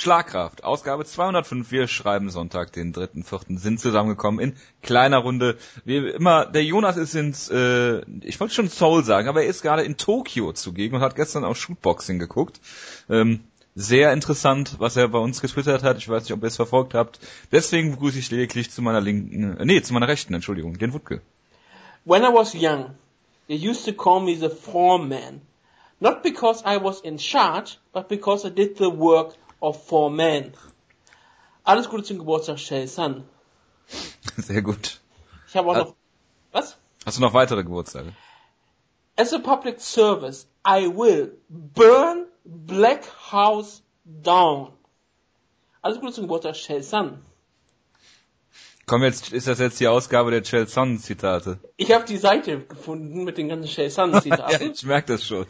[0.00, 1.72] Schlagkraft, Ausgabe 205.
[1.72, 3.58] Wir schreiben Sonntag, den 3.4.
[3.58, 5.58] sind zusammengekommen in kleiner Runde.
[5.84, 9.62] Wie immer, der Jonas ist ins, äh, ich wollte schon Seoul sagen, aber er ist
[9.62, 12.60] gerade in Tokio zugegen und hat gestern auf Shootboxing geguckt.
[13.10, 13.40] Ähm,
[13.74, 15.98] sehr interessant, was er bei uns getwittert hat.
[15.98, 17.18] Ich weiß nicht, ob ihr es verfolgt habt.
[17.50, 21.22] Deswegen begrüße ich lediglich zu meiner linken, äh, nee, zu meiner rechten, Entschuldigung, den Wutke.
[22.04, 22.94] When I was young,
[23.48, 25.40] they used to call me the foreman.
[25.98, 30.52] Not because I was in charge, but because I did the work of four men.
[31.64, 33.24] Alles Gute zum Geburtstag, Shell Sun.
[34.36, 35.00] Sehr gut.
[35.48, 35.94] Ich habe auch Al- noch,
[36.52, 36.76] was?
[37.04, 38.12] Hast du noch weitere Geburtstage?
[39.16, 44.72] As a public service, I will burn Black House down.
[45.82, 47.22] Alles Gute zum Geburtstag, Shell Sun.
[48.86, 51.58] Komm, jetzt ist das jetzt die Ausgabe der Chel Son Zitate.
[51.76, 54.70] Ich habe die Seite gefunden mit den ganzen Shell Sun ja, Zitaten.
[54.72, 55.46] ich merke das schon.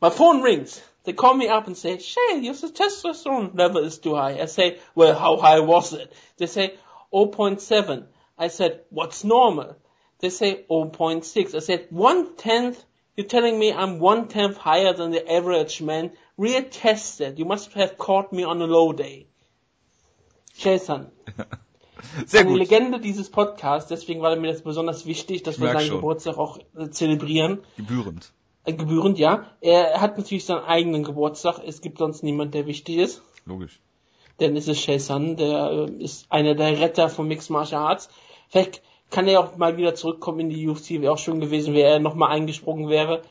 [0.00, 0.80] My phone rings.
[1.04, 4.38] They call me up and say, Shay, your testosterone level is too high.
[4.40, 6.12] I say, well, how high was it?
[6.36, 6.74] They say,
[7.12, 8.06] 0.7.
[8.38, 9.76] I said, what's normal?
[10.18, 11.54] They say, 0.6.
[11.54, 12.84] I said, one tenth.
[13.16, 16.12] You're telling me I'm one tenth higher than the average man?
[16.38, 17.38] Retest it.
[17.38, 19.26] You must have caught me on a low day.
[20.56, 21.10] Jason,
[22.26, 22.58] Sehr eine gut.
[22.58, 25.96] Legende dieses Podcasts, deswegen war mir das besonders wichtig, dass Ich wir seinen schon.
[25.96, 26.58] Geburtstag auch
[26.90, 27.60] zelebrieren.
[27.76, 28.32] Gebührend.
[28.72, 29.46] Gebührend, ja.
[29.60, 31.60] Er hat natürlich seinen eigenen Geburtstag.
[31.64, 33.22] Es gibt sonst niemand, der wichtig ist.
[33.44, 33.80] Logisch.
[34.40, 38.08] Denn es ist Shay Sun, der äh, ist einer der Retter von Mixed Martial Arts.
[38.48, 41.00] Vielleicht kann er auch mal wieder zurückkommen in die UFC.
[41.00, 43.22] Wäre auch schön gewesen, wenn er nochmal eingesprungen wäre.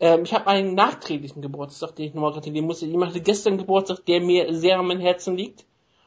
[0.00, 2.80] Ähm, ich habe einen nachträglichen Geburtstag, den ich nochmal gratulieren muss.
[2.80, 5.64] Jemand hatte gestern Geburtstag, der mir sehr mein Herzen liegt.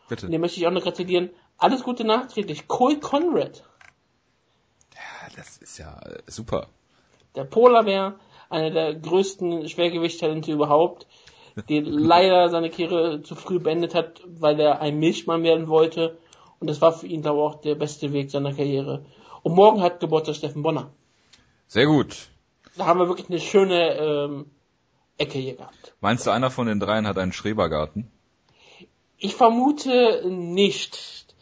[0.08, 0.30] Bitte.
[0.30, 1.30] Den möchte ich auch noch gratulieren.
[1.58, 2.68] Alles Gute nachträglich.
[2.68, 3.64] Cole Conrad.
[4.94, 6.68] Ja, das ist ja äh, super.
[7.36, 8.20] Der Polarbär,
[8.52, 11.08] einer der größten Schwergewichttalente überhaupt,
[11.70, 16.18] der leider seine Karriere zu früh beendet hat, weil er ein Milchmann werden wollte.
[16.60, 19.06] Und das war für ihn, glaube ich, auch der beste Weg seiner Karriere.
[19.44, 20.92] Und morgen hat Geburtstag Steffen Bonner.
[21.68, 22.30] Sehr gut.
[22.78, 24.46] Da haben wir wirklich eine schöne ähm,
[25.18, 25.94] Ecke hier gehabt.
[26.00, 28.12] Meinst du, einer von den dreien hat einen Schrebergarten?
[29.18, 31.36] Ich vermute nicht.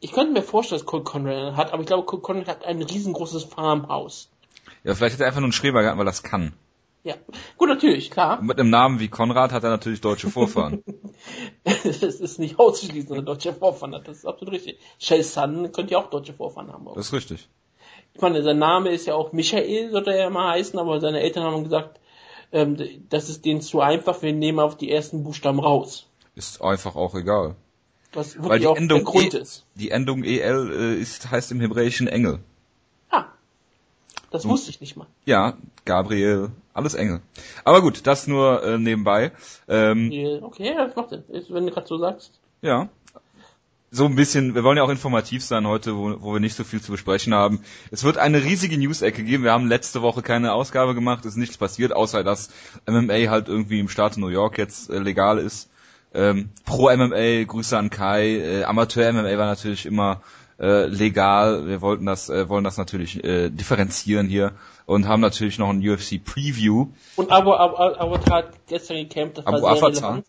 [0.00, 2.82] Ich könnte mir vorstellen, dass Cole Conrad hat, aber ich glaube, Cole Conrad hat ein
[2.82, 4.30] riesengroßes Farmhaus.
[4.86, 6.52] Ja, vielleicht hat er einfach nur einen Schrebergarten, weil er das kann.
[7.02, 7.14] Ja,
[7.56, 8.38] gut, natürlich, klar.
[8.38, 10.82] Und mit einem Namen wie Konrad hat er natürlich deutsche Vorfahren.
[11.64, 14.06] Es ist nicht auszuschließen, dass er deutsche Vorfahren hat.
[14.06, 14.78] Das ist absolut richtig.
[14.98, 16.86] Shell Sun könnte ja auch deutsche Vorfahren haben.
[16.94, 17.48] Das ist richtig.
[18.14, 21.20] Ich meine, sein Name ist ja auch Michael, sollte er ja mal heißen, aber seine
[21.20, 21.98] Eltern haben gesagt,
[22.52, 22.76] ähm,
[23.08, 26.06] das ist denen zu einfach, wir nehmen auf die ersten Buchstaben raus.
[26.36, 27.56] Ist einfach auch egal.
[28.12, 29.64] Was Weil wirklich die auch Endung, der Grund e, ist.
[29.74, 32.40] die Endung EL äh, ist, heißt im Hebräischen Engel.
[34.30, 35.06] Das wusste ich nicht mal.
[35.24, 37.20] Ja, Gabriel, alles Engel.
[37.64, 39.32] Aber gut, das nur äh, nebenbei.
[39.68, 40.10] Ähm,
[40.42, 41.24] Okay, das macht Sinn.
[41.48, 42.38] Wenn du gerade so sagst.
[42.60, 42.88] Ja.
[43.92, 46.64] So ein bisschen, wir wollen ja auch informativ sein heute, wo, wo wir nicht so
[46.64, 47.60] viel zu besprechen haben.
[47.90, 49.44] Es wird eine riesige News-Ecke geben.
[49.44, 52.50] Wir haben letzte Woche keine Ausgabe gemacht, ist nichts passiert, außer dass
[52.86, 55.70] MMA halt irgendwie im Staat New York jetzt äh, legal ist.
[56.12, 58.38] Ähm, Pro MMA, Grüße an Kai.
[58.38, 60.20] Äh, Amateur MMA war natürlich immer
[60.58, 61.66] äh, legal.
[61.66, 64.52] Wir wollten das, äh, wollen das natürlich äh, differenzieren hier
[64.86, 66.88] und haben natürlich noch ein UFC Preview.
[67.16, 70.26] Und Abu, Abu, Avatar hat gestern gecampt, das war Abu sehr relevant.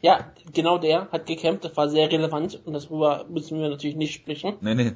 [0.00, 4.14] Ja, genau der hat gecampt, das war sehr relevant und darüber müssen wir natürlich nicht
[4.14, 4.54] sprechen.
[4.60, 4.92] Nee, nee.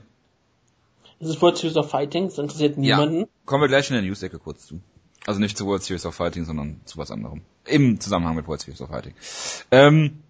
[1.21, 3.21] Das ist World Series of Fighting, das interessiert niemanden.
[3.21, 4.81] Ja, kommen wir gleich in der News-Ecke kurz zu.
[5.27, 7.43] Also nicht zu World Series of Fighting, sondern zu was anderem.
[7.67, 9.15] Im Zusammenhang mit World Series of Fighting.
[9.71, 10.23] Ähm,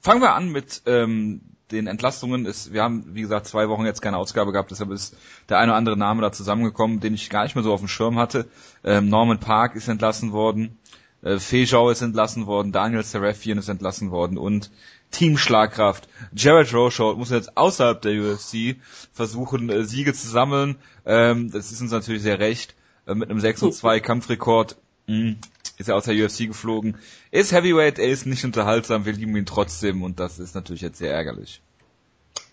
[0.00, 1.40] fangen wir an mit ähm,
[1.74, 2.46] den Entlastungen.
[2.46, 5.16] Es, wir haben, wie gesagt, zwei Wochen jetzt keine Ausgabe gehabt, deshalb ist
[5.48, 7.88] der eine oder andere Name da zusammengekommen, den ich gar nicht mehr so auf dem
[7.88, 8.48] Schirm hatte.
[8.82, 10.78] Ähm, Norman Park ist entlassen worden,
[11.22, 14.70] äh, Fejau ist entlassen worden, Daniel Serafian ist entlassen worden und
[15.10, 16.08] Team Schlagkraft.
[16.34, 18.76] Jared Rochold muss jetzt außerhalb der UFC
[19.12, 20.76] versuchen, äh, Siege zu sammeln.
[21.06, 22.74] Ähm, das ist uns natürlich sehr recht.
[23.06, 25.36] Äh, mit einem 6 und 2 Kampfrekord mh,
[25.78, 26.96] ist er aus der UFC geflogen.
[27.30, 30.98] Ist Heavyweight, er ist nicht unterhaltsam, wir lieben ihn trotzdem und das ist natürlich jetzt
[30.98, 31.60] sehr ärgerlich.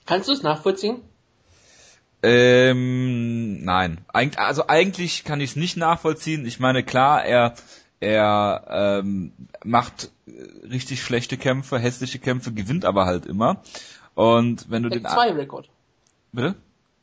[0.05, 1.01] Kannst du es nachvollziehen?
[2.23, 3.99] Ähm, nein.
[4.13, 6.45] Eig also eigentlich kann ich es nicht nachvollziehen.
[6.45, 7.55] Ich meine, klar, er
[7.99, 9.31] er ähm,
[9.63, 10.11] macht
[10.63, 13.61] richtig schlechte Kämpfe, hässliche Kämpfe, gewinnt aber halt immer.
[14.15, 15.69] Und wenn du den 6-2 Rekord.
[16.31, 16.55] bitte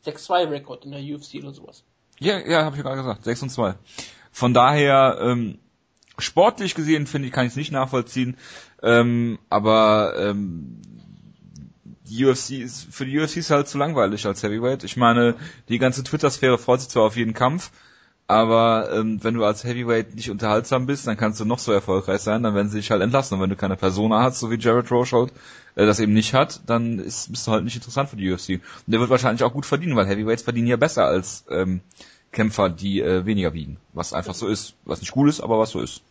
[0.05, 1.83] 6-2 Rekord in der UFC oder sowas.
[2.19, 3.75] Ja, ja, habe ich gerade gesagt, 6 und 2.
[4.31, 5.59] Von daher, ähm,
[6.17, 8.37] sportlich gesehen, finde ich, kann ich es nicht nachvollziehen.
[8.83, 10.81] Ähm, aber ähm,
[12.03, 14.83] die UFC ist, für die UFC ist halt zu langweilig als Heavyweight.
[14.83, 15.35] Ich meine,
[15.69, 17.71] die ganze Twitter-Sphäre freut sich zwar auf jeden Kampf,
[18.27, 22.21] Aber ähm, wenn du als Heavyweight nicht unterhaltsam bist, dann kannst du noch so erfolgreich
[22.21, 23.33] sein, dann werden sie dich halt entlassen.
[23.35, 25.33] Und wenn du keine Persona hast, so wie Jared Rochold
[25.73, 28.49] äh, das eben nicht hat, dann ist, bist du halt nicht interessant für die UFC.
[28.51, 31.81] Und der wird wahrscheinlich auch gut verdienen, weil Heavyweights verdienen ja besser als ähm,
[32.31, 33.77] Kämpfer, die äh, weniger wiegen.
[33.93, 34.75] Was einfach so ist.
[34.85, 36.01] Was nicht cool ist, aber was so ist.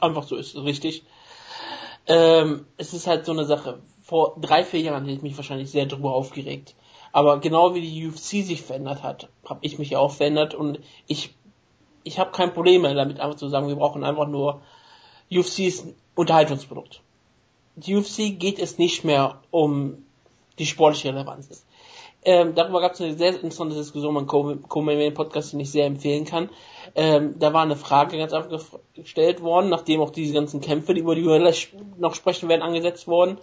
[0.00, 1.04] Einfach so ist, richtig.
[2.06, 3.80] Ähm, es ist halt so eine Sache.
[4.02, 6.74] Vor drei, vier Jahren hätte ich mich wahrscheinlich sehr drüber aufgeregt.
[7.12, 10.80] Aber genau wie die UFC sich verändert hat, habe ich mich ja auch verändert und
[11.06, 11.34] ich,
[12.04, 14.60] ich habe kein Problem mehr damit, einfach zu sagen, wir brauchen einfach nur
[15.30, 17.00] UFC ist ein Unterhaltungsprodukt.
[17.76, 20.04] Die UFC geht es nicht mehr um
[20.58, 21.64] die sportliche Relevanz.
[22.28, 26.24] Ähm, darüber gab es eine sehr interessante Diskussion beim Co-Main Podcast, den ich sehr empfehlen
[26.24, 26.50] kann.
[26.96, 31.02] Ähm, da war eine Frage ganz einfach gestellt worden, nachdem auch diese ganzen Kämpfe, die
[31.02, 31.54] über die wir
[31.98, 33.38] noch sprechen werden, angesetzt wurden,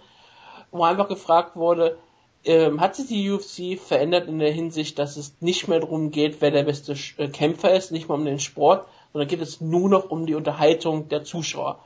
[0.70, 1.96] wo einfach gefragt wurde,
[2.44, 6.42] ähm, hat sich die UFC verändert in der Hinsicht, dass es nicht mehr darum geht,
[6.42, 9.88] wer der beste äh, Kämpfer ist, nicht mehr um den Sport, sondern geht es nur
[9.88, 11.78] noch um die Unterhaltung der Zuschauer.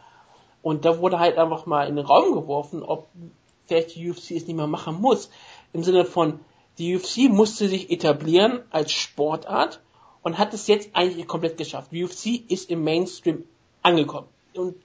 [0.62, 3.06] Und da wurde halt einfach mal in den Raum geworfen, ob
[3.66, 5.30] vielleicht die UFC es nicht mehr machen muss.
[5.72, 6.40] Im Sinne von,
[6.78, 9.80] die UFC musste sich etablieren als Sportart
[10.22, 11.90] und hat es jetzt eigentlich komplett geschafft.
[11.92, 13.44] Die UFC ist im Mainstream
[13.82, 14.28] angekommen.
[14.54, 14.76] Und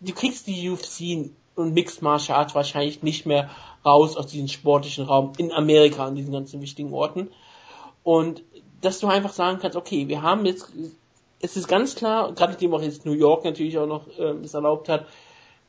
[0.00, 3.50] du kriegst die UFC und Mixed Martial Arts wahrscheinlich nicht mehr
[3.84, 7.30] raus aus diesem sportlichen Raum in Amerika an diesen ganzen wichtigen Orten.
[8.02, 8.42] Und
[8.80, 10.72] dass du einfach sagen kannst, okay, wir haben jetzt,
[11.40, 14.54] es ist ganz klar, gerade nachdem auch jetzt New York natürlich auch noch äh, es
[14.54, 15.06] erlaubt hat,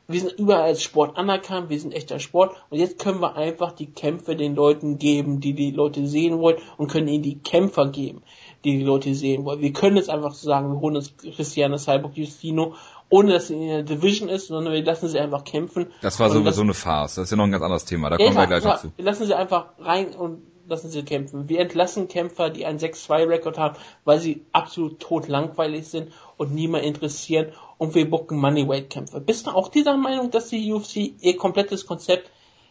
[0.06, 3.72] wir sind überall als Sport anerkannt, wir sind echter Sport und jetzt können wir einfach
[3.72, 7.88] die Kämpfe den Leuten geben, die die Leute sehen wollen und können ihnen die Kämpfer
[7.88, 8.22] geben,
[8.64, 9.60] die die Leute sehen wollen.
[9.60, 12.74] Wir können jetzt einfach sagen, wir holen uns Cristiano Cyborg Justino
[13.10, 15.86] ohne dass sie in der Division ist, sondern wir lassen sie einfach kämpfen.
[16.00, 17.16] Das war sowieso eine Farce.
[17.16, 18.10] Das ist ja noch ein ganz anderes Thema.
[18.10, 18.90] Da kommen wir gleich dazu.
[18.96, 21.48] Wir lassen sie einfach rein und lassen sie kämpfen.
[21.48, 26.84] Wir entlassen Kämpfer, die einen 6-2-Rekord haben, weil sie absolut tot langweilig sind und niemand
[26.84, 29.20] interessieren und wir bucken Moneyweight-Kämpfer.
[29.20, 32.30] Bist du auch dieser Meinung, dass die UFC ihr komplettes Konzept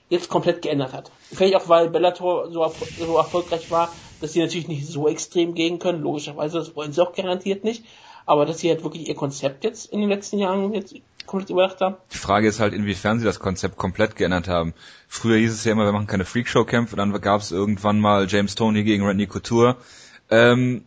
[0.09, 1.11] jetzt komplett geändert hat?
[1.31, 3.91] Vielleicht auch, weil Bellator so, so erfolgreich war,
[4.21, 6.01] dass sie natürlich nicht so extrem gehen können.
[6.01, 7.83] Logischerweise, das wollen sie auch garantiert nicht
[8.25, 10.95] aber dass sie halt wirklich ihr Konzept jetzt in den letzten Jahren jetzt
[11.25, 11.95] komplett überdacht haben.
[12.11, 14.73] Die Frage ist halt, inwiefern sie das Konzept komplett geändert haben.
[15.07, 18.56] Früher hieß es ja immer, wir machen keine Freakshow-Kämpfe, dann gab es irgendwann mal James
[18.56, 19.77] Tony gegen Randy Couture.
[20.29, 20.85] Ähm,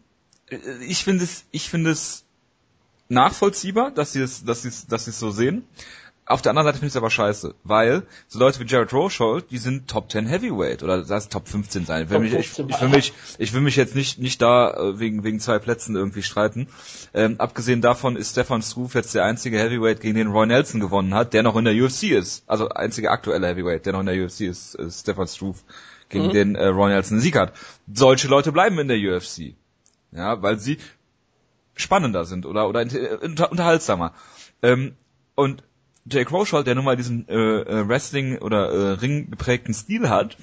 [0.86, 2.25] ich finde es, ich finde es
[3.08, 5.64] nachvollziehbar, dass sie es, dass sie es, dass sie es so sehen.
[6.28, 9.52] Auf der anderen Seite finde ich es aber scheiße, weil so Leute wie Jared Rochold,
[9.52, 12.02] die sind Top 10 Heavyweight oder das heißt Top 15 sein.
[12.02, 14.98] Ich will, mich, ich, ich, will mich, ich will mich jetzt nicht nicht da äh,
[14.98, 16.66] wegen wegen zwei Plätzen irgendwie streiten.
[17.14, 21.14] Ähm, abgesehen davon ist Stefan Struve jetzt der einzige Heavyweight, gegen den Roy Nelson gewonnen
[21.14, 22.42] hat, der noch in der UFC ist.
[22.48, 25.60] Also einzige aktuelle Heavyweight, der noch in der UFC ist, ist Stefan Struve,
[26.08, 26.32] gegen mhm.
[26.32, 27.52] den äh, Roy Nelson einen Sieg hat.
[27.94, 29.54] Solche Leute bleiben in der UFC.
[30.10, 30.78] Ja, weil sie
[31.76, 34.12] spannender sind oder oder unter, unterhaltsamer.
[34.62, 34.96] Ähm,
[35.34, 35.62] und
[36.08, 40.36] Jake Rochold, der nun mal diesen äh, äh, Wrestling- oder äh, Ring geprägten Stil hat,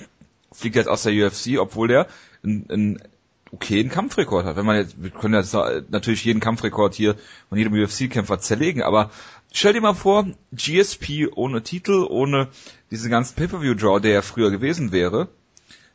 [0.52, 2.08] fliegt jetzt aus der UFC, obwohl der
[2.44, 3.04] einen, einen
[3.52, 4.56] okayen Kampfrekord hat.
[4.56, 7.16] Wenn man jetzt, wir können jetzt natürlich jeden Kampfrekord hier
[7.50, 9.12] von jedem UFC-Kämpfer zerlegen, aber
[9.52, 12.50] stell dir mal vor, GSP ohne Titel, ohne
[12.92, 15.30] diesen ganzen Pay-Per-View-Draw, der ja früher gewesen wäre,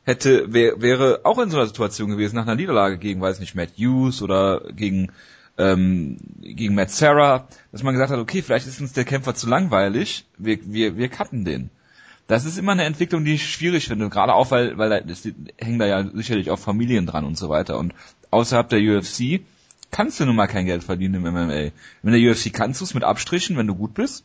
[0.09, 3.55] hätte, wär, wäre auch in so einer Situation gewesen, nach einer Niederlage gegen, weiß nicht,
[3.55, 5.13] Matt Hughes oder gegen
[5.59, 9.49] ähm, gegen Matt Sarah, dass man gesagt hat, okay, vielleicht ist uns der Kämpfer zu
[9.49, 11.71] langweilig, wir, wir, wir cutten den.
[12.27, 15.15] Das ist immer eine Entwicklung, die ich schwierig finde, gerade auch, weil, weil da,
[15.59, 17.79] hängen da ja sicherlich auch Familien dran und so weiter.
[17.79, 17.93] Und
[18.31, 19.41] außerhalb der UFC
[19.91, 21.71] kannst du nun mal kein Geld verdienen im MMA.
[22.03, 24.25] In der UFC kannst du es mit Abstrichen, wenn du gut bist.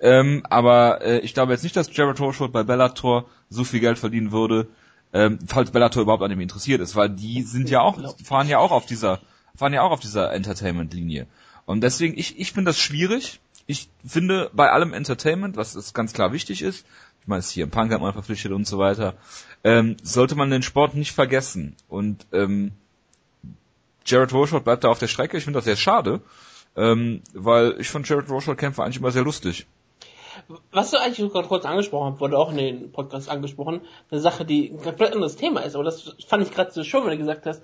[0.00, 3.98] Ähm, aber äh, ich glaube jetzt nicht, dass Jared Horsholt bei Bellator so viel Geld
[3.98, 4.66] verdienen würde,
[5.12, 8.58] ähm, falls Bellator überhaupt an dem interessiert ist, weil die sind ja auch, fahren ja
[8.58, 9.20] auch auf dieser
[9.58, 11.26] waren ja auch auf dieser Entertainment-Linie.
[11.66, 13.40] Und deswegen, ich, ich finde das schwierig.
[13.66, 16.84] Ich finde, bei allem Entertainment, was ist ganz klar wichtig ist,
[17.20, 19.14] ich meine, hier im Punk hat man verpflichtet und so weiter,
[19.62, 21.76] ähm, sollte man den Sport nicht vergessen.
[21.88, 22.72] Und ähm,
[24.04, 25.36] Jared Rochold bleibt da auf der Strecke.
[25.36, 26.20] Ich finde das sehr schade,
[26.74, 29.66] ähm, weil ich fand Jared Rochold Kämpfe eigentlich immer sehr lustig.
[30.70, 34.44] Was du eigentlich gerade kurz angesprochen hast, wurde auch in den Podcast angesprochen, eine Sache,
[34.44, 37.18] die ein komplett anderes Thema ist, aber das fand ich gerade so schön, wenn du
[37.18, 37.62] gesagt hast,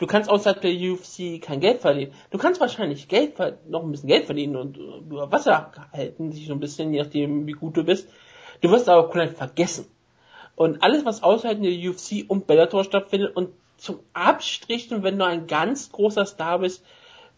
[0.00, 2.12] Du kannst außerhalb der UFC kein Geld verdienen.
[2.30, 3.34] Du kannst wahrscheinlich Geld,
[3.68, 7.46] noch ein bisschen Geld verdienen und über Wasser halten, sich so ein bisschen, je nachdem,
[7.46, 8.08] wie gut du bist.
[8.62, 9.86] Du wirst aber komplett vergessen.
[10.56, 15.46] Und alles, was außerhalb der UFC und Bellator stattfindet und zum Abstrichen, wenn du ein
[15.46, 16.82] ganz großer Star bist,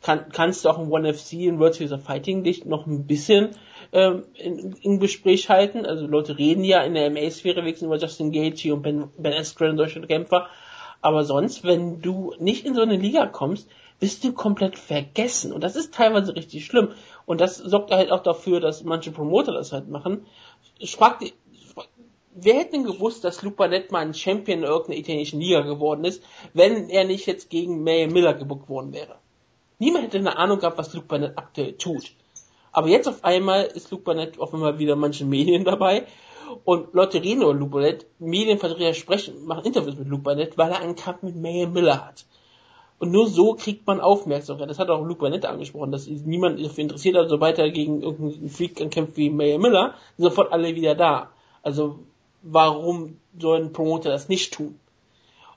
[0.00, 3.08] kann, kannst du auch im One FC, in World Series of Fighting dich noch ein
[3.08, 3.56] bisschen
[3.92, 5.86] ähm, in, in Gespräch halten.
[5.86, 9.76] Also Leute reden ja in der MA-Sphäre wenigstens über Justin Gaethje und Ben, ben Askren
[9.76, 10.48] solche Kämpfer.
[11.00, 13.68] Aber sonst, wenn du nicht in so eine Liga kommst,
[13.98, 15.52] bist du komplett vergessen.
[15.52, 16.88] Und das ist teilweise richtig schlimm.
[17.26, 20.26] Und das sorgt halt auch dafür, dass manche Promoter das halt machen.
[20.78, 21.32] Ich frag die,
[22.34, 26.04] wer hätte denn gewusst, dass Luke Barnett mal ein Champion in irgendeiner italienischen Liga geworden
[26.04, 26.22] ist,
[26.54, 29.16] wenn er nicht jetzt gegen May Miller gebuckt worden wäre?
[29.78, 32.12] Niemand hätte eine Ahnung gehabt, was Luke Barnett aktuell tut.
[32.72, 36.06] Aber jetzt auf einmal ist Luke Barnett auf einmal wieder manchen Medien dabei
[36.64, 40.80] und Leute reden über Luke Barnett, Medienvertreter sprechen, machen Interviews mit Luke Barnett, weil er
[40.80, 42.24] einen Kampf mit May Miller hat.
[42.98, 44.70] Und nur so kriegt man Aufmerksamkeit.
[44.70, 48.48] Das hat auch Luke Barnett angesprochen, dass niemand dafür interessiert hat, sobald er gegen irgendeinen
[48.48, 51.30] Freak kämpft wie May Miller, sind sofort alle wieder da.
[51.62, 51.98] Also
[52.42, 54.78] warum soll ein Promoter das nicht tun?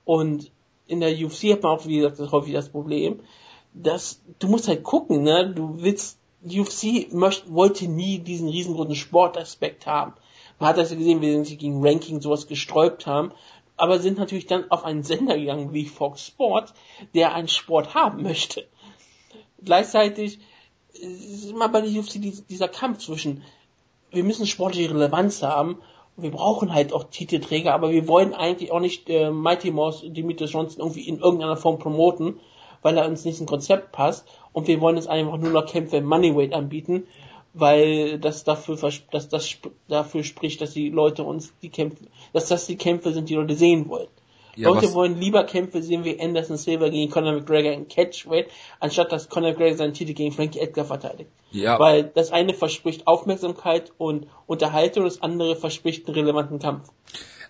[0.06, 0.52] Und
[0.88, 3.20] in der UFC hat man auch, wie gesagt, das häufig das Problem,
[3.74, 5.52] dass du musst halt gucken, ne?
[5.54, 10.14] Du willst, UFC möcht, wollte nie diesen riesengroßen Sportaspekt haben.
[10.60, 13.32] Man hat das ja gesehen, wie sie gegen Ranking sowas gesträubt haben,
[13.78, 16.74] aber sind natürlich dann auf einen Sender gegangen wie Fox Sport,
[17.14, 18.66] der einen Sport haben möchte.
[19.64, 20.40] Gleichzeitig
[20.94, 23.44] ist immer bei der UFC dieser Kampf zwischen,
[24.12, 25.80] wir müssen sportliche Relevanz haben
[26.18, 30.54] wir brauchen halt auch Titelträger, aber wir wollen eigentlich auch nicht äh, Mighty Mouse Demetrius
[30.54, 32.40] Johnson irgendwie in irgendeiner Form promoten,
[32.82, 35.98] weil er uns nicht ins Konzept passt und wir wollen jetzt einfach nur noch Kämpfe
[35.98, 37.04] im Moneyweight anbieten,
[37.54, 38.78] weil das dafür
[39.12, 39.58] dass das
[39.90, 43.56] dafür spricht, dass die Leute uns die Kämpfe, dass das die Kämpfe sind, die Leute
[43.56, 44.08] sehen wollen.
[44.56, 48.48] Ja, Leute wollen lieber Kämpfe sehen wie Anderson Silva gegen Conor McGregor in Catchweight,
[48.80, 51.30] anstatt dass Conor McGregor seinen Titel gegen Frankie Edgar verteidigt.
[51.52, 51.78] Ja.
[51.78, 56.90] Weil das eine verspricht Aufmerksamkeit und Unterhaltung, das andere verspricht einen relevanten Kampf.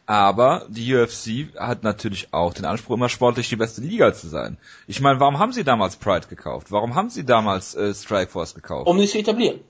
[0.07, 4.57] Aber die UFC hat natürlich auch den Anspruch, immer sportlich die beste Liga zu sein.
[4.87, 6.71] Ich meine, warum haben sie damals Pride gekauft?
[6.71, 8.87] Warum haben sie damals äh, Strikeforce gekauft?
[8.87, 9.61] Um sich zu etablieren.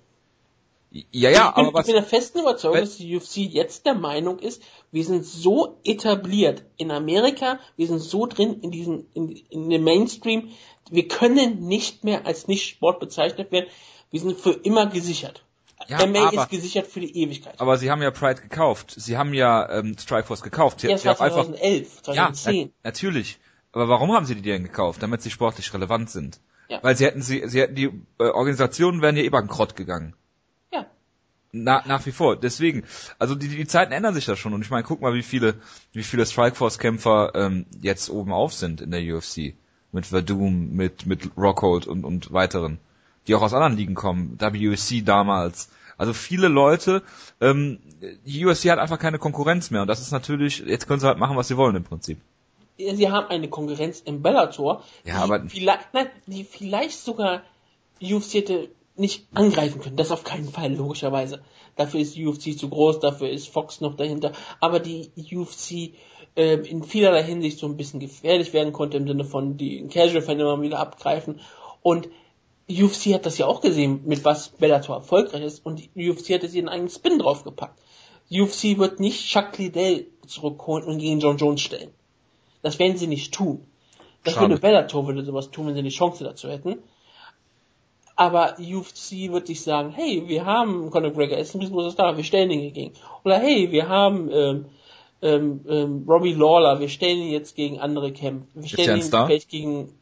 [1.12, 3.86] Ja, ja, ich bin, aber was, ich bin der festen Überzeugung, dass die UFC jetzt
[3.86, 4.62] der Meinung ist,
[4.92, 9.84] wir sind so etabliert in Amerika, wir sind so drin in diesen, in, in dem
[9.84, 10.52] Mainstream,
[10.90, 13.70] wir können nicht mehr als Nicht-Sport bezeichnet werden,
[14.12, 15.45] wir sind für immer gesichert.
[15.88, 17.60] Ja, MA aber, ist gesichert für die Ewigkeit.
[17.60, 18.94] Aber sie haben ja Pride gekauft.
[18.98, 20.82] Sie haben ja ähm, Strikeforce gekauft.
[20.82, 22.56] Sie, ja, sie war 2011, 2010.
[22.56, 23.40] Ja, na, natürlich.
[23.72, 25.04] Aber warum haben sie die denn gekauft?
[25.04, 26.40] Damit sie sportlich relevant sind.
[26.70, 26.80] Ja.
[26.82, 30.16] Weil sie hätten sie, sie hätten die äh, Organisationen wären ja eh bankrott gegangen.
[31.58, 32.36] Na, nach wie vor.
[32.36, 32.84] Deswegen,
[33.18, 34.54] also die, die Zeiten ändern sich da schon.
[34.54, 35.56] Und ich meine, guck mal, wie viele,
[35.94, 39.56] wie viele Strikeforce-Kämpfer ähm, jetzt oben auf sind in der UFC.
[39.94, 42.80] Mit Verdum, mit, mit Rockhold und, und weiteren.
[43.28, 44.38] Die auch aus anderen Ligen kommen.
[44.40, 45.70] WC damals.
[45.98, 47.04] Also viele Leute,
[47.40, 47.80] ähm,
[48.26, 49.82] die UFC hat einfach keine Konkurrenz mehr.
[49.82, 52.20] Und das ist natürlich, jetzt können sie halt machen, was sie wollen im Prinzip.
[52.78, 57.42] Sie haben eine Konkurrenz im Bellator, ja, aber vielleicht, nein, die vielleicht sogar
[58.02, 59.96] UFC hätte nicht angreifen können.
[59.96, 61.42] Das auf keinen Fall, logischerweise.
[61.78, 64.34] Dafür ist UFC zu groß, dafür ist Fox noch dahinter.
[64.60, 65.96] Aber die UFC
[66.36, 70.40] äh, in vielerlei Hinsicht so ein bisschen gefährlich werden konnte, im Sinne von die Casual-Fan
[70.40, 71.40] immer wieder abgreifen.
[71.82, 72.10] Und
[72.70, 75.66] UFC hat das ja auch gesehen, mit was Bellator erfolgreich ist.
[75.66, 77.80] Und UFC hat jetzt ihren eigenen Spin draufgepackt.
[78.32, 81.92] UFC wird nicht Chuck Liddell zurückholen und gegen John Jones stellen.
[82.64, 83.68] Das werden sie nicht tun.
[84.24, 86.80] Das würde Bellator würde sowas tun, wenn sie die Chance dazu hätten.
[88.16, 92.24] Aber UFC wird sich sagen, hey, wir haben Conor McGregor, ist ein riesengroßer Star, wir
[92.24, 92.94] stellen ihn gegen.
[93.24, 94.66] Oder hey, wir haben ähm,
[95.22, 98.48] ähm, ähm, Robbie Lawler, wir stellen ihn jetzt gegen andere Kämpfe.
[98.56, 99.94] Wir stellen ihn vielleicht gegen...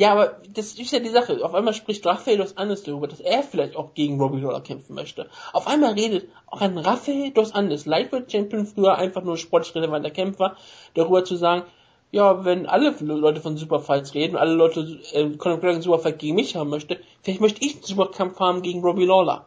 [0.00, 1.44] Ja, aber das ist ja die Sache.
[1.44, 4.94] Auf einmal spricht Rafael dos Andes darüber, dass er vielleicht auch gegen Robbie Lawler kämpfen
[4.94, 5.28] möchte.
[5.52, 10.08] Auf einmal redet auch ein Rafael dos Andes, Lightweight Champion, früher einfach nur sportlich relevanter
[10.08, 10.56] Kämpfer,
[10.94, 11.64] darüber zu sagen,
[12.12, 16.34] ja, wenn alle Leute von Superfights reden, alle Leute äh, Conor McGregor einen Superfight gegen
[16.34, 19.44] mich haben möchte, vielleicht möchte ich einen Superkampf haben gegen Robbie Lawler.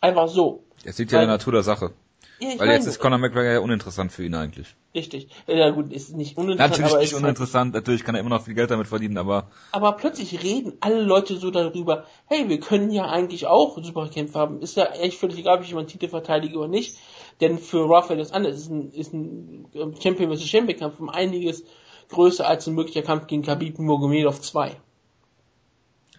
[0.00, 0.64] Einfach so.
[0.82, 1.92] Es liegt ja in der Natur der Sache.
[2.40, 4.74] Ja, Weil jetzt ist Conor McGregor ja uninteressant für ihn eigentlich.
[4.94, 5.28] Richtig.
[5.46, 6.70] Ja gut, ist nicht uninteressant.
[6.70, 9.50] Natürlich aber nicht uninteressant, halt natürlich kann er immer noch viel Geld damit verdienen, aber...
[9.72, 14.60] Aber plötzlich reden alle Leute so darüber, hey, wir können ja eigentlich auch Superkämpfe haben.
[14.60, 16.96] Ist ja echt völlig egal, ob ich jemanden Titel verteidige oder nicht.
[17.40, 20.48] Denn für Rafael das andere ist ein, ist ein ähm, Champion vs.
[20.48, 21.64] Champion Kampf um einiges
[22.08, 24.76] größer als ein möglicher Kampf gegen Khabib Nurmagomedov 2.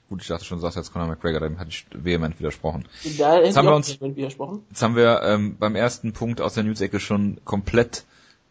[0.10, 2.86] Gut, ich dachte schon, du sagst jetzt Conor McGregor, dem hatte ich vehement widersprochen.
[3.18, 4.66] Da jetzt haben wir uns, widersprochen.
[4.70, 8.06] Jetzt haben wir ähm, beim ersten Punkt aus der News-Ecke schon komplett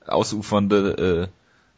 [0.07, 1.29] ausufernde,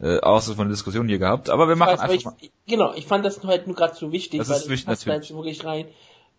[0.01, 3.25] äh, äh, ausufernde Diskussion hier gehabt, aber wir machen weiß, einfach ich, Genau, ich fand
[3.25, 5.87] das halt nur gerade so wichtig, das weil ist wichtig, das passt wirklich rein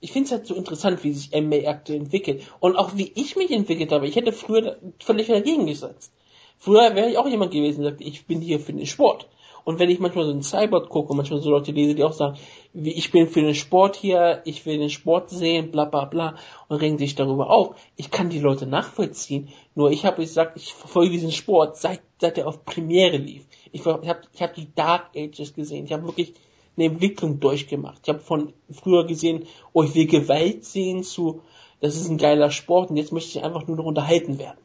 [0.01, 2.43] ich finde es halt so interessant, wie sich MMA aktuell entwickelt.
[2.59, 4.07] Und auch wie ich mich entwickelt habe.
[4.07, 6.11] Ich hätte früher völlig dagegen gesetzt.
[6.57, 9.27] Früher wäre ich auch jemand gewesen, der sagt, ich bin hier für den Sport.
[9.63, 12.37] Und wenn ich manchmal so einen Cyborg gucke, manchmal so Leute lese, die auch sagen,
[12.73, 16.35] wie, ich bin für den Sport hier, ich will den Sport sehen, bla bla bla,
[16.67, 17.75] und regen sich darüber auf.
[17.95, 19.49] Ich kann die Leute nachvollziehen.
[19.75, 23.45] Nur ich habe gesagt, ich verfolge diesen Sport, seit, seit er auf Premiere lief.
[23.71, 25.85] Ich, ich habe ich hab die Dark Ages gesehen.
[25.85, 26.33] Ich habe wirklich
[26.77, 27.99] eine Entwicklung durchgemacht.
[28.03, 31.41] Ich habe von früher gesehen, oh, ich will Gewalt sehen zu,
[31.79, 34.59] das ist ein geiler Sport und jetzt möchte ich einfach nur noch unterhalten werden.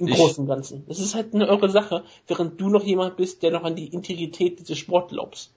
[0.00, 0.84] Im Ich- Großen und Ganzen.
[0.88, 3.86] Das ist halt eine irre Sache, während du noch jemand bist, der noch an die
[3.86, 5.50] Integrität dieses Sports glaubst.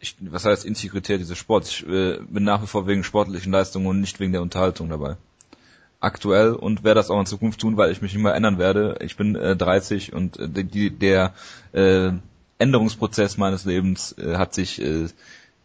[0.00, 1.70] Ich, was heißt Integrität dieses Sports?
[1.70, 5.16] Ich äh, bin nach wie vor wegen sportlichen Leistungen und nicht wegen der Unterhaltung dabei.
[6.00, 8.96] Aktuell und werde das auch in Zukunft tun, weil ich mich nicht mehr ändern werde.
[9.00, 11.34] Ich bin äh, 30 und äh, die, der
[11.72, 12.12] äh,
[12.58, 15.08] Änderungsprozess meines Lebens äh, hat sich äh,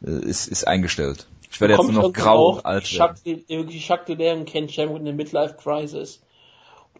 [0.03, 1.27] äh, ist, ist eingestellt.
[1.51, 3.15] Ich werde jetzt nur noch grau und alt werden.
[3.48, 6.19] Jacques Delern kennt Champion in der Midlife Crisis.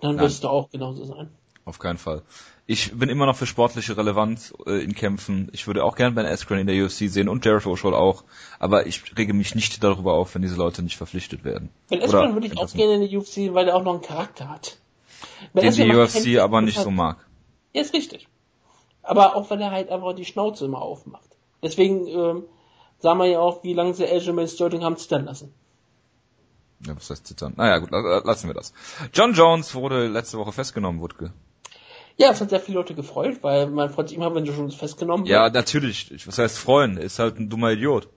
[0.04, 0.26] Dann Nein.
[0.26, 1.30] wirst du auch genauso sein.
[1.64, 2.24] Auf keinen Fall.
[2.66, 5.50] Ich bin immer noch für sportliche Relevanz äh, in Kämpfen.
[5.54, 8.26] Ich würde auch gerne Ben Askren in der UFC sehen und Jared O'Shaw auch.
[8.60, 11.70] Aber ich rege mich nicht darüber auf, wenn diese Leute nicht verpflichtet werden.
[11.88, 14.50] Ben Askren würde ich auch gerne in der UFC, weil er auch noch einen Charakter
[14.50, 14.78] hat.
[15.54, 17.26] Ben Den Askren die UFC aber nicht so mag.
[17.72, 18.28] Ja, ist richtig.
[19.04, 21.30] Aber auch weil er halt einfach die Schnauze immer aufmacht.
[21.62, 22.44] Deswegen ähm,
[23.00, 25.54] sagen wir ja auch, wie lange sie Aljamain Sterling haben zittern lassen.
[26.86, 27.54] Ja, was heißt zittern?
[27.58, 28.74] Naja, gut, la- lassen wir das.
[29.14, 31.32] John Jones wurde letzte Woche festgenommen, Wutke.
[32.18, 34.70] Ja, es hat sehr viele Leute gefreut, weil man freut sich immer, wenn du schon
[34.70, 35.54] festgenommen Ja, wird.
[35.56, 36.12] natürlich.
[36.12, 36.98] Ich- Was heißt freuen?
[36.98, 38.08] Ist halt ein dummer Idiot.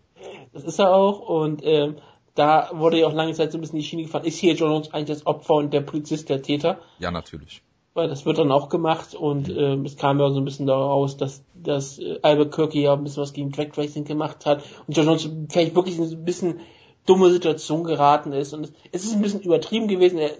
[0.52, 1.20] Das ist er auch.
[1.20, 1.96] Und ähm,
[2.35, 4.25] da wurde ja auch lange Zeit so ein bisschen die Schiene gefahren.
[4.25, 6.78] Ist hier John Jones eigentlich das Opfer und der Polizist der Täter?
[6.99, 7.62] Ja, natürlich.
[7.94, 11.16] Weil das wird dann auch gemacht und ähm, es kam ja so ein bisschen daraus,
[11.16, 15.06] dass, dass äh, Albuquerque ja ein bisschen was gegen Drag Racing gemacht hat und John
[15.06, 16.61] Jones vielleicht wirklich ein bisschen
[17.06, 20.18] dumme Situation geraten ist und es, es ist ein bisschen übertrieben gewesen.
[20.18, 20.30] Er,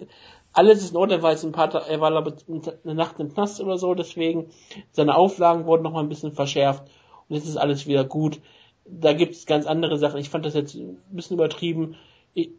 [0.52, 3.18] alles ist in Ordnung, er war jetzt ein paar er war glaube ich eine Nacht
[3.20, 4.50] im Knast oder so, deswegen
[4.92, 6.82] seine Auflagen wurden noch mal ein bisschen verschärft
[7.28, 8.40] und jetzt ist alles wieder gut.
[8.88, 10.20] Da gibt es ganz andere Sachen.
[10.20, 11.96] Ich fand das jetzt ein bisschen übertrieben.
[12.35, 12.50] Ich,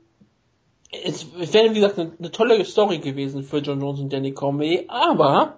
[0.91, 4.85] es wäre, wie gesagt, eine, eine tolle Story gewesen für John Jones und Danny Cormier,
[4.89, 5.57] aber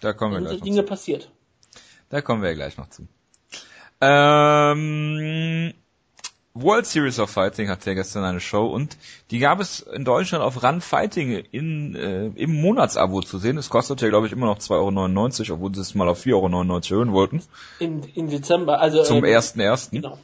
[0.00, 0.88] Da kommen wir gleich sind noch Dinge zu.
[0.88, 1.30] passiert.
[2.08, 3.06] Da kommen wir ja gleich noch zu.
[4.00, 5.72] Ähm,
[6.56, 8.96] World Series of Fighting hatte ja gestern eine Show und
[9.32, 13.58] die gab es in Deutschland auf Run Fighting in, äh, im Monatsabo zu sehen.
[13.58, 16.32] Es kostet ja, glaube ich, immer noch 2,99 Euro, obwohl sie es mal auf 4,99
[16.36, 17.42] Euro erhöhen wollten.
[17.80, 19.90] Im, Im Dezember, also Zum ähm, 1.1.
[19.90, 20.16] Genau.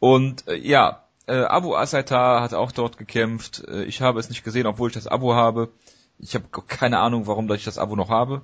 [0.00, 3.62] Und äh, ja, äh, Abu Asaita hat auch dort gekämpft.
[3.68, 5.68] Äh, ich habe es nicht gesehen, obwohl ich das Abo habe.
[6.18, 8.40] Ich habe keine Ahnung, warum ich das Abo noch habe.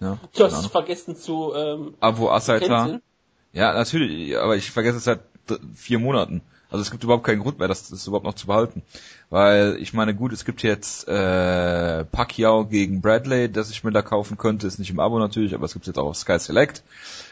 [0.00, 3.00] Ja, Du hast es vergessen zu ähm, Abu Asaita.
[3.54, 5.20] Ja, natürlich, aber ich vergesse es seit
[5.74, 6.42] vier Monaten.
[6.74, 8.82] Also es gibt überhaupt keinen Grund mehr, das, das überhaupt noch zu behalten.
[9.30, 14.02] Weil, ich meine, gut, es gibt jetzt äh, Pacquiao gegen Bradley, das ich mir da
[14.02, 14.66] kaufen könnte.
[14.66, 16.82] Ist nicht im Abo natürlich, aber es gibt jetzt auch auf Sky Select.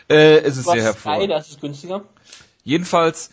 [0.09, 1.31] Äh, es ist Was sehr Sky, hervorragend.
[1.33, 2.05] das ist günstiger.
[2.63, 3.31] Jedenfalls,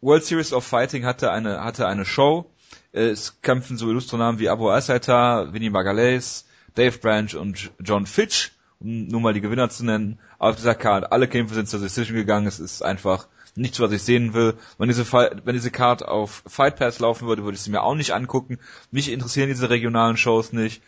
[0.00, 2.46] World Series of Fighting hatte eine, hatte eine Show.
[2.94, 8.06] Äh, Es kämpfen so illustre Namen wie Abu Asaita, Vinny Magalhaes, Dave Branch und John
[8.06, 10.18] Fitch, um nur mal die Gewinner zu nennen.
[10.38, 12.46] Auf dieser Card, alle Kämpfe sind zur Decision gegangen.
[12.46, 14.54] Es ist einfach nichts, was ich sehen will.
[14.78, 17.94] Wenn diese, wenn diese Card auf Fight Pass laufen würde, würde ich sie mir auch
[17.94, 18.58] nicht angucken.
[18.90, 20.82] Mich interessieren diese regionalen Shows nicht.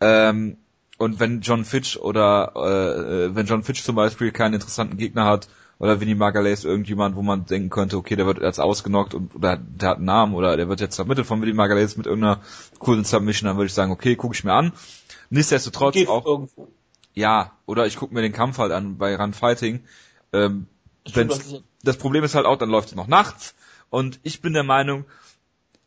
[0.00, 0.56] Ähm,
[0.98, 5.24] und wenn John Fitch oder äh, äh, wenn John Fitch zum Beispiel keinen interessanten Gegner
[5.26, 9.34] hat oder Vinny Magalhaes irgendjemand, wo man denken könnte, okay, der wird jetzt ausgenockt und
[9.36, 12.40] oder der hat einen Namen oder der wird jetzt vermittelt von Vinny Magalhaes mit irgendeiner
[12.80, 14.72] coolen Submission, dann würde ich sagen, okay, gucke ich mir an.
[15.30, 16.66] Nichtsdestotrotz Gift auch irgendwo.
[17.14, 19.84] ja, oder ich gucke mir den Kampf halt an bei Run Fighting.
[20.32, 20.66] Ähm,
[21.04, 23.54] ist- das Problem ist halt auch, dann läuft es noch nachts.
[23.90, 25.04] Und ich bin der Meinung,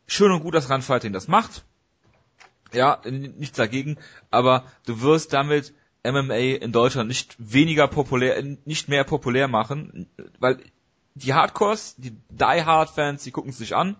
[0.06, 1.64] schön und gut, dass Run Fighting das macht.
[2.72, 3.98] Ja, nichts dagegen.
[4.30, 5.74] Aber du wirst damit
[6.04, 10.58] MMA in Deutschland nicht weniger populär, nicht mehr populär machen, weil
[11.14, 13.96] die Hardcores, die Die Hard Fans, die gucken es sich an,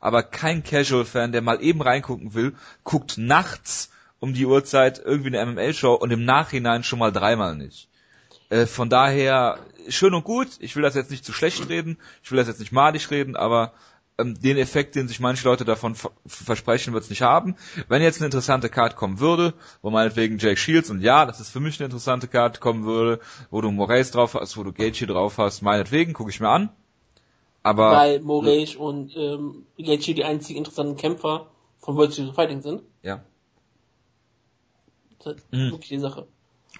[0.00, 5.36] aber kein Casual Fan, der mal eben reingucken will, guckt nachts um die Uhrzeit irgendwie
[5.36, 7.88] eine MMA Show und im Nachhinein schon mal dreimal nicht.
[8.50, 10.48] Äh, von daher schön und gut.
[10.60, 11.98] Ich will das jetzt nicht zu schlecht reden.
[12.22, 13.72] Ich will das jetzt nicht madig reden, aber
[14.18, 17.56] ähm, den Effekt, den sich manche Leute davon ver versprechen, wird es nicht haben.
[17.88, 21.50] Wenn jetzt eine interessante Card kommen würde, wo meinetwegen Jake Shields und ja, das ist
[21.50, 25.06] für mich eine interessante Card kommen würde, wo du Moraes drauf hast, wo du Gaethje
[25.06, 26.70] drauf hast, meinetwegen gucke ich mir an.
[27.62, 31.46] Aber Weil Moraes und ähm, Gaethje die einzigen interessanten Kämpfer
[31.78, 32.82] von World Series Fighting sind.
[33.02, 33.22] ja,
[35.18, 35.70] Das ist Mhm.
[35.70, 36.26] wirklich die Sache.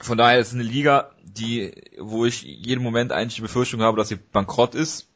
[0.00, 3.96] Von daher ist es eine Liga, die, wo ich jeden Moment eigentlich die Befürchtung habe,
[3.96, 5.08] dass sie bankrott ist.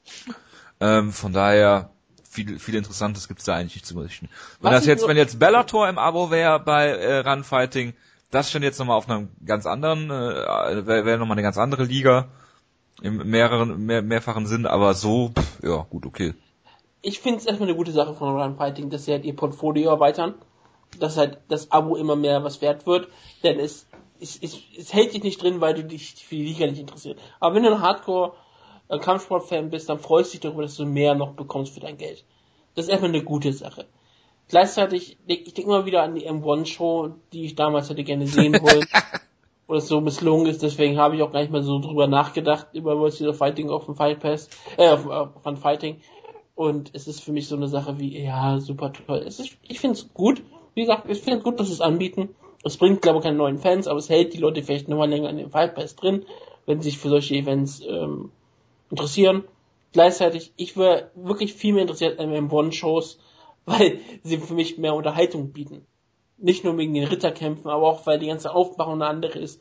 [0.81, 1.91] Ähm, von daher
[2.29, 4.29] viel, viel Interessantes gibt es da eigentlich nicht zu berichten.
[4.61, 7.95] Wenn Was das jetzt, wenn jetzt Bellator im Abo wäre bei äh, Run Fighting,
[8.31, 11.85] das stand jetzt nochmal auf einem ganz anderen, äh, wäre wär nochmal eine ganz andere
[11.85, 12.29] Liga
[13.03, 16.35] im mehreren, mehr, mehrfachen Sinn, aber so, pff, ja, gut, okay.
[17.01, 19.91] Ich finde es erstmal eine gute Sache von Run Fighting, dass sie halt ihr Portfolio
[19.91, 20.35] erweitern,
[20.99, 23.09] dass halt das Abo immer mehr was wert wird,
[23.43, 23.87] denn es,
[24.20, 27.18] es, es, es hält dich nicht drin, weil du dich für die Liga nicht interessiert.
[27.40, 28.35] Aber wenn du ein Hardcore
[28.88, 32.24] Kampfsportfan bist, dann freust du dich darüber, dass du mehr noch bekommst für dein Geld.
[32.74, 33.87] Das ist einfach eine gute Sache.
[34.48, 38.87] Gleichzeitig, ich denke immer wieder an die M1-Show, die ich damals hätte gerne sehen wollen.
[39.66, 42.68] wo das so misslungen ist, deswegen habe ich auch gar nicht mehr so drüber nachgedacht,
[42.72, 46.00] über World Series of Fighting auf dem Fight Pass, äh, auf, auf Fun Fighting.
[46.54, 49.22] Und es ist für mich so eine Sache wie, ja, super toll.
[49.26, 50.42] Es ist, ich finde es gut.
[50.74, 52.31] Wie gesagt, ich finde es gut, dass sie es anbieten.
[52.64, 55.31] Es bringt, glaube ich, keine neuen Fans, aber es hält die Leute vielleicht nochmal länger
[55.31, 56.25] in dem Fight Pass drin,
[56.66, 58.31] wenn sie sich für solche Events ähm,
[58.90, 59.44] interessieren.
[59.92, 63.18] Gleichzeitig, ich wäre wirklich viel mehr interessiert an M1-Shows,
[63.64, 65.87] weil sie für mich mehr Unterhaltung bieten.
[66.37, 69.61] Nicht nur wegen den Ritterkämpfen, aber auch weil die ganze Aufmachung eine andere ist.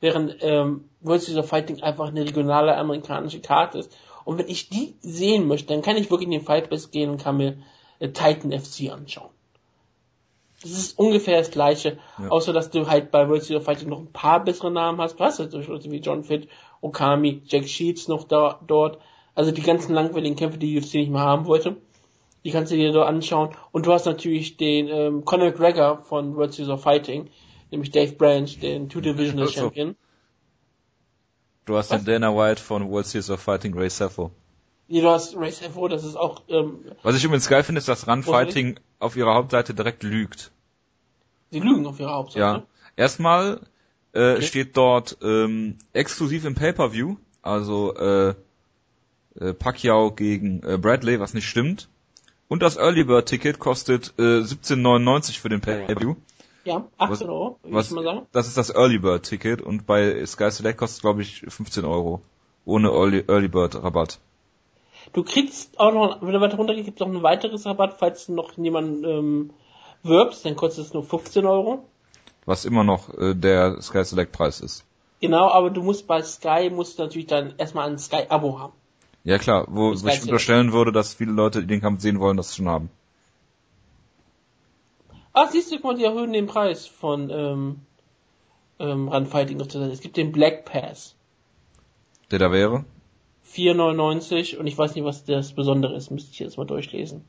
[0.00, 3.96] Während ähm, World Series of Fighting einfach eine regionale amerikanische Karte ist.
[4.24, 7.10] Und wenn ich die sehen möchte, dann kann ich wirklich in den Fight Pass gehen
[7.10, 7.58] und kann mir
[7.98, 9.30] äh, Titan FC anschauen.
[10.62, 12.28] Das ist ungefähr das gleiche, ja.
[12.28, 15.18] außer dass du halt bei World Series of Fighting noch ein paar bessere Namen hast.
[15.18, 16.48] Du hast halt wie John Fitt,
[16.80, 18.98] Okami, Jack Sheets noch da, dort.
[19.36, 21.76] Also die ganzen langweiligen Kämpfe, die UFC nicht mehr haben wollte.
[22.44, 23.50] Die kannst du dir so anschauen.
[23.70, 27.30] Und du hast natürlich den ähm, Conor McGregor von World Series of Fighting,
[27.70, 29.60] nämlich Dave Branch, den Two-Divisional also.
[29.60, 29.96] Champion.
[31.66, 32.02] Du hast Was?
[32.02, 34.32] den Dana White von World Series of Fighting, Ray Seffo.
[34.88, 36.42] Nee, du hast Ray Seffo, das ist auch...
[36.48, 40.50] Ähm, Was ich übrigens geil finde, ist, dass Run Fighting auf ihrer Hauptseite direkt lügt.
[41.50, 42.40] Sie lügen auf ihrer Hauptseite?
[42.40, 42.62] Ja.
[42.96, 43.60] Erstmal
[44.14, 44.42] äh, okay.
[44.42, 48.34] steht dort ähm, exklusiv im Pay-Per-View, also äh,
[49.38, 51.88] äh, Pacquiao gegen äh, Bradley, was nicht stimmt.
[52.48, 56.16] Und das Early Bird Ticket kostet äh, 17,99 für den Pay-Per-View.
[56.64, 58.26] Ja, 18 Euro, würde ich mal sagen.
[58.32, 62.22] Das ist das Early Bird Ticket und bei Sky Select kostet glaube ich 15 Euro.
[62.64, 64.18] Ohne Early, Early Bird Rabatt.
[65.12, 68.28] Du kriegst auch noch, wenn du weiter runter gibt es noch ein weiteres Rabatt, falls
[68.28, 69.50] noch jemand ähm,
[70.02, 71.84] wirbst, dann kostet es nur 15 Euro.
[72.44, 74.84] Was immer noch äh, der Sky Select Preis ist.
[75.20, 78.72] Genau, aber du musst bei Sky musst du natürlich dann erstmal ein Sky Abo haben.
[79.24, 82.54] Ja klar, wo, ich unterstellen würde, dass viele Leute, die den Kampf sehen wollen, das
[82.54, 82.88] schon haben.
[85.32, 87.80] Ach, siehst du, guck mal, die erhöhen den Preis von ähm,
[88.78, 89.60] ähm, Runfighting.
[89.60, 91.14] Es gibt den Black Pass.
[92.30, 92.84] Der da wäre?
[93.54, 97.24] 4,99 und ich weiß nicht, was das Besondere ist, müsste ich jetzt mal durchlesen.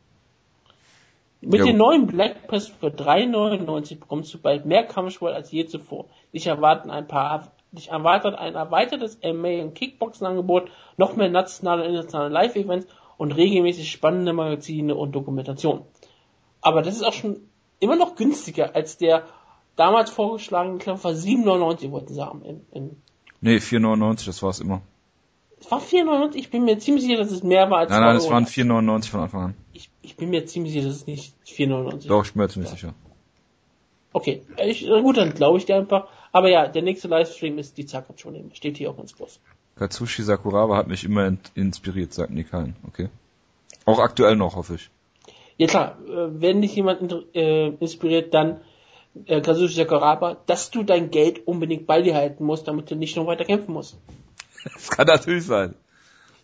[1.41, 1.67] Mit jo.
[1.67, 6.05] dem neuen Black Pass für 3,99 bekommst du bald mehr Kampfsport als je zuvor.
[6.33, 11.89] Dich erwarten ein paar Dich erwartet ein erweitertes MMA- und Kickboxen-Angebot, noch mehr nationale und
[11.89, 15.83] internationale Live-Events und regelmäßig spannende Magazine und Dokumentation.
[16.61, 17.41] Aber das ist auch schon
[17.79, 19.23] immer noch günstiger als der
[19.75, 22.43] damals vorgeschlagene Klapper 7,99 wollten sie haben.
[22.43, 23.01] In, in
[23.41, 24.81] nee, 4,99, das war es immer.
[25.59, 28.15] Es war 4,99, ich bin mir ziemlich sicher, dass es mehr war als Nein, nein,
[28.15, 29.53] es waren 4,99 von Anfang an.
[29.73, 32.71] Ich, ich bin mir ziemlich sicher, dass es nicht 4,99 Doch, ich bin mir ziemlich
[32.71, 32.75] ja.
[32.75, 32.93] sicher.
[34.11, 36.07] Okay, ich, gut, dann glaube ich dir einfach.
[36.31, 38.45] Aber ja, der nächste Livestream ist die Zakatsushi.
[38.53, 39.39] Steht hier auch ganz groß.
[39.75, 42.75] Katsushi Sakuraba hat mich immer inspiriert, sagt Nikan.
[42.87, 43.09] Okay.
[43.85, 44.89] Auch aktuell noch, hoffe ich.
[45.57, 48.61] Ja klar, äh, wenn dich jemand äh, inspiriert, dann
[49.25, 53.15] äh, Kazushi Sakuraba, dass du dein Geld unbedingt bei dir halten musst, damit du nicht
[53.15, 53.97] noch weiter kämpfen musst.
[54.63, 55.75] Das kann natürlich sein.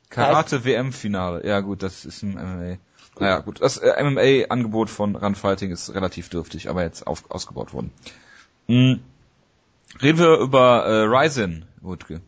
[0.09, 1.45] Karate WM Finale.
[1.45, 2.77] Ja gut, das ist ein MMA.
[3.19, 3.61] Naja, gut.
[3.61, 7.91] Das äh, MMA-Angebot von Run Fighting ist relativ dürftig, aber jetzt auf, ausgebaut worden.
[8.67, 9.01] Hm.
[10.01, 12.21] Reden wir über äh, Ryzen, Wutke.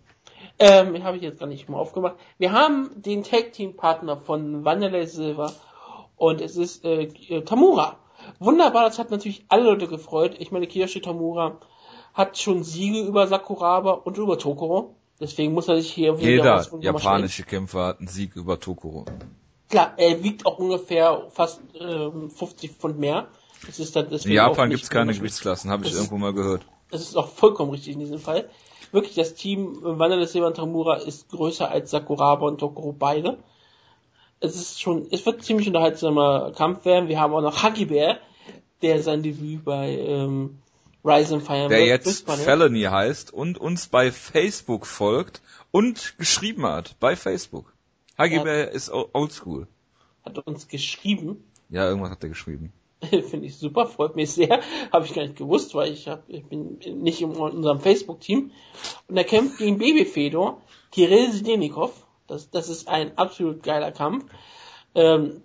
[0.60, 2.16] Ähm, habe ich jetzt gar nicht mal aufgemacht.
[2.38, 5.52] Wir haben den Tag-Team-Partner von Vanilla Silver
[6.16, 7.98] und es ist äh, äh, Tamura.
[8.40, 10.36] Wunderbar, das hat natürlich alle Leute gefreut.
[10.40, 11.60] Ich meine, Kiyoshi Tamura
[12.14, 14.96] hat schon Siege über Sakuraba und über Tokoro.
[15.20, 19.06] Deswegen muss er sich hier Jeder japanische Kämpfer hat einen Sieg über Tokoro.
[19.70, 23.28] Klar, er wiegt auch ungefähr fast ähm, 50 Pfund mehr.
[23.66, 26.66] Das ist dann In Japan gibt es keine Gewichtsklassen, habe ich irgendwo mal gehört.
[26.92, 28.50] Das ist auch vollkommen richtig in diesem Fall.
[28.92, 33.38] Wirklich, das Team Wanderless Seban Tamura ist größer als Sakuraba und Tokoro beide.
[34.40, 37.10] Es ist schon, es wird ziemlich unterhaltsamer Kampf werden.
[37.10, 38.20] Wir haben auch noch Hagibär,
[38.82, 40.60] der sein Debüt bei ähm,
[41.08, 42.06] Rise feiern Der wird.
[42.06, 45.42] jetzt Felony heißt und uns bei Facebook folgt
[45.72, 47.74] und geschrieben hat bei Facebook.
[48.18, 49.68] Hagibär ist oldschool.
[50.26, 51.44] Hat uns geschrieben?
[51.70, 52.74] Ja, irgendwas hat er geschrieben.
[53.02, 54.62] Finde ich super, freut mich sehr.
[54.92, 58.52] Habe ich gar nicht gewusst, weil ich, hab, ich bin nicht in unserem Facebook-Team.
[59.08, 61.94] Und er kämpft gegen Baby Fedor, Kirill Zdenikov.
[62.28, 64.26] Das, das ist ein absolut geiler Kampf.
[64.96, 65.44] Ähm,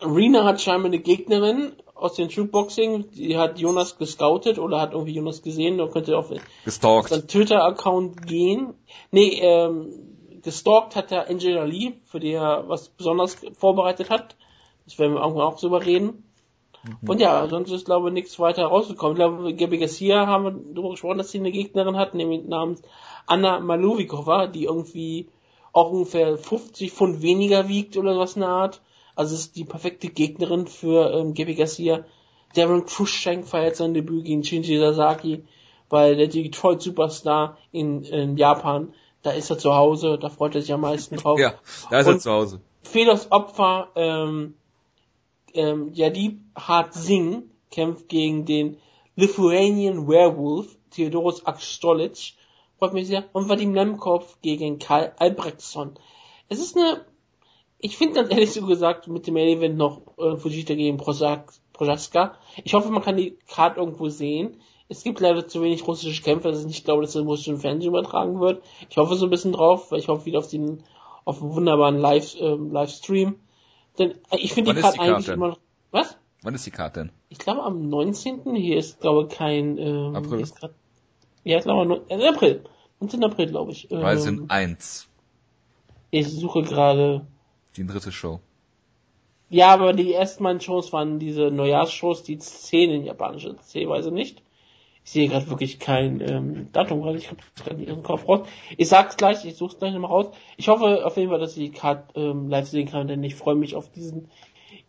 [0.00, 5.14] Rina hat scheinbar eine Gegnerin aus dem Shootboxing, die hat Jonas gescoutet oder hat irgendwie
[5.14, 6.28] Jonas gesehen und könnte auf
[7.08, 8.74] seinen Twitter-Account gehen.
[9.10, 14.36] Nee, ähm, gestalkt hat der Angela Lee, für die er was besonders vorbereitet hat.
[14.84, 16.24] Das werden wir irgendwann auch drüber reden.
[16.82, 17.08] Mhm.
[17.08, 19.14] Und ja, sonst ist, glaube ich, nichts weiter rausgekommen.
[19.14, 22.82] Ich glaube, Gabi Garcia haben wir darüber gesprochen, dass sie eine Gegnerin hat, nämlich namens
[23.26, 25.28] Anna Maluvikova, die irgendwie
[25.72, 28.80] auch ungefähr 50 Pfund weniger wiegt oder sowas in der Art.
[29.18, 32.04] Also es ist die perfekte Gegnerin für ähm, Gabi Garcia.
[32.54, 35.42] Darren Cruikshank feiert sein Debüt gegen Shinji Sasaki,
[35.88, 40.60] weil der Detroit Superstar in, in Japan, da ist er zu Hause, da freut er
[40.60, 41.36] sich am meisten drauf.
[41.40, 41.54] Ja,
[41.90, 42.60] da ist er Und zu Hause.
[42.84, 44.54] Fedors Opfer, ähm,
[45.52, 48.76] ähm, Yadip Hart Singh kämpft gegen den
[49.16, 52.34] Lithuanian Werewolf, Theodoros Akstolic,
[52.78, 55.98] freut mich sehr, und Vadim Lemkov gegen Karl Albrechtsson.
[56.48, 57.04] Es ist eine,
[57.78, 62.34] ich finde ganz ehrlich so gesagt, mit dem Main Event noch äh, Fujita gegen Projaska.
[62.64, 64.60] Ich hoffe, man kann die Karte irgendwo sehen.
[64.88, 67.58] Es gibt leider zu wenig russische Kämpfer, dass ich nicht glaube, dass das im russischen
[67.58, 68.62] Fernsehen übertragen wird.
[68.88, 70.82] Ich hoffe so ein bisschen drauf, weil ich hoffe wieder auf den,
[71.24, 73.36] auf einen wunderbaren Live, ähm, Livestream.
[73.98, 75.34] Denn äh, ich finde die Karte eigentlich denn?
[75.34, 75.58] immer noch,
[75.90, 76.16] was?
[76.42, 77.12] Wann ist die Karte denn?
[77.28, 78.54] Ich glaube am 19.
[78.54, 80.36] Hier ist, glaube ich, kein, ähm, April?
[80.36, 80.72] hier Ist grad,
[81.44, 82.64] ja, ich glaube, äh, April.
[83.00, 83.24] 19.
[83.24, 83.88] April, glaube ich.
[83.90, 85.08] Weil es Ähm, sind eins.
[86.10, 87.26] ich suche gerade,
[87.76, 88.40] Die dritte Show.
[89.50, 94.42] ja, aber die ersten beiden Shows waren diese Neujahrsshows, die zehn in japanische Zählweise nicht.
[95.08, 98.46] Ich sehe gerade wirklich kein ähm, Datum, weil ich habe gerade im Kopf raus.
[98.76, 100.26] Ich sag's gleich, ich such's gleich nochmal raus.
[100.58, 103.34] Ich hoffe auf jeden Fall, dass ich die Card ähm, live sehen kann, denn ich
[103.34, 104.28] freue mich auf diesen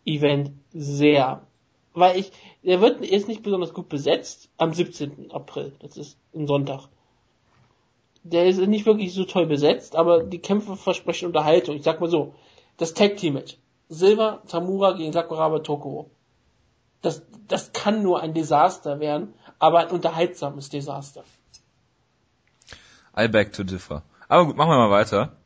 [0.04, 1.46] Event sehr.
[1.94, 5.30] Weil ich, der wird ist nicht besonders gut besetzt am 17.
[5.30, 5.72] April.
[5.78, 6.88] Das ist ein Sonntag.
[8.22, 11.76] Der ist nicht wirklich so toll besetzt, aber die Kämpfe versprechen Unterhaltung.
[11.76, 12.34] Ich sag mal so,
[12.80, 13.58] das Tag Team Match.
[13.88, 16.10] Silver Tamura gegen Sakuraba Tokoro.
[17.02, 21.24] Das, das kann nur ein Desaster werden, aber ein unterhaltsames Desaster.
[23.16, 24.02] I beg to differ.
[24.28, 25.36] Aber gut, machen wir mal weiter.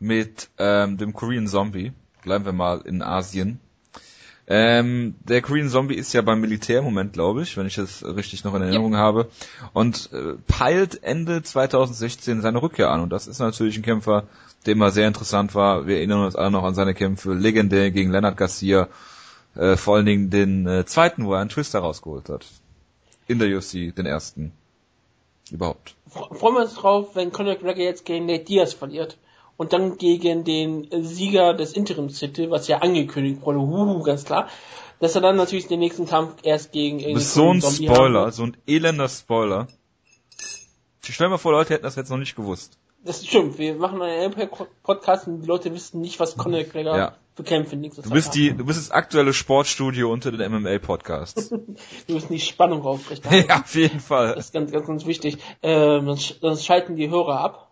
[0.00, 1.92] Mit ähm, dem Korean Zombie.
[2.22, 3.60] Bleiben wir mal in Asien.
[4.50, 8.02] Ähm, der Korean Zombie ist ja beim Militär im Moment, glaube ich, wenn ich das
[8.02, 9.28] richtig noch in Erinnerung habe.
[9.74, 13.02] Und äh, peilt Ende 2016 seine Rückkehr an.
[13.02, 14.24] Und das ist natürlich ein Kämpfer,
[14.64, 15.86] der immer sehr interessant war.
[15.86, 17.34] Wir erinnern uns alle noch an seine Kämpfe.
[17.34, 18.88] Legendär gegen Leonard Garcia.
[19.54, 22.46] Äh, vor allen Dingen den äh, zweiten, wo er einen Twister rausgeholt hat.
[23.26, 24.52] In der UFC, den ersten.
[25.50, 25.94] Überhaupt.
[26.10, 29.18] Fre- Freuen wir uns drauf, wenn Conor McGregor jetzt gegen Nate Diaz verliert.
[29.58, 34.48] Und dann gegen den Sieger des Interimstitel, was ja angekündigt wurde, huhu, ganz klar,
[35.00, 37.94] dass er dann natürlich den nächsten Kampf erst gegen Du bist so ein Zombie haben
[37.96, 38.34] Spoiler, wird.
[38.34, 39.66] so ein elender Spoiler.
[41.06, 42.78] Ich stell mir vor, Leute hätten das jetzt noch nicht gewusst.
[43.04, 44.32] Das stimmt, wir machen einen
[44.82, 47.14] podcast und die Leute wissen nicht, was Conor McGregor Ja.
[47.34, 48.32] für Kämpfe Du bist haben.
[48.34, 51.50] die, du bist das aktuelle Sportstudio unter den MMA-Podcasts.
[52.06, 53.48] Wir müssen die Spannung aufrechterhalten.
[53.48, 54.34] ja, auf jeden Fall.
[54.34, 55.38] Das ist ganz, ganz, ganz wichtig.
[55.62, 57.70] Ähm, sonst schalten die Hörer ab.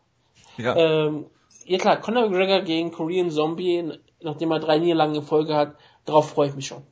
[0.58, 0.74] Ja.
[0.76, 1.26] Ähm,
[1.66, 6.30] ja klar, Conor McGregor gegen Korean Zombie, nachdem er drei Niederlagen in Folge hat, darauf
[6.30, 6.82] freue ich mich schon.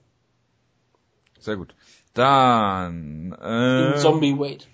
[1.38, 1.74] Sehr gut.
[2.14, 4.64] Dann, In äh, Zombie Wade.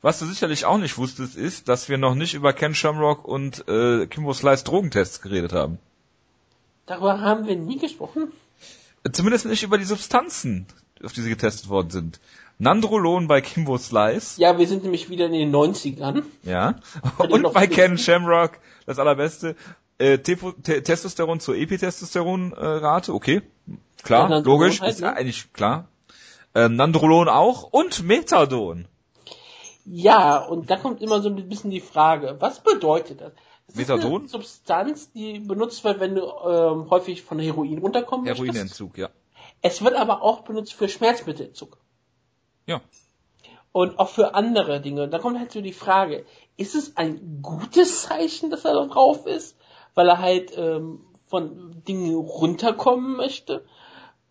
[0.00, 3.68] was du sicherlich auch nicht wusstest, ist, dass wir noch nicht über Ken Shamrock und
[3.68, 5.78] äh, Kimbo Slice Drogentests geredet haben.
[6.86, 8.32] Darüber haben wir nie gesprochen.
[9.12, 10.66] Zumindest nicht über die Substanzen,
[11.04, 12.20] auf die sie getestet worden sind.
[12.62, 14.40] Nandrolon bei Kimbo Slice.
[14.40, 16.22] Ja, wir sind nämlich wieder in den 90ern.
[16.44, 16.76] Ja.
[17.18, 18.52] Und bei Ken Shamrock,
[18.86, 19.56] das allerbeste,
[19.98, 23.42] äh, Testosteron zur Epitestosteron-Rate, okay.
[24.04, 25.12] Klar, Ja, logisch, halt, ist ne?
[25.12, 25.88] eigentlich klar.
[26.54, 28.86] Ähm, Nandrolon auch und Methadon.
[29.84, 33.32] Ja, und da kommt immer so ein bisschen die Frage, was bedeutet das?
[33.66, 34.20] Das ist Methadon?
[34.20, 38.26] eine Substanz, die benutzt wird, wenn du ähm, häufig von Heroin runterkommen.
[38.26, 39.08] Heroinentzug, ja.
[39.62, 41.81] Es wird aber auch benutzt für Schmerzmittelentzug.
[42.66, 42.80] Ja.
[43.72, 45.08] Und auch für andere Dinge.
[45.08, 49.26] Da kommt halt so die Frage, ist es ein gutes Zeichen, dass er da drauf
[49.26, 49.56] ist?
[49.94, 53.64] Weil er halt ähm, von Dingen runterkommen möchte?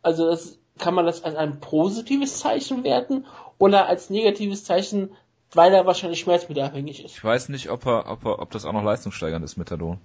[0.03, 3.25] Also das, kann man das als ein positives Zeichen werten
[3.57, 5.11] oder als negatives Zeichen,
[5.53, 7.15] weil er wahrscheinlich schmerzmittelabhängig ist?
[7.15, 9.99] Ich weiß nicht, ob er, ob er, ob das auch noch leistungssteigernd ist, Methadon.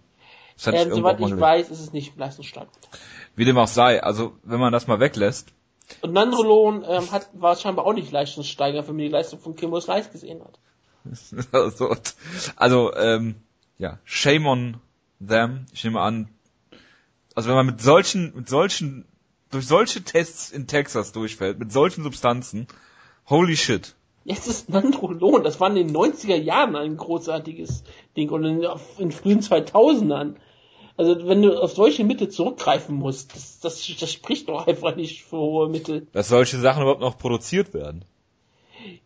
[0.66, 2.68] Ähm, soweit ich weiß, ist es nicht leistungsstark.
[3.34, 5.52] Wie dem auch sei, also wenn man das mal weglässt,
[6.01, 9.81] Und Nandrolon ähm, hat, war scheinbar auch nicht leistungssteigernd, wenn man die Leistung von Kimbo
[9.81, 10.59] Slice gesehen hat.
[11.53, 11.96] also,
[12.57, 13.37] also ähm,
[13.79, 14.77] ja, shame on
[15.20, 15.66] them.
[15.72, 16.29] Ich nehme an,
[17.35, 19.05] also wenn man mit solchen, mit solchen,
[19.51, 22.66] durch solche Tests in Texas durchfällt, mit solchen Substanzen,
[23.29, 23.94] holy shit.
[24.25, 27.85] Jetzt ist Nandrolon, das war in den 90er Jahren ein großartiges
[28.16, 28.66] Ding und in,
[28.99, 30.35] in frühen 2000ern.
[30.96, 35.24] Also wenn du auf solche Mittel zurückgreifen musst, das, das, das spricht doch einfach nicht
[35.24, 36.06] für hohe Mittel.
[36.12, 38.04] Dass solche Sachen überhaupt noch produziert werden.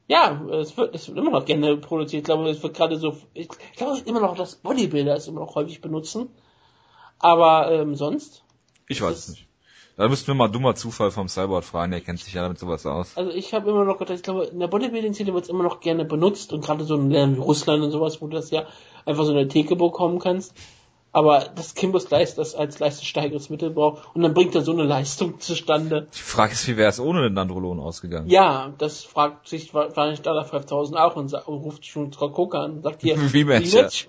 [0.06, 2.20] Ja, es wird, es wird immer noch gerne produziert.
[2.20, 5.54] Ich glaube, es wird gerade so, ich glaube immer noch, dass Bodybuilder es immer noch
[5.54, 6.28] häufig benutzen.
[7.18, 8.44] Aber ähm, sonst,
[8.90, 9.46] Ich weiß es nicht.
[9.96, 12.86] Da müssten wir mal dummer Zufall vom Cyborg fragen, der kennt sich ja damit sowas
[12.86, 13.16] aus.
[13.16, 15.80] also ich habe immer noch gedacht, ich glaube, in der Bodybuilding-Szene wird es immer noch
[15.80, 18.66] gerne benutzt und gerade so in Ländern wie Russland und sowas, wo du das ja
[19.04, 20.54] einfach so in der Theke bekommen kannst.
[21.12, 24.84] Aber das Kimbus Leist das als leistungssteigeres Mittel braucht und dann bringt er so eine
[24.84, 26.06] Leistung zustande.
[26.14, 28.28] Die Frage ist, wie wäre es ohne den Nandrolon ausgegangen?
[28.28, 32.62] Ja, das fragt sich wahrscheinlich Dada 5000 auch und, sagt, und ruft schon Frau Coca
[32.62, 34.08] an und sagt hier, Rematch, Rematch.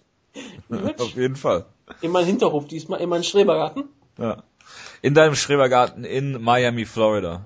[0.99, 1.65] Auf jeden Fall.
[2.01, 3.89] Immer ein Hinterhof diesmal, immer ein Schrebergarten.
[4.17, 4.43] Ja.
[5.01, 7.41] In deinem Schrebergarten in Miami, Florida.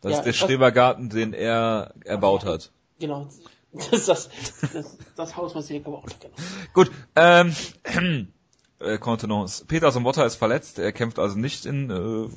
[0.00, 2.72] Das Ja, ist der Schrebergarten, den er erbaut hat.
[2.98, 3.28] Genau.
[3.70, 4.30] Das ist das,
[4.72, 6.20] das, das Haus, was ihr gebaut hat.
[6.22, 6.34] Genau.
[6.72, 7.54] Gut, ähm,
[8.80, 9.64] äh, Contenance.
[9.66, 12.28] Peter Sombotta ist verletzt, er kämpft also nicht in äh,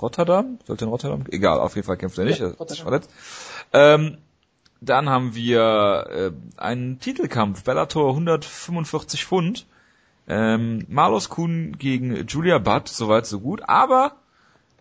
[0.00, 0.58] Rotterdam.
[0.66, 1.24] Sollte in Rotterdam?
[1.30, 3.10] Egal, auf jeden Fall kämpft er nicht, Ja, er ist verletzt.
[3.72, 4.18] Ähm,
[4.80, 9.66] dann haben wir äh, einen Titelkampf, Bellator 145 Pfund.
[10.28, 14.16] Ähm, Marlos Kuhn gegen Julia Budd, soweit so gut, aber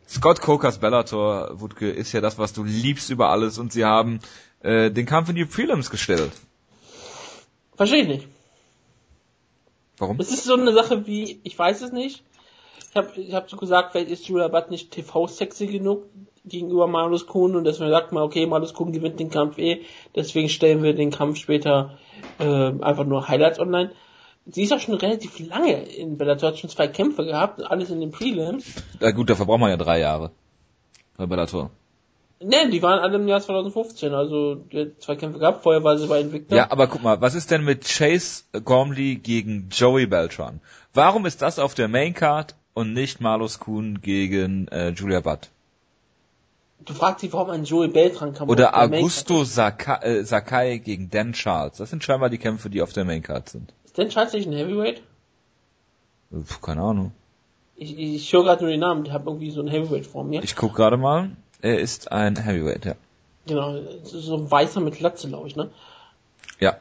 [0.08, 4.20] Scott Cokers Bellator, Wutke, ist ja das, was du liebst über alles und sie haben
[4.60, 6.32] äh, den Kampf in die Prelims gestellt.
[7.76, 8.28] Verstehe ich nicht.
[10.02, 10.20] Warum?
[10.20, 12.24] Es ist so eine Sache wie, ich weiß es nicht.
[12.90, 16.06] Ich habe ich hab so gesagt, vielleicht ist Julia Budd nicht TV-sexy genug
[16.44, 19.84] gegenüber Malus Kuhn und deswegen sagt man, okay, Malus Kuhn gewinnt den Kampf eh,
[20.16, 22.00] deswegen stellen wir den Kampf später
[22.40, 23.92] äh, einfach nur Highlights online.
[24.48, 28.00] Sie ist auch schon relativ lange in Bellator, hat schon zwei Kämpfe gehabt, alles in
[28.00, 28.66] den Prelims.
[29.00, 30.32] Ja gut, dafür braucht man ja drei Jahre.
[31.16, 31.70] Bei Bellator.
[32.44, 35.98] Ne, die waren alle im Jahr 2015, also die hat zwei Kämpfe gehabt, vorher war
[35.98, 36.56] sie bei Invicta.
[36.56, 40.60] Ja, aber guck mal, was ist denn mit Chase Gormley gegen Joey Beltran?
[40.94, 45.50] Warum ist das auf der Maincard und nicht Marlos Kuhn gegen äh, Julia Budd?
[46.84, 48.50] Du fragst dich, warum ein Joey Beltran kam.
[48.50, 51.78] Oder Augusto Sakai, äh, Sakai gegen Dan Charles.
[51.78, 53.72] Das sind scheinbar die Kämpfe, die auf der Maincard sind.
[53.86, 55.04] Ist denn Charles nicht ein Heavyweight?
[56.32, 57.12] Puh, keine Ahnung.
[57.76, 60.44] Ich, ich höre gerade nur den Namen, ich habe irgendwie so ein Heavyweight vor mir.
[60.44, 61.30] Ich guck gerade mal.
[61.62, 62.96] Er ist ein Heavyweight, ja.
[63.48, 65.72] Genau, so ein weißer mit Latze, glaube ich, ne?
[66.60, 66.78] Ja.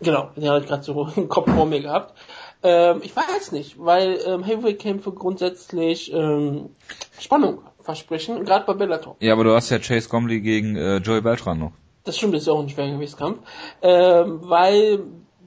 [0.00, 2.14] Genau, habe ich gerade so im Kopf vor mir gehabt.
[2.62, 6.70] Ähm, ich weiß nicht, weil ähm, Heavyweight-Kämpfe grundsätzlich ähm,
[7.18, 9.16] Spannung versprechen, gerade bei Bellator.
[9.20, 11.72] Ja, aber du hast ja Chase Gormley gegen äh, Joey Beltran noch.
[12.04, 13.40] Das stimmt, das ist ja auch ein Schwergewichtskampf.
[13.80, 15.04] Ähm, weil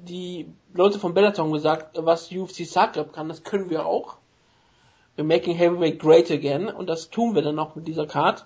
[0.08, 4.18] die Leute von Bellator haben gesagt, was UFC Zagreb kann, das können wir auch.
[5.18, 8.46] We're making Heavyweight great again und das tun wir dann auch mit dieser Card.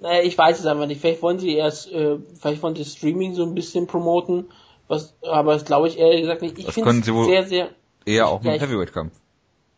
[0.00, 1.00] Naja, ich weiß es einfach nicht.
[1.00, 4.46] Vielleicht wollen sie erst, äh, vielleicht wollen sie Streaming so ein bisschen promoten,
[4.88, 6.58] was, aber das glaube ich ehrlich gesagt nicht.
[6.58, 7.68] Ich finde es sehr, sehr,
[8.04, 9.12] Eher auch Ja, ich- Heavyweight-Kampf.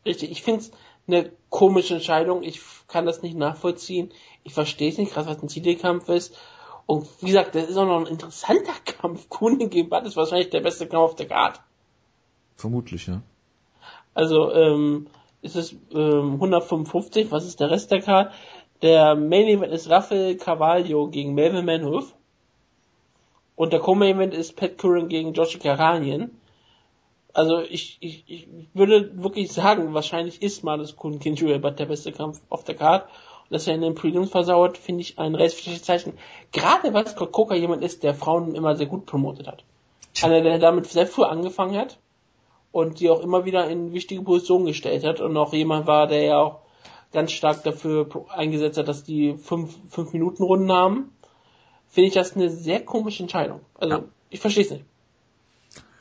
[0.04, 0.30] richtig.
[0.30, 0.70] Ich finde es
[1.06, 2.42] eine komische Entscheidung.
[2.42, 4.10] Ich kann das nicht nachvollziehen.
[4.44, 6.36] Ich verstehe es nicht, krass, was ein Titelkampf ist.
[6.84, 9.28] Und wie gesagt, das ist auch noch ein interessanter Kampf.
[9.30, 11.60] Kuhn gegen Butt ist wahrscheinlich der beste Kampf auf der Card.
[12.56, 13.22] Vermutlich, ja.
[14.14, 15.06] Also ähm,
[15.42, 18.32] ist es ähm, 155, was ist der Rest der Card?
[18.82, 22.14] Der Main Event ist Rafael Carvalho gegen Melvin Manhoef.
[23.56, 26.40] Und der Co-Main Event ist Pat Curran gegen Joshua Karanien.
[27.34, 32.40] Also ich, ich, ich würde wirklich sagen, wahrscheinlich ist gegen Julia Butt der beste Kampf
[32.48, 33.04] auf der Card.
[33.04, 36.12] Und dass er in den Prelims versauert, finde ich ein relativ schlechtes Zeichen.
[36.52, 39.64] Gerade weil Scott Coker jemand ist, der Frauen immer sehr gut promotet hat.
[40.22, 41.98] Einer, der damit sehr früh angefangen hat
[42.70, 46.22] und die auch immer wieder in wichtige Positionen gestellt hat und auch jemand war, der
[46.22, 46.60] ja auch
[47.12, 51.10] ganz stark dafür eingesetzt hat, dass die fünf, fünf Minuten Runden haben,
[51.88, 53.60] finde ich das eine sehr komische Entscheidung.
[53.74, 54.04] Also Ja.
[54.30, 54.84] ich verstehe es nicht.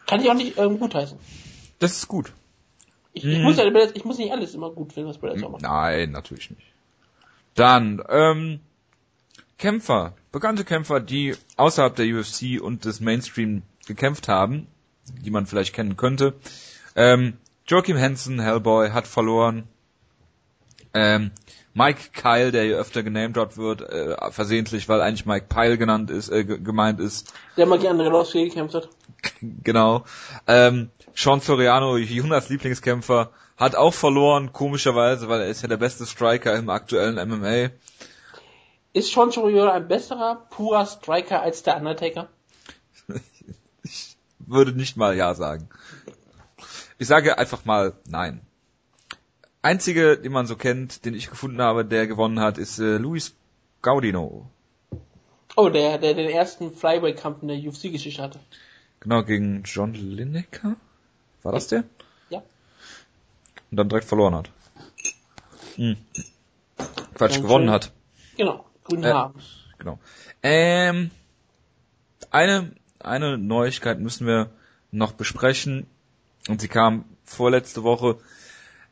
[0.05, 1.17] Kann ich auch nicht ähm, gutheißen.
[1.79, 2.33] Das ist gut.
[3.13, 5.63] Ich, ich, muss ja, ich muss nicht alles immer gut finden, was Bellator macht.
[5.63, 6.67] Nein, natürlich nicht.
[7.55, 8.59] Dann, ähm,
[9.57, 14.67] Kämpfer, bekannte Kämpfer, die außerhalb der UFC und des Mainstream gekämpft haben,
[15.25, 16.35] die man vielleicht kennen könnte.
[16.95, 19.67] Ähm, Joachim Hansen, Hellboy, hat verloren.
[20.93, 21.31] Ähm,
[21.73, 26.29] Mike Kyle, der hier öfter genamedroppt wird, äh, versehentlich, weil eigentlich Mike Pyle genannt ist,
[26.29, 27.33] äh, ge- gemeint ist.
[27.55, 28.89] Der mal gerne Relossi gekämpft hat.
[29.41, 30.05] Genau.
[30.47, 36.05] Ähm, Sean Soriano, Jonas Lieblingskämpfer, hat auch verloren, komischerweise, weil er ist ja der beste
[36.05, 37.69] Striker im aktuellen MMA.
[38.93, 42.29] Ist Sean Choriolo ein besserer, purer Striker als der Undertaker?
[44.39, 45.69] Würde nicht mal ja sagen.
[46.99, 48.41] Ich sage einfach mal nein.
[49.61, 53.35] Einzige, den man so kennt, den ich gefunden habe, der gewonnen hat, ist äh, Luis
[53.81, 54.49] Gaudino.
[55.55, 58.39] Oh, der, der den ersten Flyweight-Kampf in der UFC-Geschichte hatte.
[58.99, 60.75] Genau, gegen John Lineker?
[61.43, 61.83] War das der?
[62.29, 62.43] Ja.
[63.71, 64.49] Und dann direkt verloren hat.
[65.75, 65.97] Hm.
[67.15, 67.73] Quatsch, Dann gewonnen schön.
[67.73, 67.91] hat.
[68.37, 68.65] Genau.
[68.83, 69.33] Grünen Äh, Haaren.
[69.79, 69.99] Genau.
[70.43, 71.11] Ähm,
[72.29, 74.49] eine, eine Neuigkeit müssen wir
[74.91, 75.87] noch besprechen.
[76.47, 78.17] Und sie kam vorletzte Woche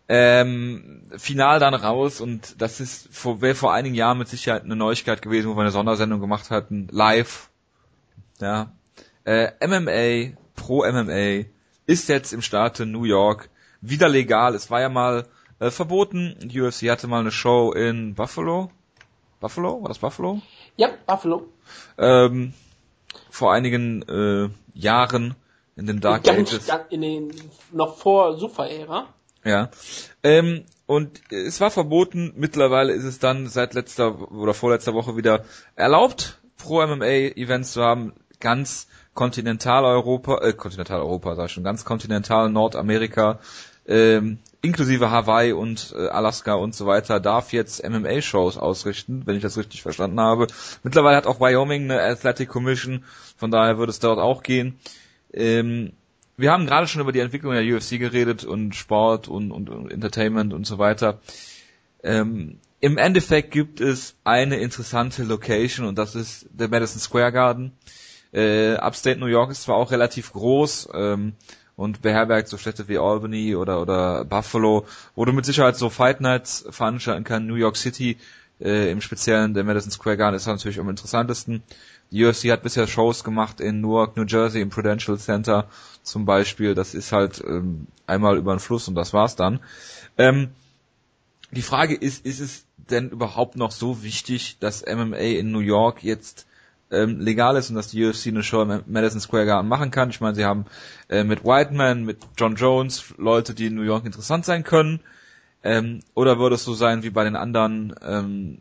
[0.07, 4.75] ähm, final dann raus und das ist vor, wäre vor einigen Jahren mit Sicherheit eine
[4.75, 7.49] Neuigkeit gewesen, wo wir eine Sondersendung gemacht hatten, live.
[8.39, 8.71] Ja.
[9.23, 11.45] Äh, MMA, Pro MMA,
[11.87, 13.49] ist jetzt im Staate New York
[13.81, 14.53] wieder legal.
[14.53, 15.25] Es war ja mal
[15.59, 16.35] äh, verboten.
[16.41, 18.69] Die UFC hatte mal eine Show in Buffalo.
[19.39, 19.81] Buffalo?
[19.81, 20.41] War das Buffalo?
[20.77, 21.47] Ja, Buffalo.
[21.97, 22.53] Ähm,
[23.29, 25.35] vor einigen äh, Jahren
[25.75, 26.71] in den Dark Ganz, Ages.
[26.89, 27.33] in den,
[27.71, 29.07] noch vor Super-Ära.
[29.45, 29.69] Ja.
[30.23, 35.45] Ähm, und es war verboten, mittlerweile ist es dann seit letzter oder vorletzter Woche wieder
[35.75, 43.39] erlaubt, Pro-MMA-Events zu haben, ganz Kontinentaleuropa, äh, Kontinentaleuropa sag ich schon, ganz kontinental Nordamerika,
[43.87, 49.43] ähm, inklusive Hawaii und äh, Alaska und so weiter, darf jetzt MMA-Shows ausrichten, wenn ich
[49.43, 50.47] das richtig verstanden habe.
[50.83, 53.05] Mittlerweile hat auch Wyoming eine Athletic Commission,
[53.37, 54.79] von daher würde es dort auch gehen.
[55.33, 55.93] Ähm,
[56.37, 59.91] wir haben gerade schon über die Entwicklung der UFC geredet und Sport und, und, und
[59.91, 61.19] Entertainment und so weiter.
[62.03, 67.71] Ähm, Im Endeffekt gibt es eine interessante Location und das ist der Madison Square Garden.
[68.33, 71.33] Äh, Upstate New York ist zwar auch relativ groß ähm,
[71.77, 76.21] und beherbergt so Städte wie Albany oder, oder Buffalo, wo du mit Sicherheit so Fight
[76.21, 77.47] Nights veranstalten kannst.
[77.47, 78.17] New York City
[78.59, 81.63] äh, im Speziellen der Madison Square Garden ist natürlich am interessantesten.
[82.11, 85.67] Die UFC hat bisher Shows gemacht in Newark, New Jersey, im Prudential Center
[86.03, 86.75] zum Beispiel.
[86.75, 89.59] Das ist halt ähm, einmal über den Fluss und das war's dann.
[90.17, 90.49] Ähm,
[91.51, 96.03] die Frage ist, ist es denn überhaupt noch so wichtig, dass MMA in New York
[96.03, 96.45] jetzt
[96.91, 100.09] ähm, legal ist und dass die UFC eine Show im Madison Square Garden machen kann?
[100.09, 100.65] Ich meine, sie haben
[101.09, 104.99] äh, mit Whiteman, mit John Jones Leute, die in New York interessant sein können.
[105.65, 108.59] Ähm, oder würde es so sein wie bei den anderen ähm,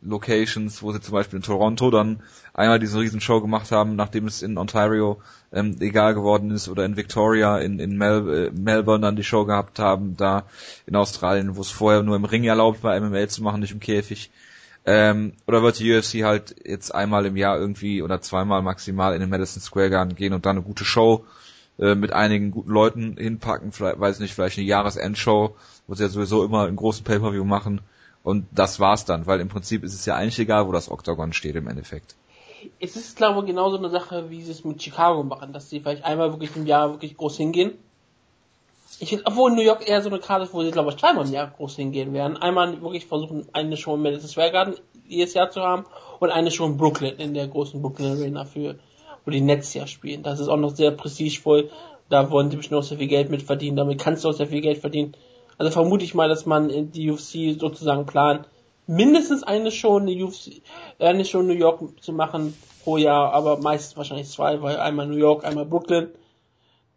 [0.00, 2.22] Locations, wo sie zum Beispiel in Toronto dann
[2.54, 5.20] einmal diese Riesenshow gemacht haben, nachdem es in Ontario
[5.52, 9.44] ähm, egal geworden ist, oder in Victoria, in, in Mel äh, Melbourne dann die Show
[9.44, 10.44] gehabt haben, da
[10.86, 13.80] in Australien, wo es vorher nur im Ring erlaubt war, MMA zu machen, nicht im
[13.80, 14.30] Käfig.
[14.84, 19.20] Ähm, oder wird die UFC halt jetzt einmal im Jahr irgendwie oder zweimal maximal in
[19.20, 21.24] den Madison Square Garden gehen und dann eine gute Show
[21.78, 25.54] äh, mit einigen guten Leuten hinpacken, vielleicht, weiß nicht, vielleicht eine Jahresendshow,
[25.86, 27.80] wo sie ja sowieso immer einen großen Pay-Per-View machen.
[28.22, 31.32] Und das war's dann, weil im Prinzip ist es ja eigentlich egal, wo das Octagon
[31.32, 32.16] steht im Endeffekt.
[32.80, 35.80] Es ist, glaube ich, genauso eine Sache, wie sie es mit Chicago machen, dass sie
[35.80, 37.72] vielleicht einmal wirklich im Jahr wirklich groß hingehen.
[38.98, 41.26] Ich finde, obwohl New York eher so eine Karte ist, wo sie, glaube ich, zweimal
[41.26, 42.38] im Jahr groß hingehen werden.
[42.38, 44.74] Einmal wirklich versuchen, eine Show im Madison Square Garden
[45.06, 45.84] jedes Jahr zu haben
[46.18, 48.76] und eine Show in Brooklyn, in der großen Brooklyn Arena für,
[49.26, 50.22] wo die Nets ja spielen.
[50.22, 51.70] Das ist auch noch sehr prestigevoll.
[52.08, 53.76] Da wollen sie bestimmt auch sehr viel Geld mit verdienen.
[53.76, 55.14] Damit kannst du auch sehr viel Geld verdienen.
[55.58, 58.46] Also vermute ich mal, dass man in die UFC sozusagen plant,
[58.86, 60.62] mindestens eine Show in UFC,
[60.98, 64.76] äh, eine Show in New York zu machen pro Jahr, aber meistens wahrscheinlich zwei, weil
[64.76, 66.08] einmal New York, einmal Brooklyn.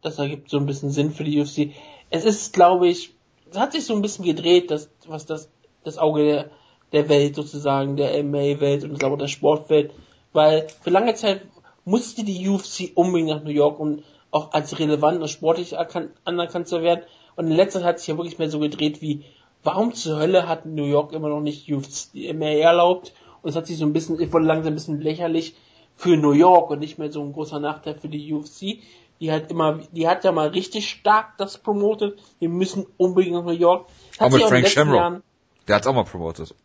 [0.01, 1.73] Das ergibt so ein bisschen Sinn für die UFC.
[2.09, 3.13] Es ist, glaube ich,
[3.49, 5.49] es hat sich so ein bisschen gedreht, das, was das,
[5.84, 6.49] das Auge der,
[6.91, 9.91] der Welt sozusagen, der MMA-Welt und ich glaube der Sportwelt,
[10.32, 11.41] weil für lange Zeit
[11.89, 15.75] musste die UFC unbedingt nach New York, um auch als relevant und sportlich
[16.23, 17.03] anerkannt zu werden.
[17.35, 19.23] Und in letzter Zeit hat sich ja wirklich mehr so gedreht wie,
[19.63, 23.13] warum zur Hölle hat New York immer noch nicht UFC mehr erlaubt?
[23.41, 25.55] Und es hat sich so ein bisschen, ich wurde langsam ein bisschen lächerlich
[25.95, 28.79] für New York und nicht mehr so ein großer Nachteil für die UFC.
[29.19, 32.19] Die hat immer, die hat ja mal richtig stark das promotet.
[32.39, 33.87] Wir müssen unbedingt nach New York.
[34.19, 35.21] Hat auch mit Frank Shamrock.
[35.67, 36.55] Der hat's auch mal promotet.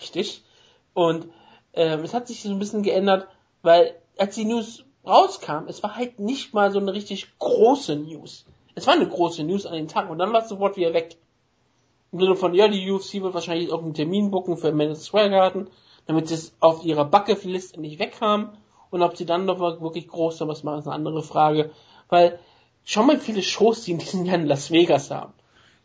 [0.00, 0.44] Richtig.
[0.92, 1.28] Und
[1.72, 3.26] ähm, es hat sich so ein bisschen geändert,
[3.62, 8.44] weil als die News rauskam, es war halt nicht mal so eine richtig große News.
[8.74, 11.16] Es war eine große News an den Tag und dann war es sofort wieder weg.
[12.12, 15.68] Im Sinne von, ja, die UFC wird wahrscheinlich irgendeinen Termin bucken für Madison Square Garden,
[16.06, 18.50] damit sie es auf ihrer Bucketlist endlich weg haben.
[18.90, 21.70] Und ob sie dann noch wirklich groß sind, was machen, ist eine andere Frage.
[22.08, 22.40] Weil,
[22.84, 25.32] schau mal, viele Shows, die in diesem Jahr in Las Vegas haben.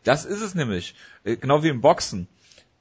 [0.02, 0.94] Das ist es nämlich.
[1.24, 2.26] Äh, Genau wie im Boxen.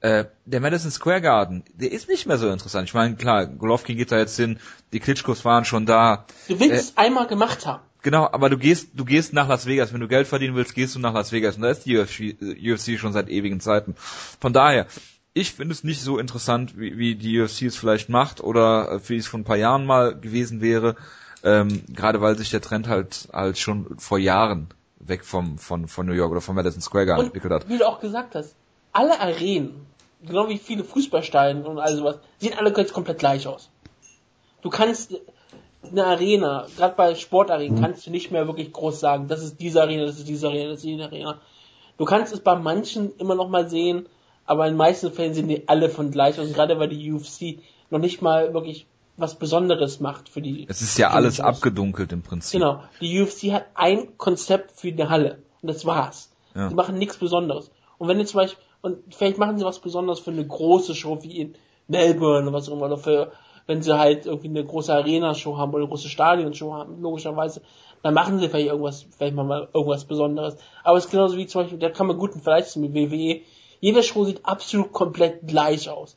[0.02, 2.88] Äh, der Madison Square Garden, der ist nicht mehr so interessant.
[2.88, 4.60] Ich meine, klar, Golovkin geht da jetzt hin,
[4.94, 6.26] die Klitschkos waren schon da.
[6.48, 7.82] Du willst es einmal gemacht haben.
[8.04, 9.92] Genau, aber du gehst, du gehst nach Las Vegas.
[9.92, 11.56] Wenn du Geld verdienen willst, gehst du nach Las Vegas.
[11.56, 13.96] Und da ist die UFC, äh, UFC schon seit ewigen Zeiten.
[14.40, 14.86] Von daher,
[15.34, 19.10] ich finde es nicht so interessant, wie, wie die UFC es vielleicht macht oder äh,
[19.10, 20.96] wie es vor ein paar Jahren mal gewesen wäre.
[21.44, 24.68] Ähm, gerade weil sich der Trend halt halt schon vor Jahren
[25.00, 27.70] weg vom von von New York oder von Madison Square Garden entwickelt hat.
[27.70, 28.56] wie du auch gesagt hast,
[28.96, 29.86] alle Arenen,
[30.26, 33.70] genau wie viele Fußballstadien und all sowas, sehen alle jetzt komplett gleich aus.
[34.62, 35.16] Du kannst
[35.92, 39.82] eine Arena, gerade bei Sportarenen, kannst du nicht mehr wirklich groß sagen, das ist diese
[39.82, 41.40] Arena, das ist diese Arena, das ist diese Arena.
[41.98, 44.08] Du kannst es bei manchen immer noch mal sehen,
[44.46, 46.52] aber in den meisten Fällen sind die alle von gleich aus.
[46.54, 48.86] Gerade weil die UFC noch nicht mal wirklich
[49.18, 50.66] was Besonderes macht für die.
[50.68, 51.46] Es ist ja die alles Shows.
[51.46, 52.60] abgedunkelt im Prinzip.
[52.60, 52.84] Genau.
[53.00, 55.40] Die UFC hat ein Konzept für eine Halle.
[55.62, 56.32] Und das war's.
[56.54, 56.70] Ja.
[56.70, 57.72] Die machen nichts Besonderes.
[57.98, 61.18] Und wenn jetzt zum Beispiel, und vielleicht machen sie was Besonderes für eine große Show
[61.24, 61.56] wie in
[61.88, 63.32] Melbourne oder was auch immer, oder für
[63.66, 67.64] wenn sie halt irgendwie eine große Arena-Show haben oder eine große Stadion-Show haben, logischerweise,
[68.04, 70.58] dann machen sie vielleicht irgendwas, vielleicht mal irgendwas Besonderes.
[70.84, 73.42] Aber es ist genauso wie zum Beispiel, da kann man guten Vergleich mit WWE.
[73.80, 76.16] Jede Show sieht absolut komplett gleich aus.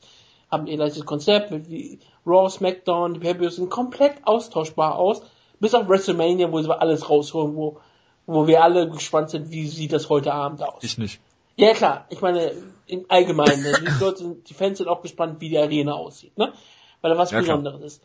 [0.51, 5.23] Haben ihr gleiches Konzept, wie Raw, SmackDown, die pay sind komplett austauschbar aus,
[5.59, 7.79] bis auf WrestleMania, wo sie alles rausholen, wo,
[8.27, 10.83] wo wir alle gespannt sind, wie sieht das heute Abend aus.
[10.83, 11.19] Ich nicht.
[11.59, 12.53] Ja klar, ich meine,
[12.87, 13.73] im Allgemeinen, ne?
[13.81, 16.53] die, Leute sind, die Fans sind auch gespannt, wie die Arena aussieht, ne?
[17.01, 17.57] Weil da was Ja, klar.
[17.57, 18.03] Besonderes ist.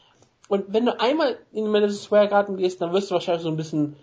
[0.48, 3.48] Und wenn du einmal in den Madison Square Garden gehst, dann wirst du wahrscheinlich so
[3.48, 3.94] ein bisschen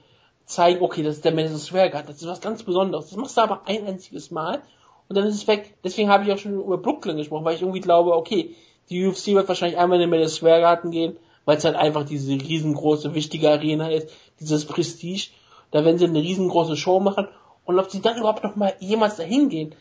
[0.46, 3.10] zeigen, okay, das ist der Madison Square Garden, das ist was ganz Besonderes.
[3.10, 4.62] Das machst du aber ein einziges Mal
[5.10, 5.76] und dann ist es weg.
[5.84, 8.56] Deswegen habe ich auch schon über Brooklyn gesprochen, weil ich irgendwie glaube, okay,
[8.90, 12.06] die UFC wird wahrscheinlich einmal in den Madison Square Garden gehen, weil es halt einfach
[12.06, 15.28] diese riesengroße, wichtige Arena ist, dieses Prestige.
[15.72, 17.28] Da werden sie eine riesengroße Show machen
[17.66, 19.76] und ob sie dann überhaupt noch mal jemals dahin gehen,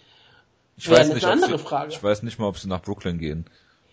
[0.77, 1.93] Ich Ja, weiß nicht, ist eine andere sie, Frage.
[1.93, 3.45] ich weiß nicht mal, ob sie nach Brooklyn gehen.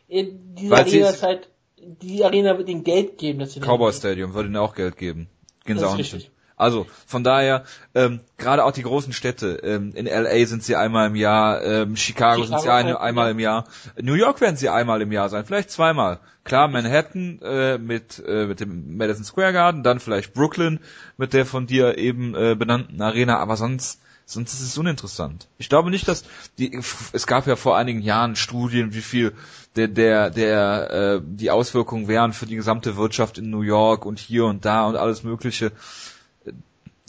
[0.10, 3.92] äh, diese Weil Arena ist- halt, die Arena wird ihnen Geld geben, dass sie Cowboy.
[3.92, 5.28] Stadium würde ihnen auch Geld geben.
[5.66, 6.30] Gehen Das sie auch nicht richtig.
[6.30, 6.37] hin.
[6.58, 11.08] Also, von daher, ähm, gerade auch die großen Städte, ähm, in LA sind sie einmal
[11.08, 13.66] im Jahr, ähm, Chicago, sind sie Chicago auch, einmal im Jahr,
[14.02, 16.20] New York werden sie einmal im Jahr sein, vielleicht zweimal.
[16.44, 20.80] Klar, Manhattan äh, mit, äh, mit dem Madison Square Garden, dann vielleicht Brooklyn
[21.16, 25.48] mit der von dir eben äh, benannten Arena, aber sonst sonst ist es uninteressant.
[25.58, 26.26] Ich glaube nicht, dass
[26.58, 26.82] die
[27.14, 29.34] es gab ja vor einigen Jahren Studien, wie viel
[29.76, 34.20] der der der äh, die Auswirkungen wären für die gesamte Wirtschaft in New York und
[34.20, 35.72] hier und da und alles mögliche.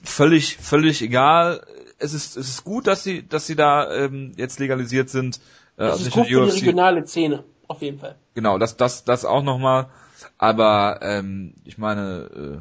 [0.05, 1.67] Völlig völlig egal.
[1.99, 5.37] Es ist es ist gut, dass sie dass sie da ähm, jetzt legalisiert sind.
[5.77, 8.17] Äh, Das also ist gut für die regionale Szene, auf jeden Fall.
[8.35, 9.89] Genau, das, das, das auch nochmal.
[10.37, 12.61] Aber ähm, ich meine,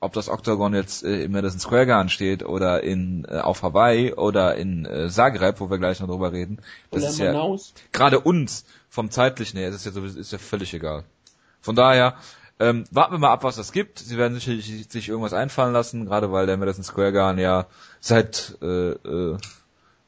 [0.00, 4.12] ob das Octagon jetzt äh, im Madison Square Garden steht oder in äh, auf Hawaii
[4.12, 7.56] oder in äh, Zagreb, wo wir gleich noch drüber reden, das Oder ist ja
[7.92, 11.04] gerade uns vom zeitlichen her, ist es ja sowieso ist ja völlig egal.
[11.60, 12.14] Von daher
[12.60, 13.98] ähm, warten wir mal ab, was das gibt.
[13.98, 17.66] Sie werden sicherlich sich irgendwas einfallen lassen, gerade weil der Madison Square Garden ja
[18.00, 19.36] seit äh, äh,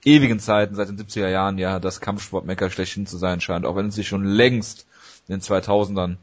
[0.05, 3.89] ewigen Zeiten, seit den 70er Jahren ja das Kampfsportmecker schlechthin zu sein scheint, auch wenn
[3.89, 4.87] es sich schon längst
[5.29, 6.17] in den 2000ern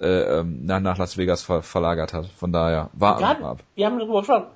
[0.00, 2.26] äh, ähm, nach, nach Las Vegas ver verlagert hat.
[2.26, 3.62] Von daher warten wir mal ab.
[3.74, 4.46] wir haben darüber gesprochen.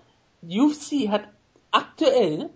[0.42, 1.22] Die UFC hat
[1.70, 2.50] aktuell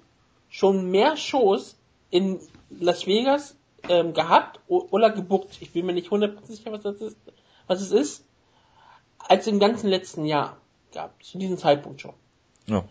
[0.50, 1.76] schon mehr Shows
[2.10, 2.38] in
[2.70, 3.56] Las Vegas
[3.88, 5.56] ähm, gehabt oder gebuckt.
[5.60, 7.16] Ich bin mir nicht hundertprozentig sicher, was das ist,
[7.66, 8.24] was es ist,
[9.28, 10.56] als im ganzen letzten Jahr
[10.92, 11.22] gab.
[11.22, 12.14] Zu diesem Zeitpunkt schon.
[12.66, 12.84] Ja.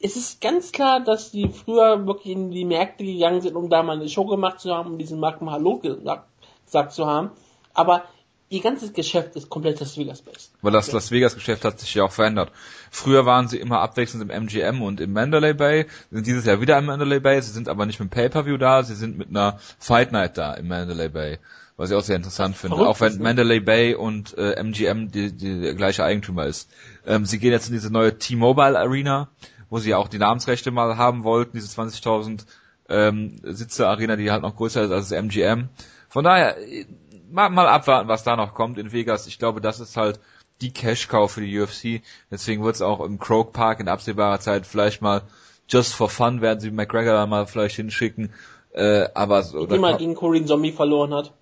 [0.00, 3.82] Es ist ganz klar, dass die früher wirklich in die Märkte gegangen sind, um da
[3.82, 6.28] mal eine Show gemacht zu haben, um diesen Markt mal Hallo gesagt,
[6.66, 7.30] gesagt zu haben.
[7.74, 8.04] Aber
[8.48, 10.52] ihr ganzes Geschäft ist komplett Las Vegas based.
[10.62, 12.52] Weil das Las Vegas Geschäft hat sich ja auch verändert.
[12.90, 16.78] Früher waren sie immer abwechselnd im MGM und im Mandalay Bay, sind dieses Jahr wieder
[16.78, 20.12] im Mandalay Bay, sie sind aber nicht mit Pay-Per-View da, sie sind mit einer Fight
[20.12, 21.38] Night da im Mandalay Bay.
[21.78, 22.76] Was ich auch sehr interessant finde.
[22.76, 23.22] verrückt Auch wenn ne?
[23.22, 26.68] Mandalay Bay und äh, MGM die, die, der gleiche Eigentümer ist.
[27.06, 29.28] Ähm, sie gehen jetzt in diese neue T-Mobile Arena,
[29.70, 32.46] wo sie auch die Namensrechte mal haben wollten, diese 20.000
[32.88, 35.68] ähm, Sitze Arena, die halt noch größer ist als das MGM.
[36.08, 36.84] Von daher, äh,
[37.30, 39.28] mal, mal abwarten, was da noch kommt in Vegas.
[39.28, 40.18] Ich glaube, das ist halt
[40.60, 42.02] die Cash-Cow für die UFC.
[42.28, 45.22] Deswegen wird es auch im Croke Park in absehbarer Zeit vielleicht mal
[45.68, 48.32] just for fun werden sie McGregor da mal vielleicht hinschicken.
[48.72, 51.32] Äh, aber so, Die mal gegen Korean Zombie verloren hat.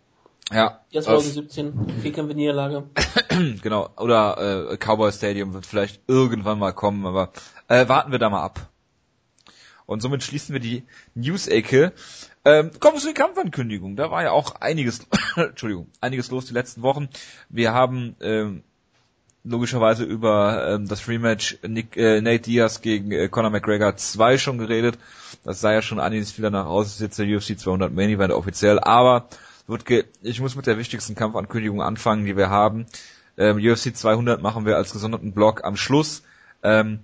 [0.52, 2.00] Ja, Ja, 2017.
[2.02, 2.84] Vierkämpfe Niederlage.
[3.28, 3.88] äh, genau.
[3.96, 7.32] Oder äh, Cowboy Stadium wird vielleicht irgendwann mal kommen, aber
[7.68, 8.68] äh, warten wir da mal ab.
[9.86, 10.82] Und somit schließen wir die
[11.14, 11.92] News-Ecke.
[12.44, 13.96] Ähm, kommen wir zu den Kampfankündigungen.
[13.96, 17.08] Da war ja auch einiges, Entschuldigung, einiges los die letzten Wochen.
[17.48, 18.62] Wir haben ähm,
[19.44, 24.58] logischerweise über ähm, das Rematch Nick, äh, Nate Diaz gegen äh, Conor McGregor 2 schon
[24.58, 24.98] geredet.
[25.44, 26.86] Das sah ja schon einiges wieder nach aus.
[26.86, 29.28] Es ist jetzt der UFC 200 Main Event offiziell, aber
[29.84, 32.86] ge ich muss mit der wichtigsten Kampfankündigung anfangen, die wir haben.
[33.38, 36.22] Ähm, UFC 200 machen wir als gesonderten Block am Schluss.
[36.62, 37.00] Ähm,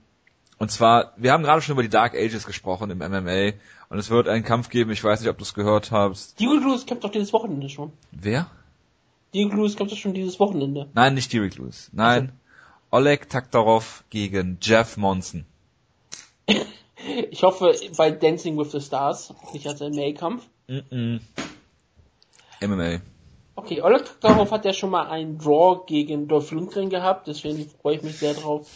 [0.59, 3.53] und zwar, wir haben gerade schon über die Dark Ages gesprochen im MMA
[3.89, 6.39] und es wird einen Kampf geben, ich weiß nicht, ob du es gehört hast.
[6.39, 7.93] Diego Lewis kämpft doch dieses Wochenende schon.
[8.13, 8.47] Wer?
[9.35, 10.89] Diego Lewis kämpft doch schon dieses Wochenende.
[10.95, 11.91] Nein, nicht Derek Lewis.
[11.93, 12.33] Nein.
[12.91, 15.45] Oleg Taktarov gegen Jeff Monson.
[17.33, 20.45] Ich hoffe bei Dancing with the Stars, nicht als MMA-Kampf.
[20.69, 21.17] Mm
[22.67, 23.01] MMA.
[23.55, 27.97] Okay, Oleg Taktarov hat ja schon mal einen Draw gegen Dolph Lundgren gehabt, deswegen freue
[27.97, 28.67] ich mich sehr drauf,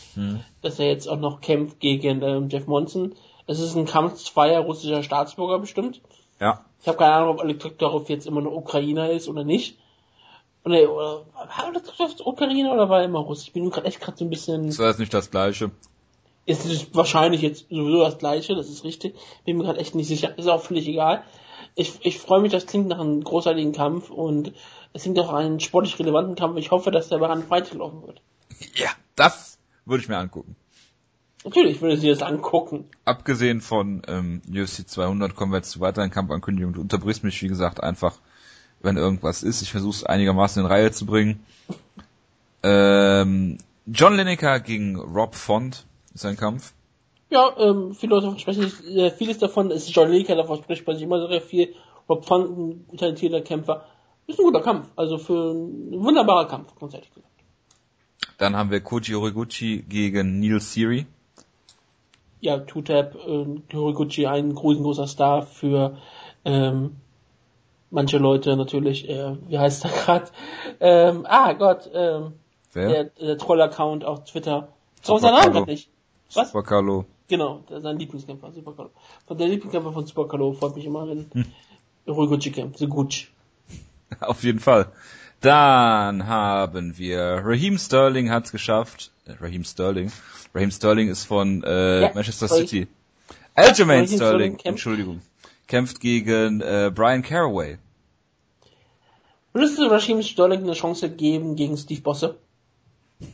[0.60, 3.14] dass er jetzt auch noch kämpft gegen ähm, Jeff Monson.
[3.46, 6.02] Es ist ein Kampf zweier russischer Staatsbürger bestimmt.
[6.40, 6.64] Ja.
[6.82, 9.78] Ich habe keine Ahnung, ob Oleg Taktarov jetzt immer noch Ukrainer ist oder nicht.
[10.64, 13.48] Nee, oder, war Oleg Ukrainer oder war er immer Russisch?
[13.48, 14.66] Ich bin gerade echt gerade so ein bisschen...
[14.66, 15.70] Das war jetzt nicht das gleiche.
[16.44, 19.14] Es ist wahrscheinlich jetzt sowieso das gleiche, das ist richtig.
[19.44, 20.36] Bin mir gerade echt nicht sicher.
[20.36, 21.24] Ist auch völlig egal.
[21.76, 24.52] Ich, ich freue mich, das klingt nach einem großartigen Kampf und
[24.94, 26.56] es sind doch einen sportlich relevanten Kampf.
[26.56, 28.22] Ich hoffe, dass der bei Rand weiterlaufen wird.
[28.74, 30.56] Ja, das würde ich mir angucken.
[31.44, 32.86] Natürlich würde sie das angucken.
[33.04, 36.74] Abgesehen von ähm, UFC 200 kommen wir jetzt zu weiteren Kampfankündigungen.
[36.74, 38.16] Du unterbrichst mich, wie gesagt, einfach,
[38.80, 39.60] wenn irgendwas ist.
[39.60, 41.44] Ich versuche es einigermaßen in Reihe zu bringen.
[42.62, 46.72] Ähm, John Lineker gegen Rob Font ist ein Kampf.
[47.28, 51.04] Ja, ähm, viele Leute sprechen, äh, vieles davon ist John Lineker, davon spricht man sich
[51.04, 51.74] immer sehr viel.
[52.08, 53.84] Rob Font, ein talentierter Kämpfer.
[54.26, 54.88] Ist ein guter Kampf.
[54.96, 57.32] Also für ein wunderbarer Kampf, ganz ehrlich gesagt.
[58.38, 61.06] Dann haben wir Koji Horiguchi gegen Neil Siri.
[62.40, 65.96] Ja, Two-Tap, äh, Horiguchi, ein großer Star für
[66.44, 66.96] ähm,
[67.90, 70.26] manche Leute natürlich, äh, wie heißt er gerade?
[70.80, 72.34] Ähm, ah Gott, ähm,
[72.72, 72.88] Wer?
[72.88, 74.68] der, der Troll-Account auf Twitter.
[75.02, 75.58] So sein Name Carlo.
[75.60, 75.90] grad nicht.
[76.34, 76.50] Was?
[76.50, 77.04] Super Carlo.
[77.28, 78.90] Genau, sein Lieblingskämpfer, Super Carlo.
[79.26, 81.44] Von der Lieblingskämpfer von Super Carlo freut mich immer, wenn Hm.
[82.06, 82.78] Horiguchi kämpft.
[82.78, 83.28] So gut.
[84.20, 84.92] Auf jeden Fall.
[85.40, 89.10] Dann haben wir Raheem Sterling hat's geschafft.
[89.26, 90.12] Äh, Raheem Sterling.
[90.54, 92.86] Raheem Sterling ist von äh, Ja, Manchester Raheem- City.
[93.54, 95.20] Aljamain Raheem Sterling Sterling, kämpft- Entschuldigung,
[95.66, 97.78] kämpft gegen äh, Brian Caraway.
[99.52, 102.36] Würdest du Rashim Sterling eine Chance geben gegen Steve Bosse?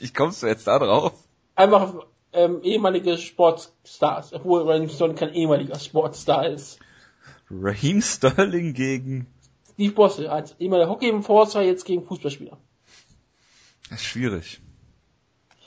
[0.00, 1.12] Ich kommst du jetzt da drauf?
[1.54, 1.94] Einfach
[2.32, 6.78] ähm, ehemalige Sportstars, obwohl Rashim Sterling kein ehemaliger Sportstar ist.
[7.50, 9.26] Raheem Sterling gegen
[9.74, 12.58] Steve Bosse als ehemaliger Hockey-Enforcer jetzt gegen Fußballspieler.
[13.90, 14.60] das ist schwierig.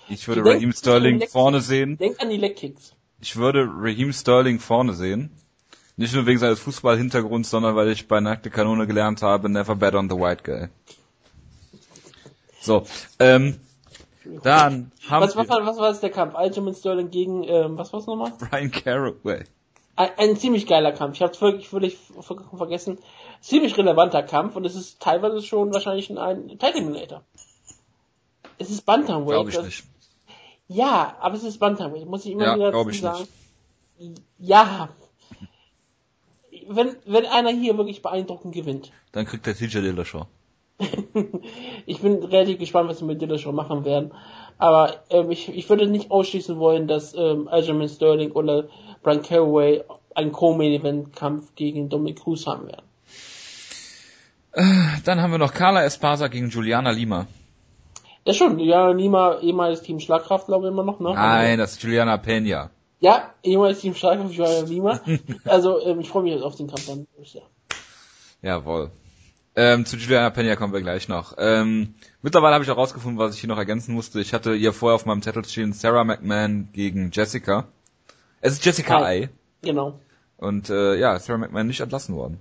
[0.09, 1.97] Ich würde Raheem Sterling vorne sehen.
[1.97, 2.93] Denk an die Leckkicks.
[3.21, 5.31] Ich würde Raheem Sterling vorne sehen.
[5.97, 9.95] Nicht nur wegen seines Fußballhintergrunds, sondern weil ich bei Nackte Kanone gelernt habe, never bet
[9.95, 10.67] on the white guy.
[12.59, 12.85] So,
[13.19, 13.59] ähm,
[14.43, 16.35] dann haben Was, was, war, was war jetzt der Kampf?
[16.35, 18.31] Aljamain Sterling gegen, ähm, was war's nochmal?
[18.37, 19.43] Brian Caraway.
[19.95, 21.15] Ein, ein ziemlich geiler Kampf.
[21.15, 22.97] Ich hab's wirklich, wirklich vollkommen vergessen.
[23.41, 27.21] Ziemlich relevanter Kampf und es ist teilweise schon wahrscheinlich ein, ein Title.
[28.57, 29.33] Es ist Bantamweight.
[29.33, 29.83] Glaube ich das- nicht.
[30.67, 32.07] Ja, aber es ist Bantamweight.
[32.07, 33.27] Muss ich immer Ja, wieder dazu ich sagen.
[34.39, 34.89] Ja.
[36.67, 38.91] Wenn, wenn einer hier wirklich beeindruckend gewinnt.
[39.11, 40.25] Dann kriegt der TJ Dillashaw.
[41.85, 44.11] ich bin relativ gespannt, was sie mit Dillashaw machen werden.
[44.57, 48.67] Aber ähm, ich, ich würde nicht ausschließen wollen, dass ähm, Aljamain Sterling oder
[49.03, 52.85] Brian Caraway einen Co-Main-Event-Kampf gegen Dominic Cruz haben werden.
[55.03, 57.27] Dann haben wir noch Carla Espasa gegen Juliana Lima.
[58.25, 61.13] Ja schon, ja, Lima, ehemaliges Team Schlagkraft, glaube ich immer noch, ne?
[61.13, 62.71] Nein, das ist Juliana Pena.
[63.01, 64.99] Ja, ehemaliges Team Schlagkraft, Joanna Lima.
[65.45, 67.05] also, ähm, ich freue mich auf den Kampf dann.
[67.21, 67.41] Ja.
[68.41, 68.91] Jawohl.
[69.57, 71.35] Ähm, zu Juliana Pena kommen wir gleich noch.
[71.37, 74.19] Ähm, mittlerweile habe ich auch rausgefunden, was ich hier noch ergänzen musste.
[74.19, 77.67] Ich hatte ihr vorher auf meinem Zettel stehen Sarah McMahon gegen Jessica.
[78.41, 79.23] Es ist Jessica Hi.
[79.23, 79.29] I.
[79.61, 79.99] Genau.
[80.37, 82.39] Und äh, ja, Sarah McMahon nicht entlassen worden.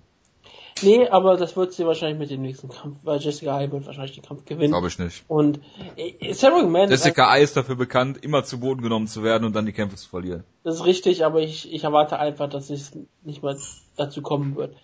[0.83, 4.17] Nee, aber das wird sie wahrscheinlich mit dem nächsten Kampf, weil Jessica Eye wird wahrscheinlich
[4.17, 4.73] den Kampf gewinnen.
[4.73, 5.25] Glaube ich nicht.
[5.29, 5.61] Und
[5.97, 9.55] äh, Sarah McMahon Jessica I ist dafür bekannt, immer zu Boden genommen zu werden und
[9.55, 10.43] dann die Kämpfe zu verlieren.
[10.65, 12.91] Das ist richtig, aber ich, ich erwarte einfach, dass es
[13.23, 13.57] nicht mal
[13.97, 14.75] dazu kommen wird.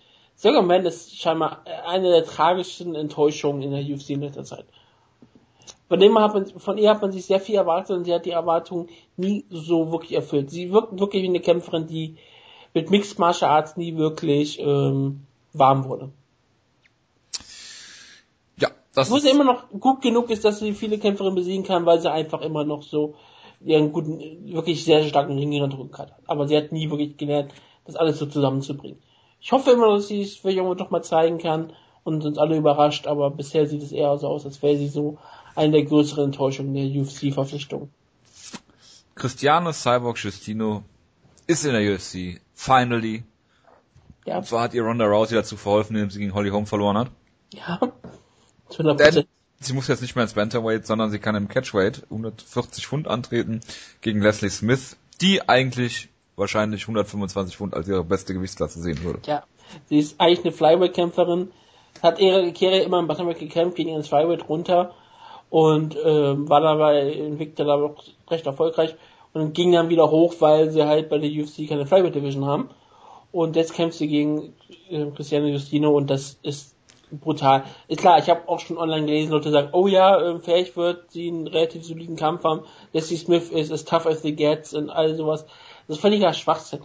[0.41, 4.65] Sarah Man ist scheinbar eine der tragischsten Enttäuschungen in der UFC in letzter Zeit.
[5.87, 8.25] Von dem hat man, von ihr hat man sich sehr viel erwartet und sie hat
[8.25, 10.49] die Erwartungen nie so wirklich erfüllt.
[10.49, 12.15] Sie wirkt wirklich wie eine Kämpferin, die
[12.73, 16.09] mit Mixed Martial Arts nie wirklich ähm, warm wurde.
[18.57, 21.85] Ja, das Wo sie immer noch gut genug ist, dass sie viele Kämpferinnen besiegen kann,
[21.85, 23.13] weil sie einfach immer noch so
[23.63, 24.19] ihren guten,
[24.51, 26.15] wirklich sehr starken Ring in der Rücken hat.
[26.25, 27.53] Aber sie hat nie wirklich gelernt,
[27.85, 28.97] das alles so zusammenzubringen.
[29.41, 31.73] Ich hoffe immer, dass sie es vielleicht irgendwann doch mal zeigen kann
[32.03, 35.17] und uns alle überrascht, aber bisher sieht es eher so aus, als wäre sie so
[35.55, 37.89] eine der größeren Enttäuschungen der UFC-Verpflichtung.
[39.15, 40.83] Cristiano Cyborg Justino
[41.47, 42.39] ist in der UFC.
[42.53, 43.23] Finally.
[44.25, 46.97] Ja, Und zwar hat ihr Ronda Rousey dazu verholfen, indem sie gegen Holly Holm verloren
[46.97, 47.11] hat.
[47.53, 47.79] ja.
[48.69, 48.95] Zu 100%.
[48.95, 49.25] Denn
[49.59, 53.59] sie muss jetzt nicht mehr ins Bantamweight, sondern sie kann im Catchweight 140 Pfund antreten
[53.99, 56.07] gegen Leslie Smith, die eigentlich
[56.41, 59.19] wahrscheinlich 125 Pfund als ihre beste Gewichtsklasse sehen würde.
[59.25, 59.43] Ja,
[59.85, 61.51] sie ist eigentlich eine Flyweight-Kämpferin,
[62.03, 64.93] hat ihre Karriere immer im Bantamweight gekämpft, ging ins Flyweight runter
[65.49, 68.95] und ähm, war dabei in Victor da auch recht erfolgreich
[69.33, 72.69] und ging dann wieder hoch, weil sie halt bei der UFC keine Flyweight Division haben.
[73.31, 74.53] Und jetzt kämpft sie gegen
[74.89, 76.75] äh, Cristiano Justino und das ist
[77.11, 77.63] brutal.
[77.87, 81.11] Ist klar, ich habe auch schon online gelesen, Leute sagen, oh ja, äh, vielleicht wird
[81.11, 82.63] sie einen relativ soliden Kampf haben.
[82.93, 85.45] Leslie Smith ist as tough as the gets und all sowas.
[85.91, 86.79] Das ist völliger Schwachsinn.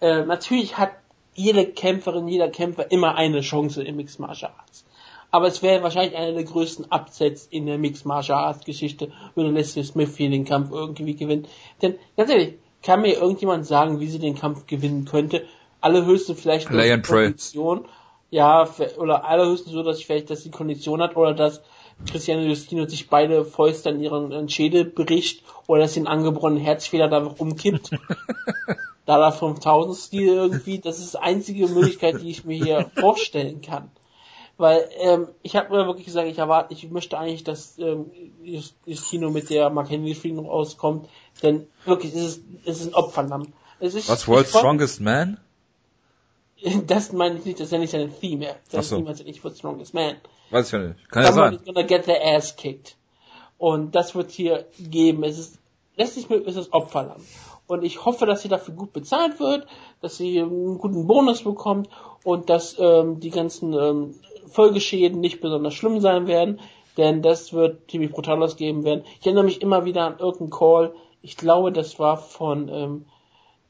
[0.00, 0.92] Äh, natürlich hat
[1.34, 4.84] jede Kämpferin, jeder Kämpfer immer eine Chance im Mixed Martial Arts.
[5.32, 9.50] Aber es wäre wahrscheinlich einer der größten Upsets in der Mixed Martial Arts Geschichte, würde
[9.50, 11.48] Leslie Smith hier den Kampf irgendwie gewinnen.
[11.82, 12.54] Denn, ganz ehrlich,
[12.84, 15.44] kann mir irgendjemand sagen, wie sie den Kampf gewinnen könnte?
[15.80, 17.32] Allerhöchstens vielleicht and pray.
[17.32, 17.86] Position.
[18.30, 21.62] Ja, oder allerhöchstens so, dass ich vielleicht, dass die Kondition hat oder dass
[22.10, 27.08] Cristiano Justino sich beide Fäuste an ihren Schädel bricht oder dass sie einen angeborenen Herzfehler
[27.08, 27.90] da einfach umkippt.
[29.06, 33.60] da da 5000 Stil irgendwie, das ist die einzige Möglichkeit, die ich mir hier vorstellen
[33.62, 33.90] kann.
[34.58, 38.10] Weil ähm, ich habe mir wirklich gesagt, ich erwarte, ich möchte eigentlich, dass ähm,
[38.84, 41.08] Justino mit der Mark Henry Frieden rauskommt,
[41.42, 43.52] denn wirklich, es ist, es ist ein Opferlamm.
[43.80, 45.38] Es ist, Was, World's Strongest Man?
[46.86, 48.54] Das meine ich nicht, das ist ja nicht seine Theme.
[48.68, 49.08] Sein so.
[49.08, 50.14] Heißt ja nicht World's Strongest Man.
[50.52, 51.10] Weiß ich ja nicht.
[51.10, 51.58] Kann ja sein.
[51.64, 52.96] gonna get their ass kicked.
[53.58, 55.24] Und das wird hier geben.
[55.24, 55.58] Es ist,
[55.96, 57.22] letztlich ist es Opferlamm.
[57.66, 59.66] Und ich hoffe, dass sie dafür gut bezahlt wird,
[60.02, 61.88] dass sie einen guten Bonus bekommt
[62.22, 64.14] und dass ähm, die ganzen ähm,
[64.48, 66.60] Folgeschäden nicht besonders schlimm sein werden,
[66.98, 69.04] denn das wird ziemlich brutal ausgeben werden.
[69.20, 70.94] Ich erinnere mich immer wieder an irgendeinen Call.
[71.22, 73.06] Ich glaube, das war von, ähm,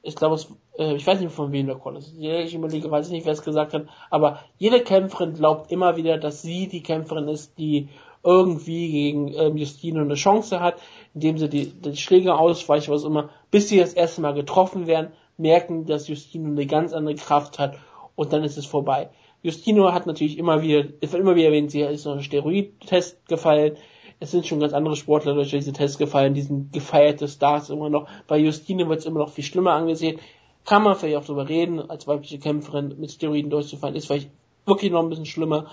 [0.03, 0.49] ich glaube, es,
[0.79, 2.15] äh, ich weiß nicht von wem der Call ist.
[2.17, 3.87] Ich überlege, weiß ich nicht, wer es gesagt hat.
[4.11, 7.89] Aber jede Kämpferin glaubt immer wieder, dass sie die Kämpferin ist, die
[8.25, 10.77] irgendwie gegen ähm, Justino eine Chance hat,
[11.15, 15.13] indem sie die, die Schläge ausweicht, was immer, bis sie das erste Mal getroffen werden,
[15.39, 17.77] merken, dass Justino eine ganz andere Kraft hat
[18.15, 19.11] und dann ist es vorbei.
[19.43, 23.27] Justino hat natürlich immer wieder, es wird immer wieder erwähnt, sie ist noch ein Steroid-Test
[23.27, 23.77] gefallen.
[24.21, 27.91] Es sind schon ganz andere Sportler durch diese Tests gefallen, die sind gefeierte Stars immer
[27.91, 28.09] noch.
[28.29, 30.21] Bei Justino wird es immer noch viel schlimmer angesehen.
[30.65, 34.31] Kann man vielleicht auch darüber reden, als weibliche Kämpferin mit Steroiden durchzufallen, ist vielleicht
[34.65, 35.67] wirklich noch ein bisschen schlimmer.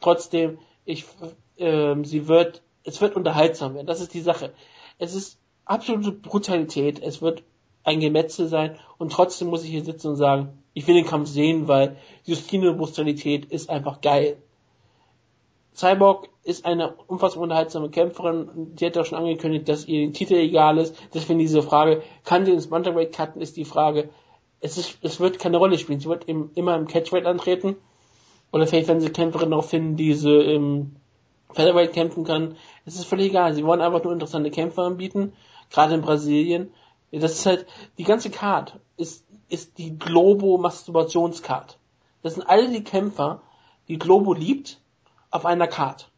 [0.00, 1.04] Trotzdem, ich,
[1.58, 3.86] ähm, sie wird, es wird unterhaltsam werden.
[3.86, 4.52] Das ist die Sache.
[4.98, 7.02] Es ist absolute Brutalität.
[7.02, 7.42] Es wird
[7.84, 11.28] ein Gemetzel sein und trotzdem muss ich hier sitzen und sagen, ich will den Kampf
[11.28, 14.38] sehen, weil Justine Brutalität ist einfach geil.
[15.74, 18.74] Cyborg ist eine unfassbar unterhaltsame Kämpferin.
[18.74, 20.96] Die hat auch schon angekündigt, dass ihr den Titel egal ist.
[21.12, 24.10] Deswegen diese Frage, kann sie ins Bantamweight cutten, ist die Frage.
[24.64, 26.00] Es, ist, es wird keine Rolle spielen.
[26.00, 27.76] Sie wird im, immer im Catchweight antreten.
[28.52, 30.96] Oder vielleicht, wenn sie Kämpferin noch finden, die sie im
[31.52, 32.56] Featherweight kämpfen kann.
[32.84, 33.54] Es ist völlig egal.
[33.54, 35.32] Sie wollen einfach nur interessante Kämpfer anbieten.
[35.70, 36.72] Gerade in Brasilien.
[37.12, 37.66] Das ist halt,
[37.98, 41.78] die ganze Card ist ist die Globo Masturbationscard.
[42.22, 43.42] Das sind alle die Kämpfer,
[43.88, 44.80] die Globo liebt,
[45.30, 46.10] auf einer Card.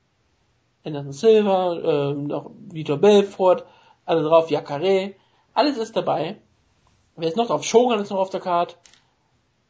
[0.84, 3.64] Anderson Silver, äh, noch Vitor Belfort,
[4.05, 5.14] alle drauf, Jacare,
[5.53, 6.40] alles ist dabei.
[7.16, 7.64] Wer ist noch drauf?
[7.64, 8.78] Shogun ist noch auf der Card.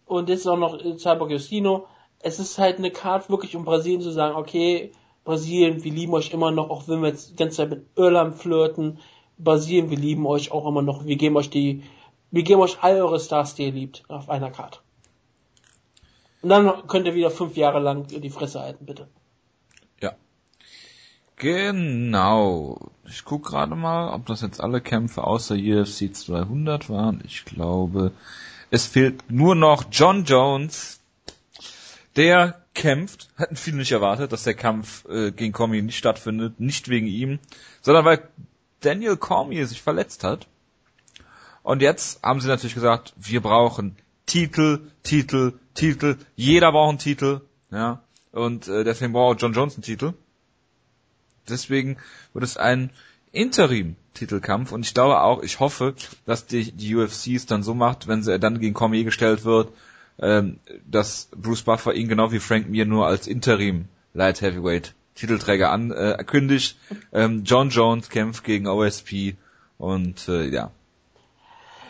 [0.04, 1.86] Und jetzt ist auch noch Cyborg Justino.
[2.20, 4.92] Es ist halt eine Card wirklich, um Brasilien zu sagen, okay,
[5.24, 8.36] Brasilien, wir lieben euch immer noch, auch wenn wir jetzt die ganze Zeit mit Irland
[8.36, 8.98] flirten.
[9.38, 11.82] Brasilien, wir lieben euch auch immer noch, wir geben euch die
[12.30, 14.80] wir geben euch all eure Stars, die ihr liebt, auf einer Karte.
[16.42, 19.08] Und dann könnt ihr wieder fünf Jahre lang die Fresse halten, bitte.
[21.36, 22.90] Genau.
[23.04, 27.22] Ich guck gerade mal, ob das jetzt alle Kämpfe außer UFC 200 waren.
[27.24, 28.12] Ich glaube,
[28.70, 31.00] es fehlt nur noch John Jones.
[32.16, 36.88] Der kämpft, hatten viele nicht erwartet, dass der Kampf äh, gegen Cormier nicht stattfindet, nicht
[36.88, 37.38] wegen ihm,
[37.82, 38.28] sondern weil
[38.80, 40.46] Daniel Cormier sich verletzt hat.
[41.62, 46.16] Und jetzt haben sie natürlich gesagt, wir brauchen Titel, Titel, Titel.
[46.34, 47.40] Jeder braucht einen Titel.
[47.70, 48.00] Ja.
[48.32, 50.14] Und äh, deswegen braucht John Jones einen Titel.
[51.48, 51.98] Deswegen
[52.32, 52.90] wird es ein
[53.32, 55.94] Interim-Titelkampf und ich glaube auch, ich hoffe,
[56.24, 59.68] dass die, die UFC es dann so macht, wenn sie dann gegen Cormier gestellt wird,
[60.18, 65.70] ähm, dass Bruce Buffer ihn genau wie Frank Mir nur als Interim Light Heavyweight Titelträger
[65.70, 66.76] ankündigt.
[67.10, 69.36] Äh, ähm, John Jones kämpft gegen OSP
[69.78, 70.70] und äh, ja,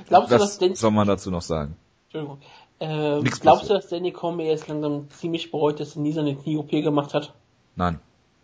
[0.06, 1.76] Glaubst das du, dass Danny, soll man dazu noch sagen?
[2.04, 2.38] Entschuldigung.
[2.78, 6.70] Ähm, glaubst du, dass Danny Cormier jetzt langsam ziemlich bereut, dass er nie seine Knie-OP
[6.70, 7.32] gemacht hat?
[7.74, 7.98] Nein.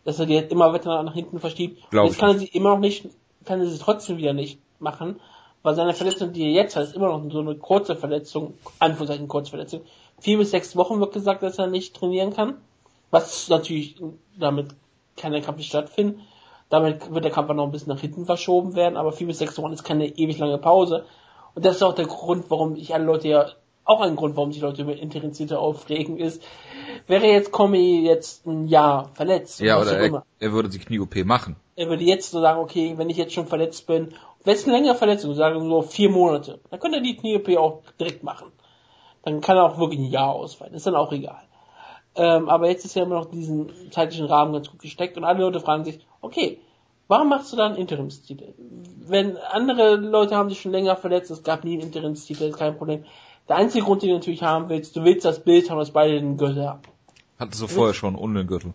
[0.04, 1.90] Dass er die jetzt immer weiter nach hinten verschiebt?
[1.90, 3.08] Glaub jetzt kann er sie immer noch nicht,
[3.44, 5.20] kann er sie trotzdem wieder nicht machen,
[5.62, 9.28] weil seine Verletzung, die er jetzt hat, ist immer noch so eine kurze Verletzung, Anführungszeichen
[9.28, 9.82] Kurzverletzung.
[10.18, 12.54] Vier bis sechs Wochen wird gesagt, dass er nicht trainieren kann.
[13.10, 13.96] Was natürlich,
[14.38, 14.68] damit
[15.16, 16.20] kann der Kampf nicht stattfinden.
[16.68, 19.58] Damit wird der Kampf noch ein bisschen nach hinten verschoben werden, aber vier bis sechs
[19.58, 21.04] Wochen ist keine ewig lange Pause.
[21.54, 23.50] Und das ist auch der Grund, warum ich alle Leute ja,
[23.84, 26.42] auch ein Grund, warum sich Leute über Interinzite aufregen, ist,
[27.06, 29.60] wäre jetzt Comi jetzt ein Jahr verletzt.
[29.60, 31.56] Ja, oder er, er, würde die Knie-OP machen.
[31.74, 34.14] Er würde jetzt so sagen, okay, wenn ich jetzt schon verletzt bin,
[34.44, 37.56] wenn es eine längere Verletzung, sagen wir so vier Monate, dann könnte er die Knie-OP
[37.58, 38.52] auch direkt machen.
[39.24, 41.42] Dann kann er auch wirklich ein Jahr ausfallen, ist dann auch egal.
[42.14, 45.40] Ähm, aber jetzt ist ja immer noch diesen zeitlichen Rahmen ganz gut gesteckt und alle
[45.40, 46.58] Leute fragen sich, okay,
[47.12, 48.54] Warum machst du da einen Interimstitel?
[49.06, 52.78] Wenn andere Leute haben sich schon länger verletzt, es gab nie einen Interimstitel, ist kein
[52.78, 53.04] Problem.
[53.52, 56.14] Der einzige Grund, den du natürlich haben willst, du willst das Bild haben, dass beide
[56.14, 56.80] den Gürtel haben.
[57.38, 58.72] Hattest du, du vorher schon ohne den Gürtel?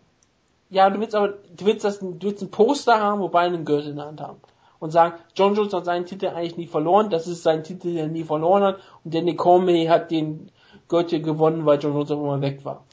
[0.70, 3.66] Ja, du willst aber, du willst das, du willst ein Poster haben, wo beide einen
[3.66, 4.38] Gürtel in der Hand haben.
[4.78, 7.98] Und sagen, John Jones hat seinen Titel eigentlich nie verloren, das ist sein Titel, den
[7.98, 10.52] er nie verloren hat, und Danny Cormier hat den
[10.88, 12.84] Gürtel gewonnen, weil John Jones auch immer weg war.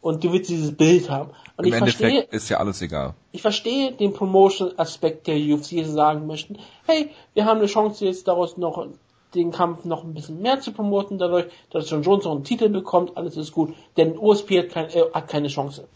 [0.00, 1.32] Und du willst dieses Bild haben.
[1.58, 3.12] Und Im ich verstehe, Endeffekt ist ja alles egal.
[3.32, 6.56] ich verstehe den Promotion-Aspekt der UFC, die sagen möchten,
[6.86, 8.86] hey, wir haben eine Chance jetzt daraus noch
[9.34, 12.68] den Kampf noch ein bisschen mehr zu promoten, dadurch, dass John Jones noch einen Titel
[12.68, 13.74] bekommt, alles ist gut.
[13.96, 15.86] Denn OSP hat, kein, äh, hat keine Chance.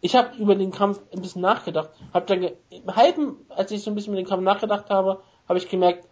[0.00, 3.82] Ich habe über den Kampf ein bisschen nachgedacht, habe dann ge- im halben, als ich
[3.82, 6.06] so ein bisschen mit dem Kampf nachgedacht habe, habe ich gemerkt,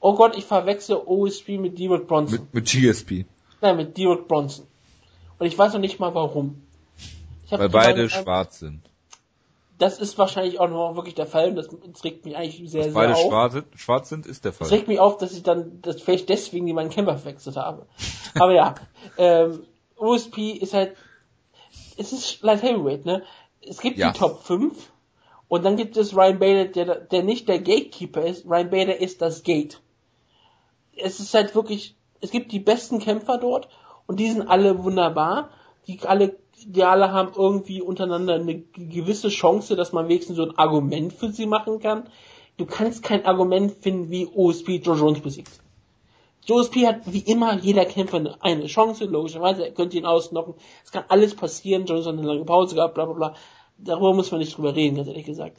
[0.00, 2.40] oh Gott, ich verwechsel OSP mit Derek Bronson.
[2.40, 3.26] Mit, mit GSP.
[3.60, 4.66] Nein, mit Derek Bronson.
[5.38, 6.62] Und ich weiß noch nicht mal warum.
[7.50, 8.80] Weil beide schwarz sind.
[9.82, 12.84] Das ist wahrscheinlich auch noch wirklich der Fall und das, das regt mich eigentlich sehr,
[12.84, 13.20] sehr Beide auf.
[13.28, 14.66] schwarz sind, schwarz sind, ist der Fall.
[14.68, 17.86] Es regt mich auf, dass ich dann das vielleicht deswegen die meinen Kämpfer verwechselt habe.
[18.38, 18.74] Aber ja,
[19.18, 19.66] ähm,
[19.96, 20.96] OSP ist halt,
[21.96, 23.22] es ist Light Heavyweight, ne?
[23.60, 24.12] Es gibt Ja.
[24.12, 24.72] die Top 5
[25.48, 28.46] und dann gibt es Ryan Bader, der, der nicht der Gatekeeper ist.
[28.46, 29.80] Ryan Bader ist das Gate.
[30.96, 33.68] Es ist halt wirklich, es gibt die besten Kämpfer dort
[34.06, 35.50] und die sind alle wunderbar.
[35.88, 40.58] Die alle, die alle haben irgendwie untereinander eine gewisse Chance, dass man wenigstens so ein
[40.58, 42.08] Argument für sie machen kann.
[42.56, 45.60] Du kannst kein Argument finden, wie OSP Joe Jones besiegt.
[46.48, 50.54] OSP hat wie immer jeder Kämpfer eine- Chance, logischerweise, er könnte ihn ausnocken.
[50.84, 53.34] Es kann alles passieren, Jones hat eine lange Pause gehabt, bla bla bla.
[53.78, 55.56] Darüber muss man nicht drüber reden, ganz ehrlich gesagt.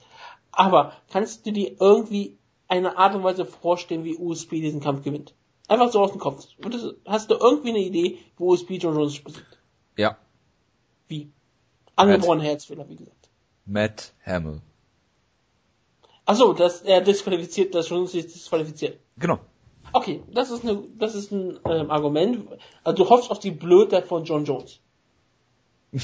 [0.51, 2.37] Aber kannst du dir irgendwie
[2.67, 5.33] eine Art und Weise vorstellen, wie USP diesen Kampf gewinnt?
[5.67, 6.45] Einfach so aus dem Kopf.
[7.05, 9.59] Hast du irgendwie eine Idee, wo USP Joe Jones besiegt?
[9.97, 10.17] Ja.
[11.13, 11.29] Wie?
[11.95, 13.29] Angeborene Herzfehler, wie gesagt.
[13.65, 14.61] Matt Hamill.
[16.25, 18.97] Achso, dass er disqualifiziert, dass Jones sich disqualifiziert.
[19.17, 19.39] Genau.
[19.91, 22.47] Okay, das ist, eine, das ist ein ähm, Argument.
[22.83, 24.79] Also du hoffst auf die Blödheit von John Jones.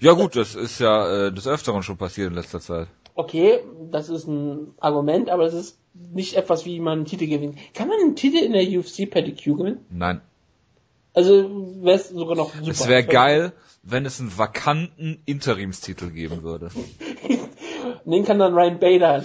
[0.00, 2.88] Ja gut, das ist ja äh, des Öfteren schon passiert in letzter Zeit.
[3.14, 3.60] Okay,
[3.90, 7.58] das ist ein Argument, aber es ist nicht etwas, wie man einen Titel gewinnt.
[7.74, 9.84] Kann man einen Titel in der UFC per DQ gewinnen?
[9.90, 10.22] Nein.
[11.14, 11.48] Also
[11.82, 12.70] wäre es sogar noch super.
[12.70, 13.52] Es wäre geil,
[13.82, 16.70] wenn es einen vakanten Interimstitel geben würde.
[18.04, 19.24] Den kann dann Ryan Bader.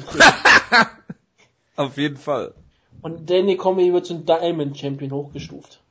[1.76, 2.54] Auf jeden Fall.
[3.02, 5.82] Und Danny Comey wird zum Diamond Champion hochgestuft.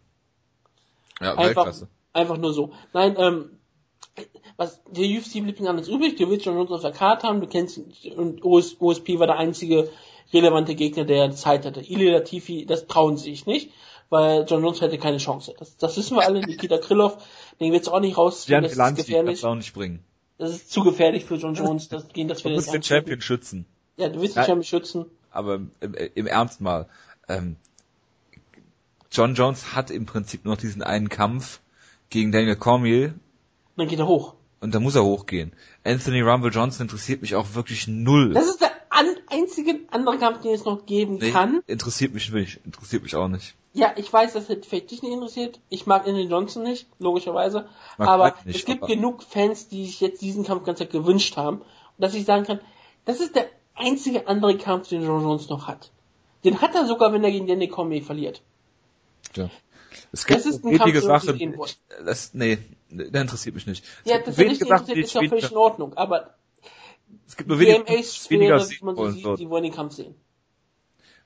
[1.21, 1.89] Ja, Einfach, Weltklasse.
[2.13, 2.73] einfach nur so.
[2.93, 3.51] Nein, ähm,
[4.57, 7.41] was, der UFC blieb nicht anders übrig, du willst schon uns auf der Karte haben,
[7.41, 7.79] du kennst,
[8.17, 9.91] und OS, OSP war der einzige
[10.33, 11.81] relevante Gegner, der Zeit hatte.
[11.81, 13.71] Ili Latifi, das trauen sie sich nicht,
[14.11, 15.55] weil John Jones hätte keine Chance.
[15.59, 17.19] Das, das wissen wir alle, Nikita Krylov,
[17.61, 19.45] den du auch nicht rausziehen, das ist Lanzi kann gefährlich.
[19.45, 20.01] auch nicht bringen.
[20.39, 22.83] Das ist zu gefährlich für John Jones, das gehen das Du wir musst den.
[22.83, 23.67] Champion schützen.
[23.97, 24.45] Ja, du willst den.
[24.45, 25.07] Champion schützen.
[25.31, 26.89] Aber im, im Ernst mal.
[27.29, 27.57] Ähm,
[29.11, 31.61] John Jones hat im Prinzip nur noch diesen einen Kampf
[32.11, 33.15] gegen Daniel Cormier
[33.77, 34.35] Dann geht er hoch.
[34.61, 35.53] und da muss er hochgehen.
[35.85, 38.35] Anthony Rumble Johnson interessiert mich auch wirklich null.
[38.35, 41.63] Das ist der an, einzige andere Kampf, den es noch geben Nee, kann.
[41.67, 42.61] interessiert mich nicht.
[42.65, 43.55] Interessiert mich auch nicht.
[43.73, 45.61] Ja, ich weiß, das hätte vielleicht dich nicht interessiert.
[45.69, 47.69] Ich mag Anthony Johnson nicht, logischerweise.
[47.99, 51.37] Mag aber nicht, es gibt aber- genug Fans, die sich jetzt diesen Kampf ganz gewünscht
[51.37, 51.59] haben.
[51.59, 51.67] Und
[51.99, 52.61] dass ich sagen kann,
[53.05, 55.91] das ist der einzige andere Kampf, den John Jones noch hat.
[56.45, 58.43] Den hat er sogar, wenn er gegen Danny Cormier verliert.
[59.35, 59.51] Ja.
[60.13, 61.71] Es gibt Das ist ein Kampf, wollen.
[62.05, 62.59] Das, nee,
[62.91, 63.85] der interessiert mich nicht.
[64.05, 65.95] Es Ja, das ist nicht Sachen, interessiert, ist ja völlig in Ordnung.
[65.95, 66.35] Aber
[67.27, 67.87] es gibt nur wenige,
[68.29, 70.15] weniger man so sieht, die wollen den Kampf sehen.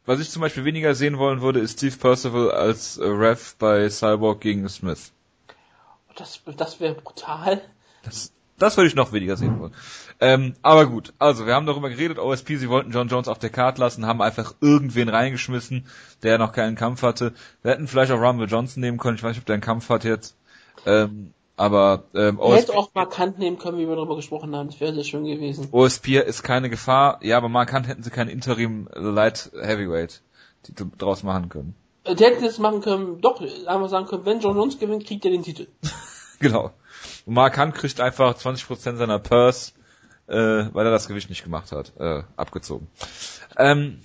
[0.05, 3.89] Was ich zum Beispiel weniger sehen wollen würde, ist Steve Percival als äh, Ref bei
[3.89, 5.13] Cyborg gegen Smith.
[6.17, 7.63] Das, das wäre brutal.
[8.03, 9.75] Das, das würde ich noch weniger sehen wollen.
[10.21, 13.51] Ähm, aber gut, also wir haben darüber geredet, OSP, sie wollten John Jones auf der
[13.51, 15.87] Karte lassen, haben einfach irgendwen reingeschmissen,
[16.23, 17.33] der noch keinen Kampf hatte.
[17.63, 19.89] Wir hätten vielleicht auch Rumble Johnson nehmen können, ich weiß nicht, ob der einen Kampf
[19.89, 20.37] hat jetzt.
[20.87, 24.69] Ähm, aber ähm, Er hätte OSP, auch markant nehmen können, wie wir darüber gesprochen haben.
[24.69, 25.69] Das wäre sehr schön gewesen.
[25.71, 30.23] OSP ist keine Gefahr, ja, aber markant hätten sie keinen Interim Light Heavyweight
[30.63, 31.75] Titel draus machen können.
[32.05, 35.25] Äh, Der hätte das machen können, doch, einfach sagen können, wenn John Jones gewinnt, kriegt
[35.25, 35.67] er den Titel.
[36.39, 36.73] Genau.
[37.25, 39.75] Und Mark Hunt kriegt einfach 20% seiner Purse,
[40.27, 42.89] äh, weil er das Gewicht nicht gemacht hat, äh, abgezogen.
[43.57, 44.01] Ähm,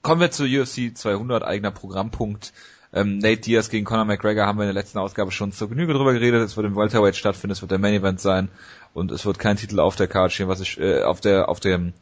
[0.00, 2.54] kommen wir zu UFC 200, eigener Programmpunkt.
[2.94, 5.94] Ähm, Nate Diaz gegen Conor McGregor haben wir in der letzten Ausgabe schon zur Genüge
[5.94, 6.42] drüber geredet.
[6.42, 8.48] Es wird im Welterweight stattfinden, es wird der Main Event sein
[8.92, 11.60] und es wird kein Titel auf der Card stehen, was ich äh, auf der auf
[11.60, 11.94] dem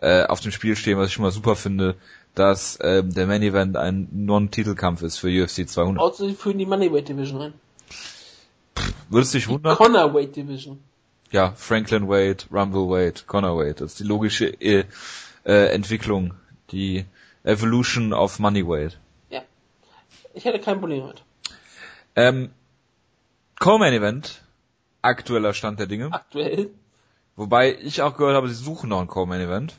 [0.00, 1.94] äh, auf dem Spiel stehen, was ich schon mal super finde,
[2.34, 6.02] dass ähm, der Main Event ein Non-Titelkampf ist für UFC 200.
[6.02, 7.54] Außer sie führen die Moneyweight Division rein.
[9.08, 9.76] Würdest du dich wundern?
[9.76, 10.80] Connorweight Division.
[11.30, 13.74] ja, Franklin Wade, Rumble Wade, Connor Wade.
[13.74, 14.84] Das ist die logische äh,
[15.44, 16.34] äh, Entwicklung,
[16.70, 17.04] die
[17.44, 18.94] Evolution of Money Wade.
[18.94, 18.98] Ja.
[20.34, 21.22] Ich hätte kein Problem mit.
[22.16, 22.50] Ähm,
[23.58, 24.42] Co-Main Event,
[25.02, 26.12] aktueller Stand der Dinge.
[26.12, 26.70] Aktuell.
[27.36, 29.78] Wobei ich auch gehört habe, sie suchen noch ein Co-Main Event.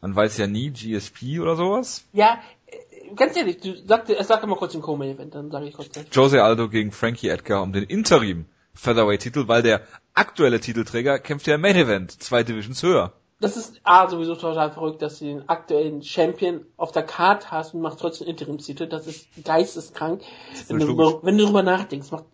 [0.00, 2.04] Man weiß ja nie, GSP oder sowas.
[2.12, 5.74] Ja, äh, ganz ehrlich, du sag, sag mal kurz den Co-Main Event, dann sage ich
[5.74, 5.90] kurz.
[5.90, 6.06] gleich.
[6.12, 9.82] Jose Aldo gegen Frankie Edgar um den Interim Featherweight-Titel, weil der
[10.14, 13.12] aktuelle Titelträger kämpft ja im Main Event, zwei Divisions höher.
[13.40, 17.72] Das ist A sowieso total verrückt, dass du den aktuellen Champion auf der Karte hast
[17.72, 18.88] und machst trotzdem Interimstitel.
[18.88, 20.22] Das ist geisteskrank.
[20.52, 21.20] ist wenn, du, logisch.
[21.22, 22.24] wenn du darüber nachdenkst, macht,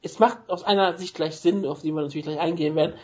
[0.00, 2.94] es macht aus einer Sicht gleich Sinn, auf die wir natürlich gleich eingehen werden.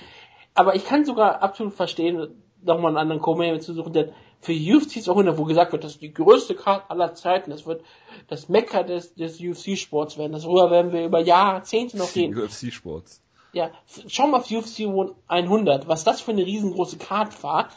[0.55, 5.03] Aber ich kann sogar absolut verstehen, nochmal einen anderen Co-Main zu suchen, denn für UFC
[5.03, 7.83] 200, wo gesagt wird, das ist die größte Karte aller Zeiten, das wird
[8.29, 12.39] das Mekka des, des UFC-Sports werden, darüber werden wir über Jahrzehnte noch reden.
[12.39, 13.24] UFC-Sports.
[13.55, 13.71] Ja,
[14.09, 14.87] schau mal auf UFC
[15.29, 17.69] 100, was das für eine riesengroße Card war.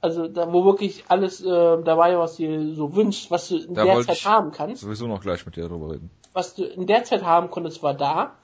[0.00, 3.74] Also da wo wirklich alles äh, dabei, was du dir so wünschst, was du in
[3.74, 6.10] Da der Zeit haben kannst, sowieso noch gleich mit dir drüber reden.
[6.34, 8.34] was du in der Zeit haben konntest, war da.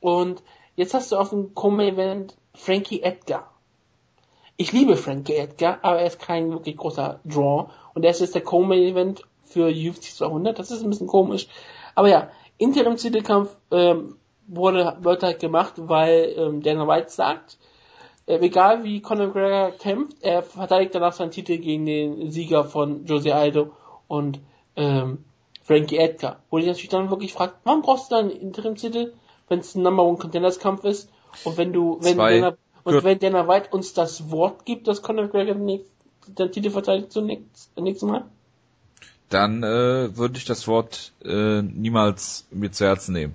[0.00, 0.42] Und
[0.76, 3.50] jetzt hast du auf dem Co-Main-Event Frankie Edgar.
[4.58, 7.70] Ich liebe Frankie Edgar, aber er ist kein wirklich großer Draw.
[7.94, 10.58] Und er ist jetzt der Co-Main-Event für UFC 200.
[10.58, 11.48] Das ist ein bisschen komisch.
[11.94, 14.16] Aber ja, Interim-Titelkampf ähm,
[14.48, 17.58] wurde, wird halt gemacht, weil ähm, Dana White sagt,
[18.26, 23.04] äh, egal wie Conor McGregor kämpft, er verteidigt danach seinen Titel gegen den Sieger von
[23.06, 23.72] Jose Aldo
[24.08, 24.40] und
[24.76, 25.24] ähm,
[25.62, 26.40] Frankie Edgar.
[26.50, 29.12] Wo ich natürlich dann wirklich fragt, warum brauchst du dann einen Interim-Titel,
[29.48, 31.10] wenn es ein Number One Contenders Kampf ist
[31.44, 32.40] und wenn du, wenn Zwei.
[32.40, 35.92] Dana, und wenn Dana White uns das Wort gibt, dass Conor McGregor den, nächsten-
[36.26, 38.24] den Titel verteidigt zunächst, nächstes Mal?
[39.28, 43.34] Dann äh, würde ich das Wort äh, niemals mir zu Herzen nehmen.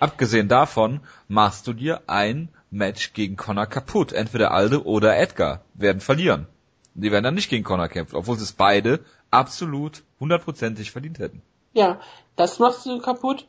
[0.00, 4.12] Abgesehen davon machst du dir ein Match gegen Connor kaputt.
[4.12, 6.46] Entweder Alde oder Edgar werden verlieren.
[6.94, 11.42] Die werden dann nicht gegen Connor kämpfen, obwohl sie es beide absolut hundertprozentig verdient hätten.
[11.72, 12.00] Ja,
[12.36, 13.46] das machst du kaputt.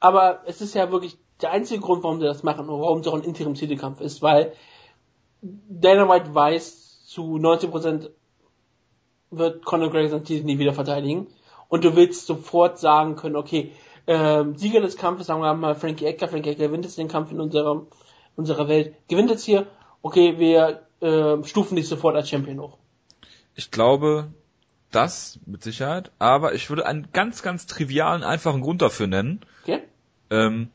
[0.00, 3.06] Aber es ist ja wirklich der einzige Grund, warum sie das machen und warum es
[3.06, 4.52] auch ein Interim-Titelkampf ist, weil
[5.42, 8.10] Dana White weiß, zu 90%
[9.30, 11.28] wird Conor McGregor seinen Titel nie wieder verteidigen.
[11.68, 13.72] Und du willst sofort sagen können, okay,
[14.08, 17.30] ähm, Sieger des Kampfes, sagen wir mal Frankie Edgar, Frankie Edgar gewinnt jetzt den Kampf
[17.30, 17.86] in unserer,
[18.36, 19.66] unserer Welt, gewinnt jetzt hier,
[20.02, 22.78] okay, wir ähm, stufen dich sofort als Champion hoch.
[23.54, 24.32] Ich glaube,
[24.90, 29.40] das mit Sicherheit, aber ich würde einen ganz, ganz trivialen, einfachen Grund dafür nennen.
[29.62, 29.82] Okay?
[30.30, 30.70] Ähm,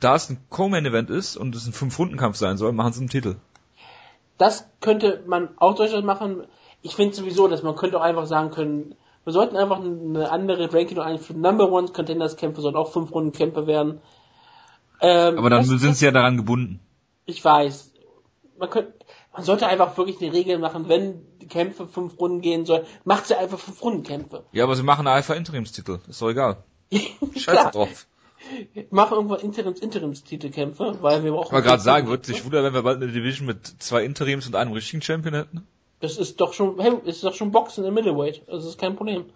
[0.00, 3.36] da es ein Co-Main-Event ist und es ein Fünf-Runden-Kampf sein soll, machen sie einen Titel.
[4.36, 6.48] Das könnte man auch durchaus machen.
[6.82, 10.72] Ich finde sowieso, dass man könnte auch einfach sagen können, wir sollten einfach eine andere
[10.72, 11.40] Ranking noch einführen.
[11.40, 14.00] Number One Contenders Kämpfe sollen auch fünf Runden Kämpfe werden.
[15.00, 16.80] Ähm, Aber dann sind sie ja daran gebunden.
[17.26, 17.92] Ich weiß.
[18.58, 18.92] Man könnte,
[19.32, 23.26] man sollte einfach wirklich eine Regel machen, wenn die Kämpfe fünf Runden gehen sollen, macht
[23.26, 24.44] sie einfach fünf Runden Kämpfe.
[24.52, 26.00] Ja, aber sie machen einfach Interimstitel.
[26.08, 26.62] Ist doch egal.
[27.36, 28.06] Scheiß drauf.
[28.90, 31.46] machen irgendwann Interims Interimstitelkämpfe, weil wir brauchen.
[31.46, 34.46] Ich wollte gerade sagen, würde sich wundern, wenn wir bald eine Division mit zwei Interims
[34.46, 35.66] und einem richtigen Champion hätten?
[36.02, 38.42] Das ist doch schon, hey, ist doch schon Boxen im Middleweight.
[38.48, 39.26] Das ist kein Problem.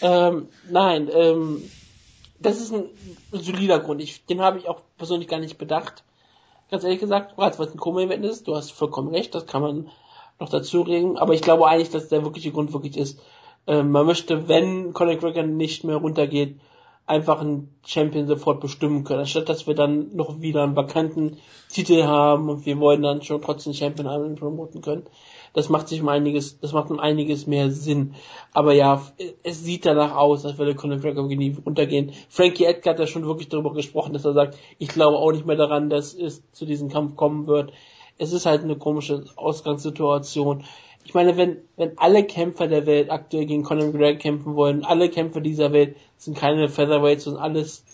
[0.00, 1.62] Ähm, nein, ähm,
[2.40, 2.86] das ist ein
[3.30, 4.02] solider Grund.
[4.02, 6.02] Ich, den habe ich auch persönlich gar nicht bedacht.
[6.72, 9.90] Ganz ehrlich gesagt, es ein Co-Event ist, du hast vollkommen recht, das kann man
[10.40, 11.18] noch dazu reden.
[11.18, 13.20] Aber ich glaube eigentlich, dass der wirkliche Grund wirklich ist,
[13.68, 16.58] ähm, man möchte, wenn Conor McGregor nicht mehr runtergeht,
[17.06, 21.38] einfach einen Champion sofort bestimmen können, anstatt dass wir dann noch wieder einen vakanten
[21.68, 25.06] Titel haben und wir wollen dann schon trotzdem Champion einmal promoten können.
[25.54, 28.14] Das macht sich um einiges, das macht um einiges mehr Sinn.
[28.52, 29.02] Aber ja,
[29.42, 32.12] es sieht danach aus, als würde Conor McGregor nie untergehen.
[32.28, 35.46] Frankie Edgar hat ja schon wirklich darüber gesprochen, dass er sagt, ich glaube auch nicht
[35.46, 37.72] mehr daran, dass es zu diesem Kampf kommen wird.
[38.18, 40.64] Es ist halt eine komische Ausgangssituation.
[41.04, 45.10] Ich meine, wenn, wenn alle Kämpfer der Welt aktuell gegen Conor McGregor kämpfen wollen, alle
[45.10, 47.84] Kämpfer dieser Welt sind keine Featherweights, sondern alles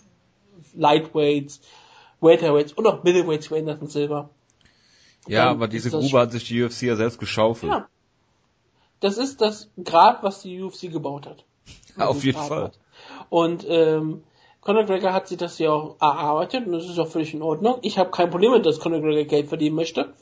[0.75, 1.61] Lightweights,
[2.21, 4.31] Welterweights und auch Middleweights für Anderson Silver.
[5.29, 7.73] Ja, aber diese Grube hat sich die UFC ja selbst geschaufelt.
[7.73, 7.89] Ja.
[9.01, 11.45] Das ist das Grab, was die UFC gebaut hat.
[11.97, 12.65] Ja, auf jeden Grab Fall.
[12.65, 12.79] hat.
[13.31, 14.23] Und ähm,
[14.61, 17.79] Conor McGregor hat sich das ja auch erarbeitet und das ist auch völlig in Ordnung.
[17.83, 20.13] Ich habe kein Problem mit, dass Conor McGregor Geld verdienen möchte.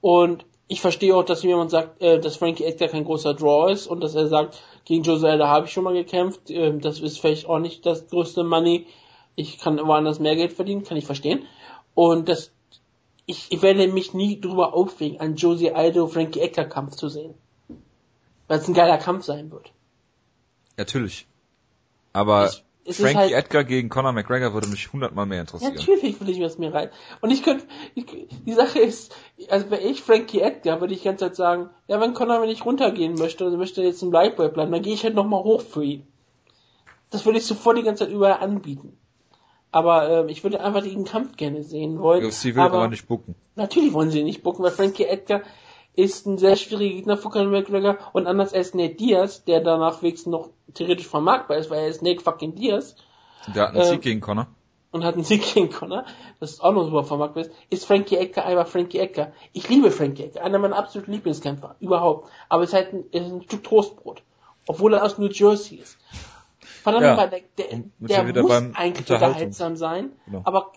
[0.00, 3.86] Und ich verstehe auch, dass jemand sagt, äh, dass Frankie Edgar kein großer Draw ist
[3.86, 7.20] und dass er sagt, gegen Jose Aldo habe ich schon mal gekämpft, ähm, das ist
[7.20, 8.86] vielleicht auch nicht das größte Money.
[9.34, 11.44] Ich kann woanders mehr Geld verdienen, kann ich verstehen.
[11.94, 12.52] Und das,
[13.28, 17.34] ich, ich werde mich nie drüber aufregen, einen Jose Aldo Frankie Edgar Kampf zu sehen.
[18.48, 19.70] Weil es ein geiler Kampf sein wird.
[20.78, 21.26] Natürlich.
[22.14, 22.50] Aber
[22.84, 25.74] ist Frankie halt- Edgar gegen Conor McGregor würde mich hundertmal mehr interessieren.
[25.74, 26.88] Natürlich will ich mir das mir rein.
[27.20, 28.06] Und ich könnte, ich,
[28.46, 29.14] die Sache ist,
[29.50, 32.64] also wäre ich Frankie Edgar, würde ich die ganze Zeit sagen, ja, wenn Conor nicht
[32.64, 35.84] runtergehen möchte, und möchte jetzt im Lightweight bleiben, dann gehe ich halt nochmal hoch für
[35.84, 36.06] ihn.
[37.10, 38.96] Das würde ich sofort die ganze Zeit überall anbieten.
[39.70, 42.24] Aber ähm, ich würde einfach den Kampf gerne sehen wollen.
[42.24, 43.34] UFC will aber, nicht bucken.
[43.54, 45.42] Natürlich wollen sie ihn nicht bucken, weil Frankie Edgar
[45.94, 50.00] ist ein sehr schwieriger Gegner für Conor McGregor und anders als Nate Diaz, der danach
[50.02, 52.94] wenigstens noch theoretisch vermarktbar ist, weil er ist Nate fucking Diaz.
[53.54, 54.46] Der hat einen Ähm, Sieg gegen Conor.
[54.92, 56.04] und hat einen Sieg gegen Connor,
[56.40, 59.32] das ist auch noch super vermarktet ist, ist Frankie Edgar einfach Frankie Edgar.
[59.52, 62.30] Ich liebe Frankie Edgar, einer meiner absoluten Lieblingskämpfer, überhaupt.
[62.48, 64.22] Aber es ist halt ein, ist ein Stück Toastbrot.
[64.66, 65.98] Obwohl er aus New Jersey ist.
[66.92, 67.16] Verdammt Ja.
[67.16, 70.42] mal, der, der, sind muss eigentlich unterhaltsam sein, Genau.
[70.44, 70.72] aber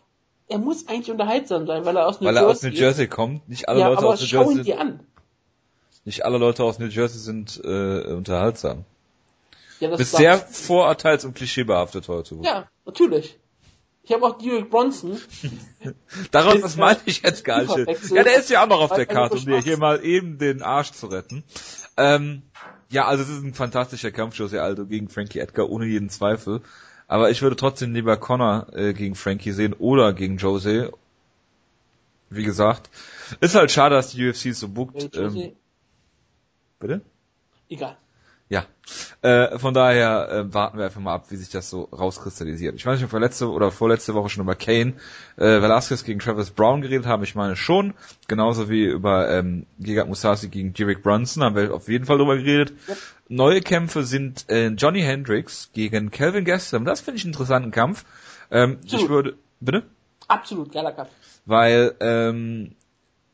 [0.47, 2.79] er muss eigentlich unterhaltsam sein, weil er aus New Weil er Jersey aus New.
[2.79, 3.47] Jersey kommt.
[3.49, 4.99] Nicht alle ja, Leute aus New Jersey an.
[6.05, 8.85] nicht alle Leute aus New Jersey sind äh, unterhaltsam.
[9.79, 12.37] Ja, das Bist sehr vorurteils und klischeebehaftet heute.
[12.43, 13.39] Ja, natürlich.
[14.03, 15.19] Ich habe auch Derek Bronson.
[16.31, 17.77] Daraus, das ja meine ich jetzt gar nicht.
[18.11, 20.37] Ja, der ist ja auch noch auf der er Karte, um dir hier mal eben
[20.37, 21.43] den Arsch zu retten.
[21.97, 22.41] Ähm,
[22.91, 26.61] ja, also es ist ein fantastischer Kampf, Jose Aldo gegen Frankie Edgar, ohne jeden Zweifel.
[27.07, 30.91] Aber ich würde trotzdem lieber Connor äh, gegen Frankie sehen oder gegen Jose.
[32.29, 32.89] Wie gesagt,
[33.41, 35.15] ist halt schade, dass die UFC so Äh, bookt.
[35.15, 35.51] Jose, Ähm,
[36.79, 37.01] bitte?
[37.69, 37.97] Egal.
[38.51, 38.65] Ja,
[39.21, 42.75] äh, von daher äh, warten wir einfach mal ab, wie sich das so rauskristallisiert.
[42.75, 44.95] Ich weiß nicht, ob wir letzte oder vorletzte Woche schon über Kane
[45.37, 47.23] äh, Velasquez gegen Travis Brown geredet haben.
[47.23, 47.93] Ich meine schon,
[48.27, 52.35] genauso wie über ähm, Gegard Musasi gegen Derek Brunson haben wir auf jeden Fall drüber
[52.35, 52.73] geredet.
[52.89, 52.97] Yep.
[53.29, 56.83] Neue Kämpfe sind äh, Johnny Hendricks gegen Calvin Gastelum.
[56.83, 58.03] Das finde ich einen interessanten Kampf.
[58.51, 59.83] Ähm, ich würde, bitte?
[60.27, 61.11] Absolut geiler Kampf.
[61.45, 62.75] weil ähm,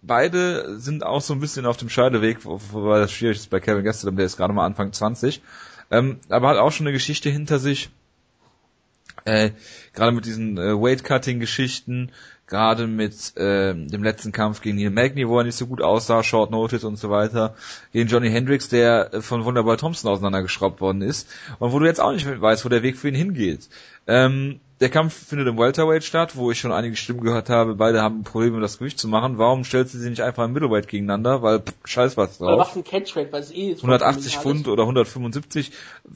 [0.07, 3.59] beide sind auch so ein bisschen auf dem Scheideweg, wo- wobei das schwierig ist bei
[3.59, 5.41] Kevin Gastelum, der ist gerade mal Anfang 20,
[5.91, 7.89] ähm, aber hat auch schon eine Geschichte hinter sich,
[9.25, 9.51] äh,
[9.93, 12.11] gerade mit diesen äh, Weight-Cutting-Geschichten,
[12.47, 16.23] gerade mit äh, dem letzten Kampf gegen Neil Magny, wo er nicht so gut aussah,
[16.23, 17.55] Short Notice und so weiter,
[17.91, 21.27] gegen Johnny Hendricks, der äh, von Wunderboy Thompson auseinandergeschraubt worden ist
[21.59, 23.67] und wo du jetzt auch nicht weißt, wo der Weg für ihn hingeht.
[24.07, 28.03] Ähm, der Kampf findet im Welterweight statt, wo ich schon einige Stimmen gehört habe, beide
[28.03, 29.39] haben Probleme, das Gewicht zu machen.
[29.39, 31.41] Warum stellst du sie nicht einfach im Middleweight gegeneinander?
[31.41, 32.59] Weil, pff, scheiß was Oder drauf.
[32.59, 35.71] macht einen Catchweight, weil es eh ist 180 vollkommen Pfund oder 175.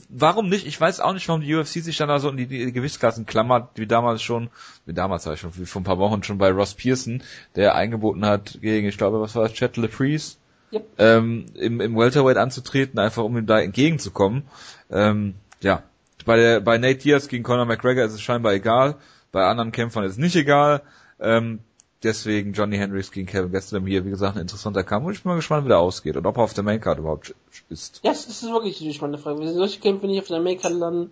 [0.09, 0.67] Warum nicht?
[0.67, 3.25] Ich weiß auch nicht, warum die UFC sich dann da so in die, die Gewichtsklassen
[3.25, 4.51] klammert, wie damals schon,
[4.85, 7.23] wie damals war ich schon, wie vor ein paar Wochen schon bei Ross Pearson,
[7.55, 10.37] der eingeboten hat gegen, ich glaube, was war das, Chet LePriest,
[10.73, 10.85] Yep.
[10.99, 14.43] ähm, im, im Welterweight anzutreten, einfach um ihm da entgegenzukommen.
[14.89, 15.83] Ähm, ja,
[16.25, 18.97] bei der, bei Nate Diaz gegen Conor McGregor ist es scheinbar egal,
[19.31, 20.81] bei anderen Kämpfern ist es nicht egal.
[21.19, 21.59] Ähm,
[22.03, 25.31] deswegen Johnny Hendricks gegen Kevin Gastelum hier, wie gesagt, ein interessanter Kampf und ich bin
[25.31, 27.35] mal gespannt, wie der ausgeht und ob er auf der Maincard überhaupt
[27.69, 28.01] ist.
[28.03, 29.39] Ja, es ist wirklich eine spannende Frage.
[29.39, 31.11] Wir solche Kämpfe nicht auf der Amerika landen,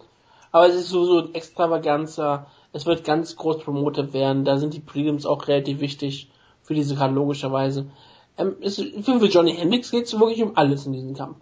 [0.51, 4.73] aber es ist so, so ein extravaganzer, es wird ganz groß promotet werden, da sind
[4.73, 6.29] die Prelims auch relativ wichtig
[6.63, 7.87] für diese Karte logischerweise.
[8.37, 11.37] Ähm, es, für Johnny Hendricks geht es wirklich um alles in diesem Kampf.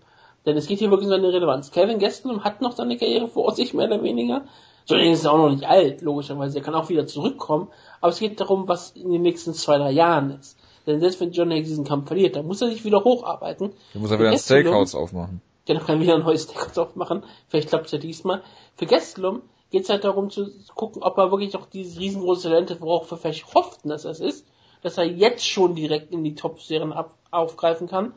[0.47, 1.71] Denn es geht hier wirklich um seine Relevanz.
[1.71, 4.45] Kevin Gastelum hat noch seine Karriere vor sich, mehr oder weniger.
[4.87, 6.59] Johnny ist auch noch nicht alt, logischerweise.
[6.59, 7.67] Er kann auch wieder zurückkommen.
[7.99, 10.57] Aber es geht darum, was in den nächsten zwei, drei Jahren ist.
[10.85, 13.73] Denn selbst wenn Johnny diesen Kampf verliert, dann muss er sich wieder hocharbeiten.
[13.91, 15.41] Dann muss er wieder ein Steakhouse aufmachen.
[15.67, 17.25] der kann wieder ein neues Steakhouse aufmachen.
[17.49, 18.41] Vielleicht klappt es ja diesmal.
[18.77, 22.71] Für Gastelum geht es halt darum zu gucken, ob er wirklich noch dieses riesengroße Talent
[22.71, 24.47] hat, worauf wir vielleicht hofften, dass es ist,
[24.81, 26.93] dass er jetzt schon direkt in die Top-Serien
[27.31, 28.13] aufgreifen kann.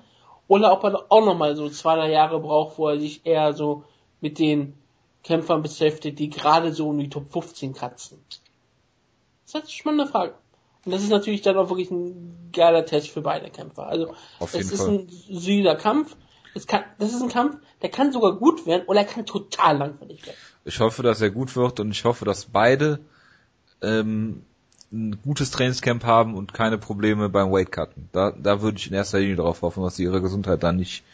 [0.51, 3.84] Oder ob er auch nochmal so zwei, drei Jahre braucht, wo er sich eher so
[4.20, 4.74] mit den
[5.22, 8.18] Kämpfern beschäftigt, die gerade so um die Top 15 kratzen.
[9.44, 10.34] Das ist eine spannende Frage.
[10.84, 13.86] Und das ist natürlich dann auch wirklich ein geiler Test für beide Kämpfer.
[13.86, 14.88] Also, es ist Fall.
[14.88, 16.16] ein solider Kampf.
[16.53, 19.78] Es kann, das ist ein Kampf, der kann sogar gut werden oder er kann total
[19.78, 20.36] langweilig werden.
[20.64, 22.98] Ich hoffe, dass er gut wird und ich hoffe, dass beide
[23.82, 24.44] ähm,
[24.93, 28.09] ein gutes Trainingscamp haben und keine Probleme beim Weightcutten.
[28.12, 31.05] Da, da würde ich in erster Linie darauf hoffen, dass sie ihre Gesundheit da nicht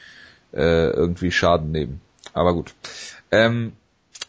[0.52, 2.00] äh, irgendwie Schaden nehmen.
[2.32, 2.74] Aber gut.
[3.30, 3.72] Ähm,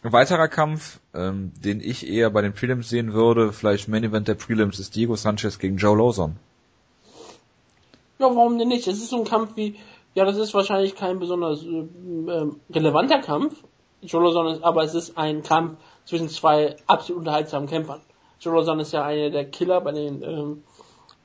[0.02, 4.34] weiterer Kampf, ähm, den ich eher bei den Prelims sehen würde, vielleicht Main Event der
[4.34, 6.36] Prelims, ist Diego Sanchez gegen Joe Lawson.
[8.18, 8.86] Ja, warum denn nicht?
[8.86, 9.76] Es ist so ein Kampf wie,
[10.14, 13.54] ja, das ist wahrscheinlich kein besonders äh, ähm, relevanter Kampf,
[14.02, 18.00] Jolozon ist, aber es ist ein Kampf zwischen zwei absolut unterhaltsamen Kämpfern.
[18.40, 20.62] Jolozon ist ja einer der Killer bei den, ähm,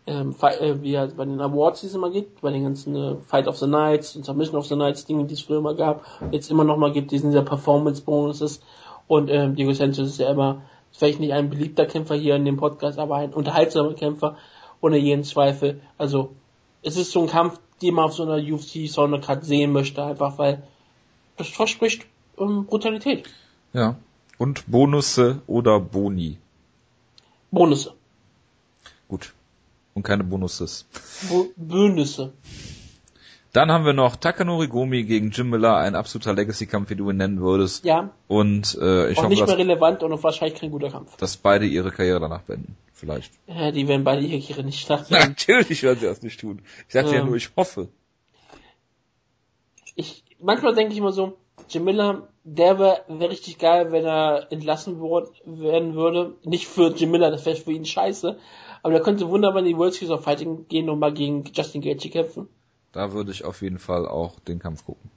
[0.06, 3.15] ähm, äh, wie er bei den Awards, die es immer gibt, bei den ganzen äh,
[3.27, 6.06] Fight of the Nights und Submission of the Nights Dingen, die es früher immer gab,
[6.31, 8.61] jetzt immer noch mal gibt, diesen dieser Performance Bonuses
[9.07, 10.61] und ähm, Diego Sanchez ist ja immer
[10.91, 14.38] vielleicht nicht ein beliebter Kämpfer hier in dem Podcast, aber ein unterhaltsamer Kämpfer
[14.81, 15.81] ohne jeden Zweifel.
[15.98, 16.31] Also
[16.81, 20.38] es ist so ein Kampf, den man auf so einer UFC Soundcard sehen möchte, einfach
[20.38, 20.64] weil
[21.38, 22.06] das verspricht
[22.38, 23.27] ähm, Brutalität.
[23.73, 23.95] Ja.
[24.38, 26.38] Und Bonusse oder Boni.
[27.54, 27.94] Bonusse.
[29.08, 29.34] Gut.
[29.94, 30.86] Und keine Bonuses.
[31.30, 32.34] Bo Bönüsse.
[33.52, 37.18] Dann haben wir noch Takanori Gomi gegen Jim Miller, ein absoluter Legacy-Kampf, wie du ihn
[37.18, 37.86] nennen würdest.
[37.86, 41.16] Ja, Und äh, ich auch hoffe, nicht mehr dass, relevant und wahrscheinlich kein guter Kampf.
[41.18, 42.76] dass beide ihre Karriere danach beenden.
[42.94, 43.32] Vielleicht.
[43.46, 45.06] Ja, die werden beide ihre Karriere nicht starten.
[45.14, 46.64] Natürlich werden sie das nicht tun.
[46.88, 47.28] Ich sagte ja Ähm.
[47.28, 47.90] nur, ich hoffe.
[49.96, 51.38] Ich, manchmal denke ich immer so,
[51.69, 56.34] Jim Miller, der wäre wär richtig geil, wenn er entlassen worden, werden würde.
[56.44, 58.38] Nicht für Jim Miller, das wäre für ihn scheiße.
[58.81, 61.81] Aber der könnte wunderbar in die World Series of Fighting gehen und mal gegen Justin
[61.81, 62.48] Gaethje kämpfen.
[62.91, 65.10] Da würde ich auf jeden Fall auch den Kampf gucken.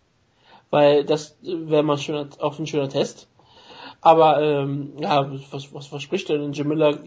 [0.70, 3.28] Weil das wäre mal schöner, auch ein schöner Test.
[4.00, 6.52] Aber ähm, ja, was, was verspricht denn?
[6.52, 6.98] Jim Miller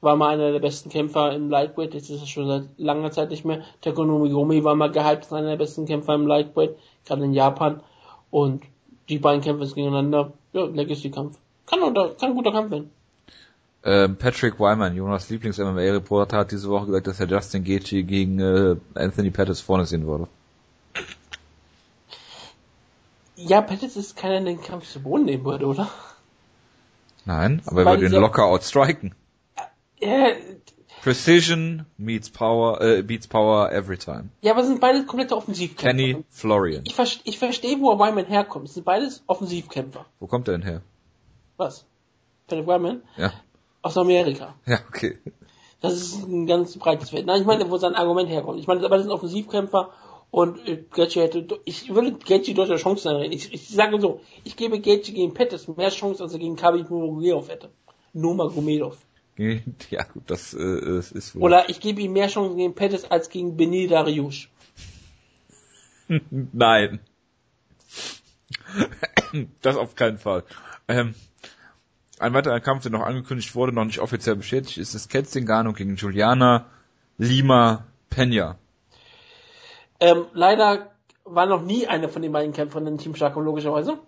[0.00, 3.30] war mal einer der besten Kämpfer im Lightweight, jetzt ist er schon seit langer Zeit
[3.30, 3.62] nicht mehr.
[3.80, 6.76] Takonomi Gomi war mal gehypt als einer der besten Kämpfer im Lightweight,
[7.06, 7.82] gerade in Japan.
[8.30, 8.62] Und
[9.08, 10.32] die beiden kämpfen jetzt gegeneinander.
[10.52, 11.38] Ja, Legacy-Kampf.
[11.66, 12.90] Kann, unter, kann ein guter Kampf werden.
[13.86, 18.76] Ähm, Patrick Wyman, Jonas Lieblings-MMA-Reporter, hat diese Woche gesagt, dass er Justin Gaethje gegen äh,
[18.94, 20.26] Anthony Pettis vorne sehen würde.
[23.36, 25.90] Ja, Pettis ist keiner, der den Kampf zu Boden nehmen würde, oder?
[27.26, 29.14] Nein, aber er würde ihn locker outstriken.
[30.00, 30.28] Ja,
[31.04, 34.30] Precision meets power, äh, beats power every time.
[34.40, 35.88] ja, aber sind beides komplette Offensivkämpfer.
[35.88, 36.82] Kenny Florian.
[36.86, 38.68] Ich, ver ich verstehe, wo Wyman herkommt.
[38.68, 40.06] Es sind beides Offensivkämpfer.
[40.18, 40.80] Wo kommt er denn her?
[41.58, 41.84] Was?
[42.46, 43.02] Patrick Wyman?
[43.18, 43.34] Ja.
[43.82, 44.54] Aus Amerika.
[44.64, 45.18] Ja, okay.
[45.82, 47.26] Das ist ein ganz breites Feld.
[47.26, 48.58] Nein, ich meine, wo sein Argument herkommt.
[48.58, 49.90] Ich meine, aber das sind Offensivkämpfer
[50.30, 53.34] und äh, Gaethje hätte, ich würde Gaethje deutsche Chancen anreden.
[53.34, 56.88] Ich, ich sage so, ich gebe Gaethje gegen Pettis mehr Chancen, als er gegen Khabib
[56.88, 57.68] Nurmagomedov hätte.
[58.14, 58.96] Nurmagomedov.
[59.90, 61.42] Ja, gut, das, äh, ist wohl.
[61.42, 64.48] Oder ich gebe ihm mehr Chancen gegen Pettis als gegen Benil Dariush.
[66.30, 67.00] Nein.
[69.62, 70.44] Das auf keinen Fall.
[70.86, 71.14] Ähm,
[72.20, 75.96] ein weiterer Kampf, der noch angekündigt wurde, noch nicht offiziell bestätigt, ist das Ketzingano gegen
[75.96, 76.66] Juliana
[77.18, 78.56] Lima Pena.
[79.98, 80.92] Ähm, leider
[81.24, 83.98] war noch nie einer von den beiden Kämpfern in Team Stark, logischerweise.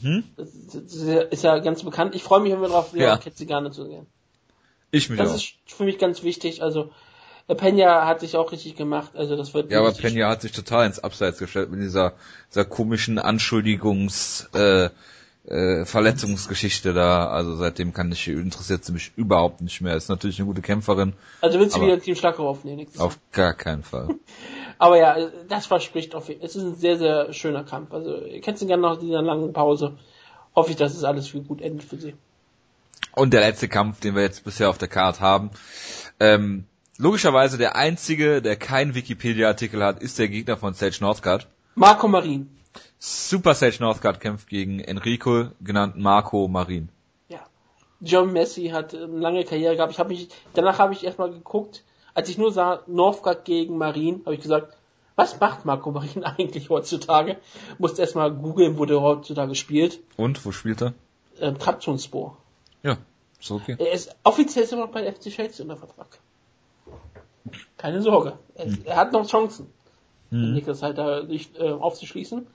[0.00, 0.24] Mhm.
[0.36, 2.14] Das, ist- ist ja- ist ja ganz bekannt.
[2.16, 3.16] Ich freue mich immer drauf, wieder Ja.
[3.18, 4.06] Ketzigane zu gehen.
[4.90, 5.36] Ich mich Das auch.
[5.36, 6.62] ist für mich ganz wichtig.
[6.62, 6.90] Also,
[7.48, 9.12] äh, Pena hat sich auch richtig gemacht.
[9.14, 12.14] Also, das wird Ja, aber Pena hat sich total ins Abseits gestellt mit dieser,
[12.50, 14.90] dieser komischen Anschuldigungs, äh,
[15.46, 17.28] äh, Verletzungsgeschichte da.
[17.28, 19.94] Also seitdem kann ich, interessiert sie mich überhaupt nicht mehr.
[19.96, 22.78] Ist natürlich eine gute Kämpferin, Also willst du wieder Team Stark aufnehmen?
[22.78, 24.08] nächstes auf gar keinen Fall.
[24.78, 25.16] Aber ja,
[25.48, 27.92] das verspricht auf jeden Es ist ein sehr, sehr schöner Kampf.
[27.92, 29.96] Also, ihr kennt sie gerne nach dieser langen Pause.
[30.54, 32.14] Hoffe ich, dass es alles viel gut endet für sie.
[33.14, 35.50] Und der letzte Kampf, den wir jetzt bisher auf der Karte haben.
[36.20, 36.64] Ähm,
[36.98, 41.46] logischerweise der einzige, der keinen Wikipedia-Artikel hat, ist der Gegner von Sage Northcutt.
[41.74, 42.50] Marco Marin.
[42.98, 46.88] Super Sage Northcutt kämpft gegen Enrico, genannt Marco Marin.
[47.28, 47.40] Ja.
[48.00, 49.92] John Messi hat eine lange Karriere gehabt.
[49.92, 54.22] Ich habe mich, danach habe ich erstmal geguckt, als ich nur sah, Northgard gegen Marin,
[54.24, 54.74] habe ich gesagt,
[55.16, 57.36] was macht Marco Marin eigentlich heutzutage?
[57.78, 60.00] Musste erstmal googeln, wo der heutzutage spielt.
[60.16, 60.94] Und, wo spielt er?
[61.40, 62.36] Ähm, Trabzonspor.
[62.86, 62.98] Ja,
[63.40, 63.76] ist okay.
[63.78, 66.18] Er ist offiziell ist er noch bei FC Chelsea unter Vertrag.
[67.76, 68.38] Keine Sorge.
[68.54, 69.72] Er, er hat noch Chancen.
[70.30, 70.54] Mhm.
[70.54, 72.46] Niklas halt da nicht äh, aufzuschließen.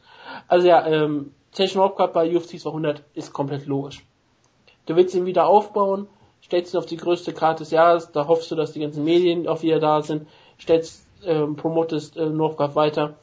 [0.48, 4.06] Also ja, ähm, Station Northcutt bei UFC 200 ist komplett logisch.
[4.86, 6.08] Du willst ihn wieder aufbauen,
[6.44, 9.48] stellst ihn auf die größte Karte des Jahres, da hoffst du, dass die ganzen Medien
[9.48, 10.28] auch wieder da sind,
[10.60, 13.16] stellst, ähm, promotest äh, Northcutt weiter.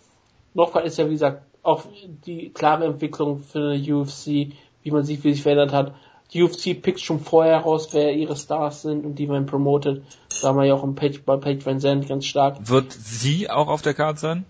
[0.52, 1.84] Northcutt ist ja wie gesagt auch
[2.26, 4.52] die klare Entwicklung für eine UFC,
[4.82, 5.94] wie man sieht, wie sich verändert hat.
[6.34, 10.02] Die UFC pickt schon vorher raus, wer ihre Stars sind und die man promotet.
[10.42, 12.56] Da haben wir ja auch im Page, bei Page Van Zandt ganz stark.
[12.68, 14.44] Wird sie auch auf der Karte sein?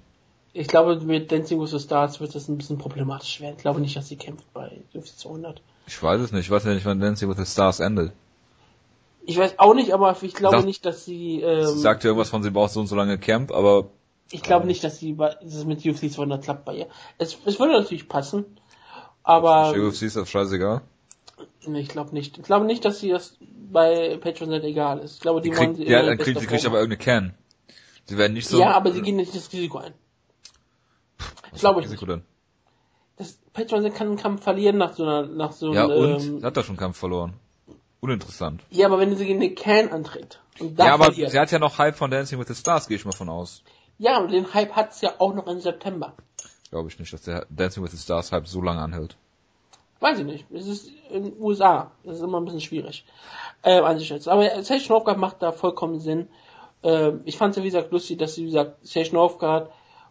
[0.55, 3.55] Ich glaube, mit Dancing with the Stars wird das ein bisschen problematisch werden.
[3.57, 5.61] Ich glaube nicht, dass sie kämpft bei UFC 200.
[5.87, 6.47] Ich weiß es nicht.
[6.47, 8.13] Ich weiß ja nicht, wann Dancing with the Stars endet.
[9.25, 12.09] Ich weiß auch nicht, aber ich glaube Sag- nicht, dass sie, ähm, Sie sagt ja
[12.09, 13.85] irgendwas von, sie braucht so und so lange Camp, aber
[14.31, 16.87] ich glaube nicht, dass sie bei, dass es mit UFC 200 klappt bei ihr.
[17.19, 18.45] Es, es würde natürlich passen,
[19.23, 20.81] aber UFC ist das scheißegal.
[21.69, 22.39] Nee, ich glaube nicht.
[22.39, 23.37] Ich glaube nicht, dass sie das
[23.71, 25.15] bei Patreon egal ist.
[25.17, 27.35] Ich glaube, die Die wollen kriegt, sie ja, dann kriegt, sie kriegt aber irgendeine Can.
[28.07, 28.59] Sie werden nicht so.
[28.59, 29.93] Ja, aber sie gehen nicht das Risiko ein.
[31.51, 32.23] Was glaube ich Risiko denn?
[33.17, 36.23] Das Patreon kann einen Kampf verlieren nach so einer, nach so Ja, einem, und?
[36.39, 37.35] ähm, hat da schon einen Kampf verloren.
[38.01, 38.63] Uninteressant.
[38.71, 41.59] ja, aber wenn sie gegen eine Can antritt und ja, aber verliert, sie hat ja
[41.59, 43.65] noch Hype von Dancing with the Stars, gehe ich mal von aus.
[43.99, 46.15] ja, und den Hype hat's ja auch noch im September.
[46.71, 49.17] Glaube ich nicht, dass der Dancing with the Stars Hype so lange anhält.
[50.01, 50.47] Weiß ich nicht.
[50.53, 51.91] Es ist in den USA.
[52.05, 53.05] Das ist immer ein bisschen schwierig
[53.63, 54.31] äh, einzuschätzen.
[54.31, 56.29] Aber Sage Northgard macht da vollkommen Sinn.
[56.83, 59.71] Äh, ich fand es ja, wie gesagt, lustig, dass sie, wie gesagt, Sage Northgard,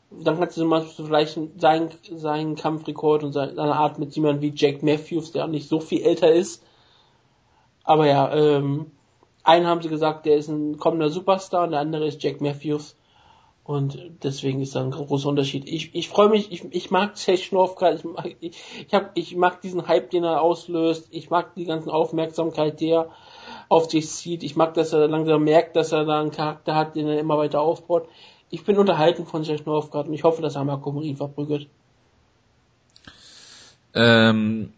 [0.10, 4.42] dann kannst du mal so vielleicht seinen, seinen Kampfrekord und seine, seine Art mit jemandem
[4.42, 6.64] wie Jake Matthews, der auch nicht so viel älter ist.
[7.84, 8.92] Aber ja, ähm,
[9.44, 12.97] einen haben sie gesagt, der ist ein kommender Superstar und der andere ist Jack Matthews.
[13.68, 15.68] Und deswegen ist da ein großer Unterschied.
[15.68, 18.58] Ich, ich freue mich, ich, ich mag Sage Northgard, ich mag, ich,
[18.88, 22.92] ich, hab, ich mag diesen Hype, den er auslöst, ich mag die ganzen Aufmerksamkeit, die
[22.92, 23.10] er
[23.68, 26.96] auf sich zieht, ich mag, dass er langsam merkt, dass er da einen Charakter hat,
[26.96, 28.08] den er immer weiter aufbaut.
[28.50, 31.68] Ich bin unterhalten von Sage Northgard und ich hoffe, dass er Marco Marin verprügelt.
[33.94, 34.72] Ähm,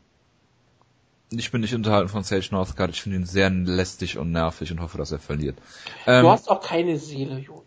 [1.29, 2.89] ich bin nicht unterhalten von Sage Northcutt.
[2.89, 5.59] Ich finde ihn sehr lästig und nervig und hoffe, dass er verliert.
[6.07, 7.63] Ähm, du hast auch keine Seele, Jojo.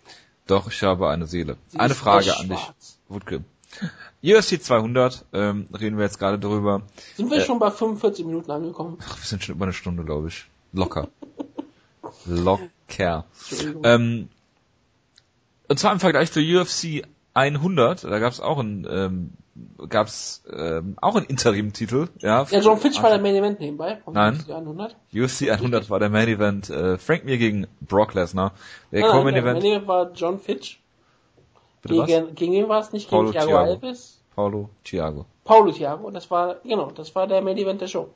[0.47, 1.57] Doch, ich habe eine Seele.
[1.69, 2.73] Sie eine Frage an dich.
[3.09, 3.45] Wutke.
[4.23, 6.83] UFC 200, ähm, reden wir jetzt gerade drüber.
[7.17, 8.99] Sind wir Äh, schon bei 45 Minuten angekommen?
[9.03, 10.47] Ach, wir sind schon über eine Stunde, glaube ich.
[10.73, 11.09] Locker.
[12.27, 13.25] Locker.
[13.83, 14.29] Ähm,
[15.69, 17.03] und zwar im Vergleich zur UFC
[17.35, 19.33] 100, da gab es auch ein, ähm,
[19.89, 22.47] gab's ähm, auch einen Interim-Titel, ja.
[22.49, 24.01] ja, John Fitch war der Main Event nebenbei.
[24.11, 24.37] Nein.
[24.37, 24.97] UFC 100.
[25.15, 28.53] UFC 100 war der Main Event, äh, Frank Mir gegen Brock Lesnar.
[28.91, 30.81] Der Nein, Co-Main der Event, Main Event war John Fitch.
[31.83, 32.07] bitte was?
[32.07, 33.11] Gegen, gegen wen war es nicht?
[33.11, 33.71] Gegen Paulo Thiago Thiago.
[33.71, 34.21] Alves?
[34.35, 35.27] Paulo Thiago.
[35.45, 36.11] Paulo Thiago.
[36.11, 38.09] Das war, genau, das war der Main Event der Show.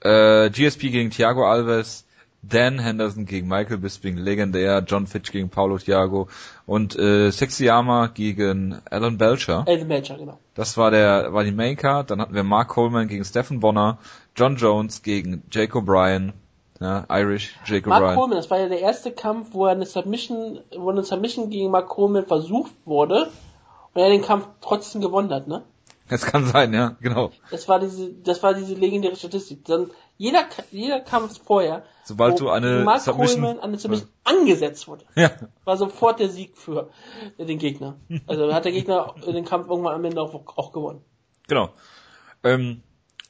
[0.00, 2.04] Äh, GSP gegen Thiago Alves,
[2.48, 6.28] Dan Henderson gegen Michael Bisping, legendär, John Fitch gegen Paulo Thiago
[6.66, 9.64] und äh, Sexyama gegen Alan Belcher.
[9.66, 10.38] Elton Belcher, genau.
[10.54, 12.10] Das war der war die Main Card.
[12.10, 13.98] Dann hatten wir Mark Coleman gegen Stephen Bonner,
[14.36, 16.32] John Jones gegen Jake O'Brien,
[16.80, 18.14] ja, Irish Jake Mark O'Brien.
[18.14, 21.70] Coleman, das war ja der erste Kampf, wo er eine Submission, wo eine Submission gegen
[21.70, 23.28] Mark Coleman versucht wurde
[23.94, 25.62] und er den Kampf trotzdem gewonnen hat, ne?
[26.08, 27.30] Das kann sein, ja, genau.
[27.50, 29.64] Das war diese, das war diese legendäre Statistik.
[29.64, 34.86] Dann jeder, jeder Kampf vorher, Sobald du eine Mark Submission- Coleman an eine Submission angesetzt
[34.88, 35.30] wurde, Ja,
[35.64, 36.90] war sofort der Sieg für
[37.38, 37.96] den Gegner.
[38.26, 41.00] Also hat der Gegner den Kampf irgendwann am Ende auch, auch gewonnen.
[41.48, 41.70] genau.
[42.42, 42.82] Ähm,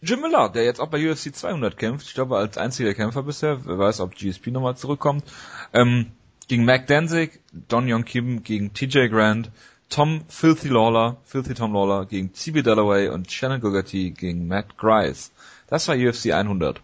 [0.03, 3.65] Jim Miller, der jetzt auch bei UFC 200 kämpft, ich glaube als einziger Kämpfer bisher,
[3.65, 5.25] wer weiß, ob GSP nochmal zurückkommt,
[5.73, 6.13] ähm,
[6.49, 9.51] gegen Mac Danzig, Don Young Kim gegen TJ Grant,
[9.89, 15.31] Tom Filthy Lawler, Filthy Tom Lawler gegen CB Dalloway und Shannon Gogarty gegen Matt Grice.
[15.69, 16.81] Das war UFC 100.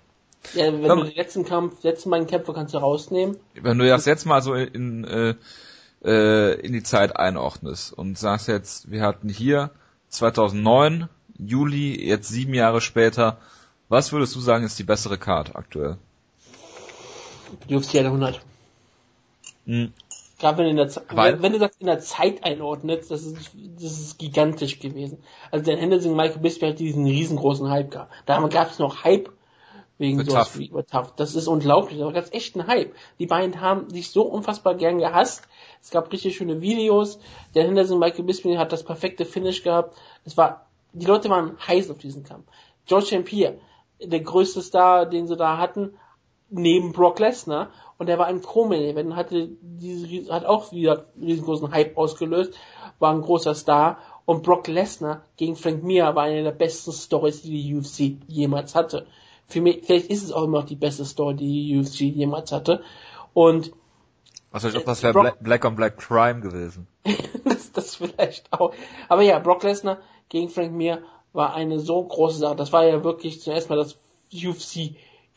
[0.55, 1.01] Ja, wenn Komm.
[1.01, 3.37] du den letzten Kampf, letzten beiden Kämpfe kannst du rausnehmen.
[3.55, 5.35] Wenn du das jetzt mal so in, äh,
[6.03, 9.71] äh, in die Zeit einordnest und sagst jetzt, wir hatten hier
[10.09, 11.09] 2009,
[11.39, 13.39] Juli, jetzt sieben Jahre später,
[13.89, 15.99] was würdest du sagen ist die bessere Card aktuell?
[17.69, 18.41] UFC 100.
[19.67, 19.93] Hm.
[20.41, 23.23] Gerade wenn, du in der Ze- Weil- wenn, du das in der Zeit einordnest, das
[23.25, 25.23] ist, das ist gigantisch gewesen.
[25.51, 28.13] Also der Henderson Michael Bisping hat diesen riesengroßen Hype gehabt.
[28.27, 29.31] Da gab es noch Hype
[29.99, 30.57] wegen Tough.
[30.59, 31.13] wie über Tough.
[31.17, 31.99] Das ist unglaublich.
[31.99, 32.95] Da gab es echt einen Hype.
[33.19, 35.43] Die beiden haben sich so unfassbar gern gehasst.
[35.83, 37.19] Es gab richtig schöne Videos.
[37.55, 39.95] Der Henderson Michael Bisping hat das perfekte Finish gehabt.
[40.25, 42.47] Es war, die Leute waren heiß auf diesen Kampf.
[42.87, 43.25] George St.
[43.27, 43.59] Pierre,
[44.03, 45.93] der größte Star, den sie da hatten,
[46.51, 51.07] neben Brock Lesnar und der war ein Co-Main Event und hatte diese, hat auch wieder
[51.21, 52.55] riesengroßen Hype ausgelöst,
[52.99, 57.43] war ein großer Star und Brock Lesnar gegen Frank Mir war eine der besten Stories,
[57.43, 59.07] die die UFC jemals hatte.
[59.47, 62.53] Für mich, vielleicht ist es auch immer noch die beste Story, die die UFC jemals
[62.53, 62.83] hatte
[63.35, 63.73] und
[64.51, 66.87] Was weiß ich, ob das wäre Brock- Black, Black on Black Crime gewesen.
[67.45, 68.73] das, das vielleicht auch.
[69.09, 69.99] Aber ja, Brock Lesnar
[70.29, 71.03] gegen Frank Mir
[71.33, 72.57] war eine so große Sache.
[72.57, 73.99] Das war ja wirklich zuerst mal das
[74.33, 74.95] UFC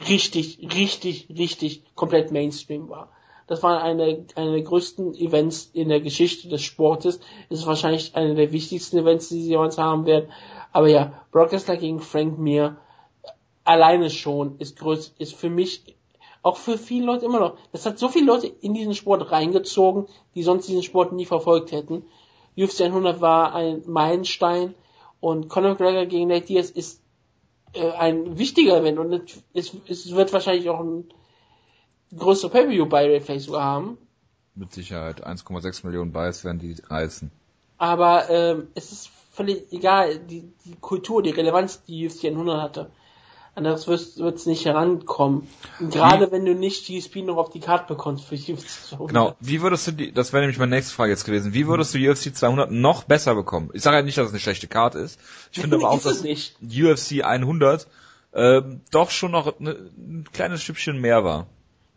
[0.07, 3.09] richtig, richtig, richtig komplett Mainstream war.
[3.47, 7.19] Das war eine, eine der größten Events in der Geschichte des Sportes.
[7.49, 10.31] Es ist wahrscheinlich eine der wichtigsten Events, die sie jemals haben werden.
[10.71, 12.77] Aber ja, Brock Lesnar gegen Frank Mir
[13.63, 15.83] alleine schon ist größ, ist für mich
[16.41, 17.57] auch für viele Leute immer noch.
[17.71, 21.71] Das hat so viele Leute in diesen Sport reingezogen, die sonst diesen Sport nie verfolgt
[21.71, 22.03] hätten.
[22.57, 24.75] UFC 100 war ein Meilenstein
[25.19, 27.02] und Conor McGregor gegen Nate Diaz ist
[27.73, 31.05] äh, ein wichtiger Event und es, es wird wahrscheinlich auch ein
[32.15, 33.97] größerer Pay-Per-View bei vielleicht sogar haben.
[34.55, 35.25] Mit Sicherheit.
[35.25, 37.31] 1,6 Millionen Buys werden die reißen.
[37.77, 42.91] Aber ähm, es ist völlig egal, die, die Kultur, die Relevanz, die UFC 100 hatte.
[43.55, 45.47] Anders wird es nicht herankommen.
[45.79, 49.09] Gerade wenn du nicht GSP noch auf die Karte bekommst für UFC 100.
[49.09, 49.35] Genau.
[49.39, 51.99] Wie würdest du die, das wäre nämlich meine nächste Frage jetzt gewesen, wie würdest du
[51.99, 53.69] UFC 200 noch besser bekommen?
[53.73, 55.19] Ich sage ja nicht, dass es eine schlechte Karte ist.
[55.51, 56.23] Ich finde aber auch, dass.
[56.23, 57.87] UFC 100
[58.33, 61.45] ähm, doch schon noch ne, ein kleines Stückchen mehr war.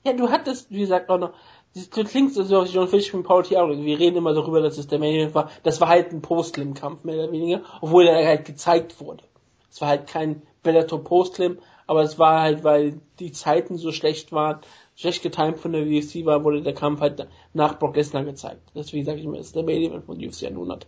[0.04, 1.32] Ja, du hattest, wie gesagt, auch noch,
[1.74, 3.76] du klingst so wie John Fish mit Paul Thiago.
[3.76, 5.50] Wir reden immer darüber, dass es der Main Event war.
[5.62, 9.24] Das war halt ein Post-Lim-Kampf, mehr oder weniger, obwohl er halt gezeigt wurde.
[9.70, 14.32] Es war halt kein Bellator Post-Lim, aber es war halt, weil die Zeiten so schlecht
[14.32, 14.60] waren,
[14.96, 18.62] schlecht getimt von der UFC war, wurde der Kampf halt nach Brock Lesnar gezeigt.
[18.74, 20.86] Deswegen sage ich das ist der Main Event von UFC 100.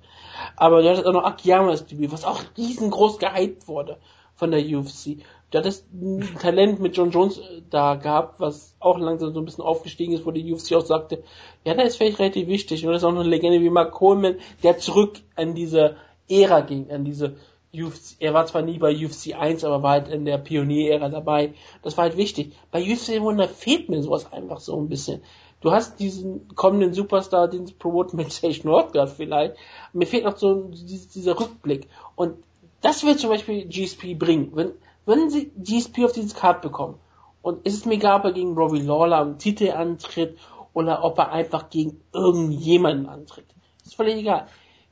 [0.56, 3.98] Aber du hattest auch noch Akiyama das Debüt, was auch riesengroß gehypt wurde
[4.34, 5.18] von der UFC.
[5.50, 9.44] Du hattest ein Talent mit John Jones äh, da gehabt, was auch langsam so ein
[9.44, 11.22] bisschen aufgestiegen ist, wo die UFC auch sagte,
[11.64, 12.84] ja, der ist vielleicht relativ wichtig.
[12.84, 15.96] Und das ist auch noch eine Legende wie Mark Coleman, der zurück an diese
[16.28, 17.36] Ära ging, an diese
[17.74, 21.54] UFC, er war zwar nie bei UFC 1, aber war halt in der Pionier-Ära dabei.
[21.82, 22.54] Das war halt wichtig.
[22.70, 25.22] Bei UFC 100 fehlt mir sowas einfach so ein bisschen.
[25.60, 29.56] Du hast diesen kommenden Superstar, den sie promoten mit Sage Northgard vielleicht.
[29.92, 31.88] Mir fehlt noch so dieser Rückblick.
[32.16, 32.36] Und
[32.80, 34.52] Das wird zum Beispiel GSP bringen.
[34.54, 34.72] Wenn,
[35.04, 36.98] wenn sie GSP auf dieses Card bekommen
[37.42, 40.38] und ist es mir egal, ob er gegen Robbie Lawler am Titel antritt
[40.74, 43.46] oder ob er einfach gegen irgendjemanden antritt.
[43.84, 44.46] Ist völlig egal.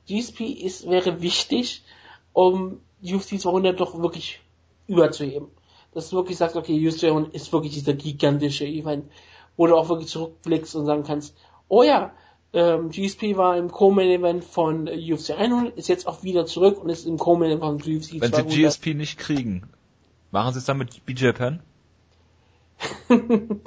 [0.08, 1.82] GSP ist, wäre wichtig,
[2.36, 4.40] um UFC 200 doch wirklich
[4.86, 5.48] überzuheben.
[5.94, 9.10] Dass du wirklich sagst, okay, UFC 200 ist wirklich dieser gigantische Event,
[9.56, 11.34] wo du auch wirklich zurückblickst und sagen kannst,
[11.68, 12.12] oh ja,
[12.52, 17.06] ähm, GSP war im Co-Main-Event von UFC 100, ist jetzt auch wieder zurück und ist
[17.06, 18.50] im Co-Main-Event von UFC Wenn 200.
[18.50, 19.70] sie GSP nicht kriegen,
[20.30, 21.62] machen sie es dann mit BJ Penn?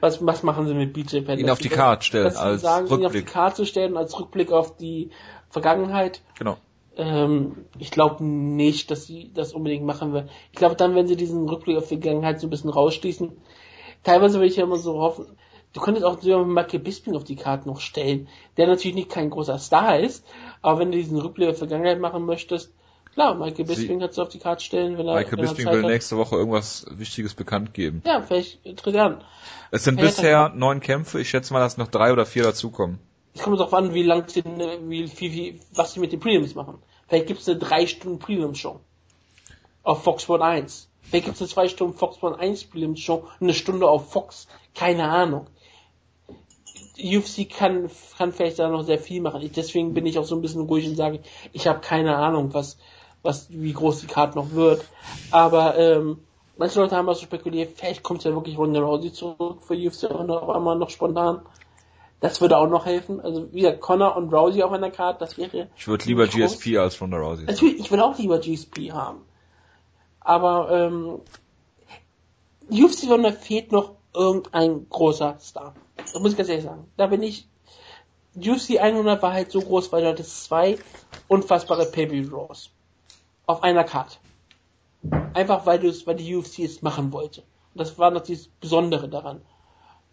[0.00, 1.38] was, was machen sie mit BJ Penn?
[1.38, 3.26] Ihn auf die Card stellen, als sagen, ihn auf die Rückblick.
[3.26, 5.10] Karte zu stellen, als Rückblick auf die
[5.48, 6.22] Vergangenheit.
[6.36, 6.56] Genau.
[6.96, 10.30] Ähm, ich glaube nicht, dass sie das unbedingt machen werden.
[10.52, 13.32] Ich glaube dann, wenn sie diesen Rückblick auf die Vergangenheit so ein bisschen rausschließen,
[14.02, 15.26] teilweise würde ich ja immer so hoffen,
[15.74, 19.30] du könntest auch so Michael Bisping auf die Karte noch stellen, der natürlich nicht kein
[19.30, 20.24] großer Star ist,
[20.62, 22.72] aber wenn du diesen Rückblick auf die Vergangenheit machen möchtest,
[23.12, 25.82] klar, Michael Bisping kannst du auf die Karte stellen, wenn er, Michael wenn Bisping will
[25.82, 25.90] hat.
[25.90, 28.02] nächste Woche irgendwas Wichtiges bekannt geben.
[28.06, 29.24] Ja, vielleicht er an.
[29.70, 31.20] Es sind Ja, bisher neun Kämpfe.
[31.20, 32.98] Ich schätze mal, dass noch drei oder vier dazukommen.
[33.34, 36.54] Es kommt darauf an, wie lang sie, wie, wie, wie, was sie mit den Prelims
[36.54, 36.78] machen.
[37.08, 38.80] Vielleicht gibt es eine drei Stunden Prelims Show.
[39.82, 40.88] Auf Fox Sport 1.
[41.02, 44.10] Vielleicht gibt es eine zwei Stunden Fox Sport 1 Prelims Show und eine Stunde auf
[44.10, 44.48] Fox.
[44.74, 45.46] Keine Ahnung.
[46.98, 49.42] UFC kann, kann vielleicht da noch sehr viel machen.
[49.42, 51.20] Ich, deswegen bin ich auch so ein bisschen ruhig und sage,
[51.52, 52.78] ich habe keine Ahnung, was,
[53.22, 54.84] was, wie groß die Karte noch wird.
[55.30, 56.18] Aber, ähm,
[56.56, 60.04] manche Leute haben auch so spekuliert, vielleicht kommt ja wirklich Ronda Rousey zurück für UFC
[60.10, 61.42] und auf einmal noch spontan.
[62.20, 63.20] Das würde auch noch helfen.
[63.20, 65.68] Also wie gesagt, Connor und Rousey auf einer Karte, das wäre.
[65.76, 66.58] Ich würde lieber groß.
[66.58, 67.44] GSP als Ronda Rousey.
[67.44, 69.20] Natürlich, ich will auch lieber GSP haben.
[70.20, 71.20] Aber ähm,
[72.70, 75.74] UFC 100 fehlt noch irgendein großer Star.
[75.96, 76.86] Das muss ich ganz ehrlich sagen.
[76.96, 77.46] Da bin ich.
[78.34, 80.78] UFC 100 war halt so groß, weil du hattest zwei
[81.28, 82.70] unfassbare Pay-Per-Views
[83.46, 84.16] auf einer Karte.
[85.32, 87.42] Einfach weil du es, weil die UFC es machen wollte.
[87.74, 89.42] Und das war noch dieses Besondere daran.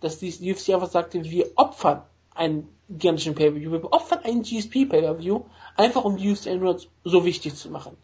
[0.03, 2.01] Dass die UFC einfach sagte, wir opfern
[2.35, 5.43] einen gigantischen Pay-Per-View, wir opfern einen GSP Pay-Per-View,
[5.77, 7.95] einfach um die UFC 100 so wichtig zu machen.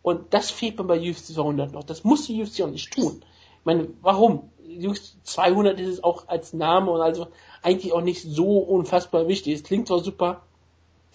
[0.00, 1.84] Und das fehlt mir bei UFC 200 noch.
[1.84, 3.22] Das muss die UFC auch nicht tun.
[3.60, 4.50] Ich meine, warum?
[4.58, 7.26] UFC 200 ist es auch als Name und also
[7.62, 9.54] eigentlich auch nicht so unfassbar wichtig.
[9.54, 10.42] Es klingt zwar super,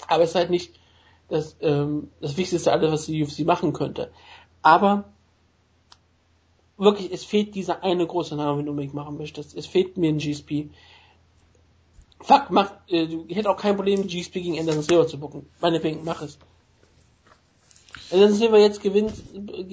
[0.07, 0.79] aber es ist halt nicht
[1.27, 4.11] das, ähm, das Wichtigste alles, was die UFC machen könnte.
[4.61, 5.05] Aber
[6.79, 9.55] wirklich, es fehlt dieser eine große Name, wenn du unbedingt machen möchtest.
[9.55, 10.69] Es fehlt mir ein GSP.
[12.21, 15.45] Fuck, mach, äh, ich hätte auch kein Problem, GSP gegen Anderson Silva zu bucken.
[15.61, 16.39] Meinetwegen, mach es.
[18.11, 19.63] Anderson Silva jetzt gewinnt äh,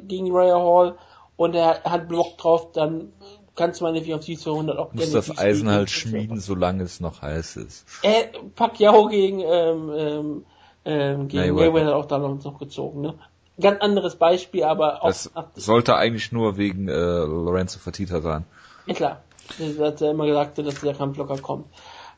[0.00, 0.96] gegen Raya Hall
[1.36, 3.12] und er hat Block drauf, dann
[3.54, 6.84] kannst du meinetwegen auf die 200 auch Muss gerne das GSP Eisen halt schmieden, solange
[6.84, 7.86] es noch heiß ist.
[8.02, 10.44] äh, Pacquiao gegen, ähm, ähm,
[10.84, 11.72] ähm, gegen Mayweather.
[11.72, 13.14] Mayweather auch da noch gezogen, ne?
[13.60, 18.44] Ganz anderes Beispiel, aber auch, Das sollte eigentlich nur wegen äh, Lorenzo Fertitta sein.
[18.86, 19.22] ja klar,
[19.58, 21.66] das hat er immer gesagt, dass der Kampf locker kommt.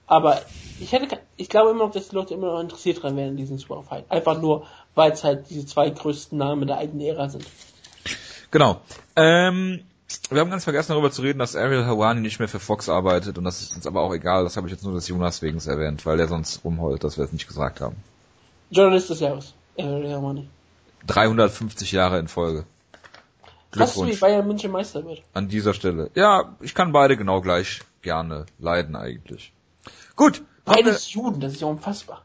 [0.07, 0.41] Aber
[0.81, 3.37] ich hätte, ich glaube immer noch, dass die Leute immer noch interessiert dran wären in
[3.37, 4.05] diesem Superfight.
[4.11, 7.47] Einfach nur, weil es halt diese zwei größten Namen der eigenen Ära sind.
[8.51, 8.81] Genau.
[9.17, 9.81] Ähm,
[10.31, 13.39] wir haben ganz vergessen darüber zu reden, dass Ariel Hawani nicht mehr für Fox arbeitet
[13.39, 14.45] und das ist uns aber auch egal.
[14.45, 17.25] Das habe ich jetzt nur des Jonas wegen erwähnt, weil der sonst rumheult, dass wir
[17.25, 17.97] es nicht gesagt haben.
[18.71, 19.55] Journalist des Jahres.
[19.77, 20.49] Ja, Mann.
[21.07, 22.65] 350 Jahre in Folge.
[23.71, 25.23] Krass, wie Glückwunsch Bayern München Meister wird.
[25.33, 26.11] an dieser Stelle.
[26.15, 29.53] Ja, ich kann beide genau gleich gerne leiden eigentlich.
[30.17, 30.43] Gut.
[30.67, 32.23] haben wir- Beides Juden, das ist ja unfassbar.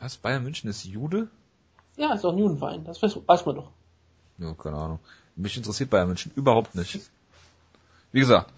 [0.00, 0.16] Was?
[0.16, 1.28] Bayern München ist Jude?
[1.96, 3.70] Ja, ist auch ein Judenverein, das weiß, weiß man doch.
[4.38, 4.98] Ja, keine Ahnung.
[5.36, 7.00] Mich interessiert Bayern München überhaupt nicht.
[8.12, 8.50] Wie gesagt,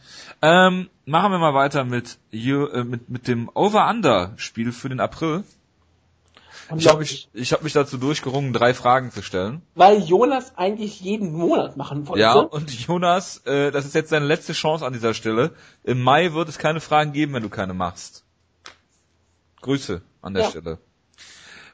[0.42, 5.44] ähm, machen wir mal weiter mit, äh, mit, mit dem Over-Under-Spiel für den April.
[6.76, 9.62] Ich habe mich, ich hab mich dazu durchgerungen, drei Fragen zu stellen.
[9.74, 12.20] Weil Jonas eigentlich jeden Monat machen wollte.
[12.20, 15.52] Ja, und Jonas, äh, das ist jetzt deine letzte Chance an dieser Stelle.
[15.82, 18.24] Im Mai wird es keine Fragen geben, wenn du keine machst.
[19.62, 20.50] Grüße an der Ja.
[20.50, 20.78] Stelle.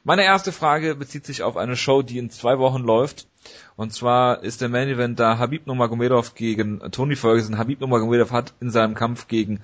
[0.03, 3.27] Meine erste Frage bezieht sich auf eine Show, die in zwei Wochen läuft.
[3.75, 7.57] Und zwar ist der Main Event da Habib Nurmagomedov gegen Tony Ferguson.
[7.57, 9.61] Habib Nurmagomedov hat in seinem Kampf gegen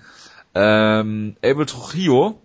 [0.56, 2.42] ähm, Abel Trujillo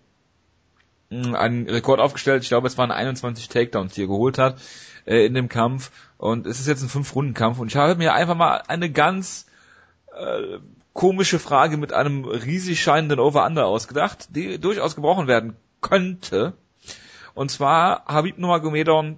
[1.11, 2.43] einen Rekord aufgestellt.
[2.43, 4.61] Ich glaube, es waren 21 Takedowns, die er geholt hat
[5.07, 5.91] äh, in dem Kampf.
[6.19, 7.59] Und es ist jetzt ein Fünf-Runden-Kampf.
[7.59, 9.47] Und ich habe mir einfach mal eine ganz
[10.17, 10.59] äh,
[10.93, 16.55] komische Frage mit einem riesig scheinenden Over-Under ausgedacht, die durchaus gebrochen werden könnte.
[17.35, 19.17] Und zwar Habib Nurmagomedov,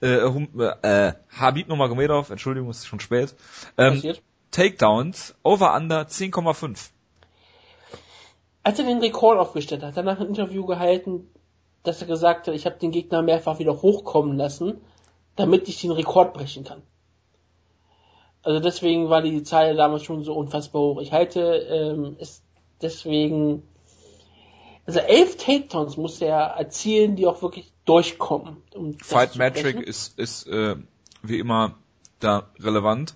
[0.00, 3.34] äh, äh, Habib Nurmagomedov, Entschuldigung, es ist schon spät,
[3.76, 4.02] ähm.
[4.50, 6.91] Takedowns, Over-Under 10,5.
[8.64, 11.28] Als er den Rekord aufgestellt hat, danach ein Interview gehalten,
[11.82, 14.80] dass er gesagt hat, ich habe den Gegner mehrfach wieder hochkommen lassen,
[15.36, 16.82] damit ich den Rekord brechen kann.
[18.42, 21.00] Also deswegen war die Zahl damals schon so unfassbar hoch.
[21.00, 22.42] Ich halte ähm, es
[22.80, 23.62] deswegen,
[24.84, 28.56] also elf Takedowns muss er erzielen, die auch wirklich durchkommen.
[28.74, 30.76] Um Fight Metric ist, ist äh,
[31.22, 31.76] wie immer
[32.18, 33.14] da relevant.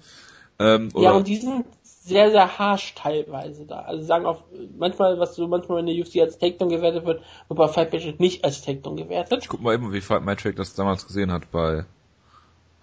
[0.58, 1.66] Ähm, ja, und die sind
[2.06, 3.80] sehr, sehr harsh teilweise da.
[3.80, 4.42] Also sagen auch
[4.78, 8.20] manchmal, was so manchmal in der UFC als Takedown gewertet wird, wird bei Fight Metric
[8.20, 9.42] nicht als Takedown gewertet.
[9.42, 11.84] Ich guck mal eben, wie Fight Metric das damals gesehen hat bei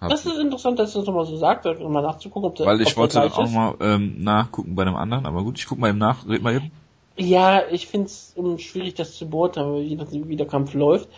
[0.06, 2.82] das ist interessant, dass du das nochmal so sagt, um mal nachzugucken, ob der Weil
[2.82, 5.88] ich ob wollte auch mal ähm, nachgucken bei einem anderen, aber gut, ich guck mal
[5.88, 6.70] eben nach, red mal eben.
[7.16, 11.08] Ja, ich finde es schwierig, das zu beurteilen, je nachdem, wie der Kampf läuft.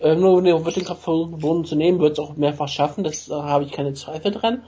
[0.00, 2.68] Ähm, nur wenn er wird den Kampf versuchen, Boden zu nehmen, wird es auch mehrfach
[2.68, 4.62] schaffen, das da habe ich keine Zweifel dran.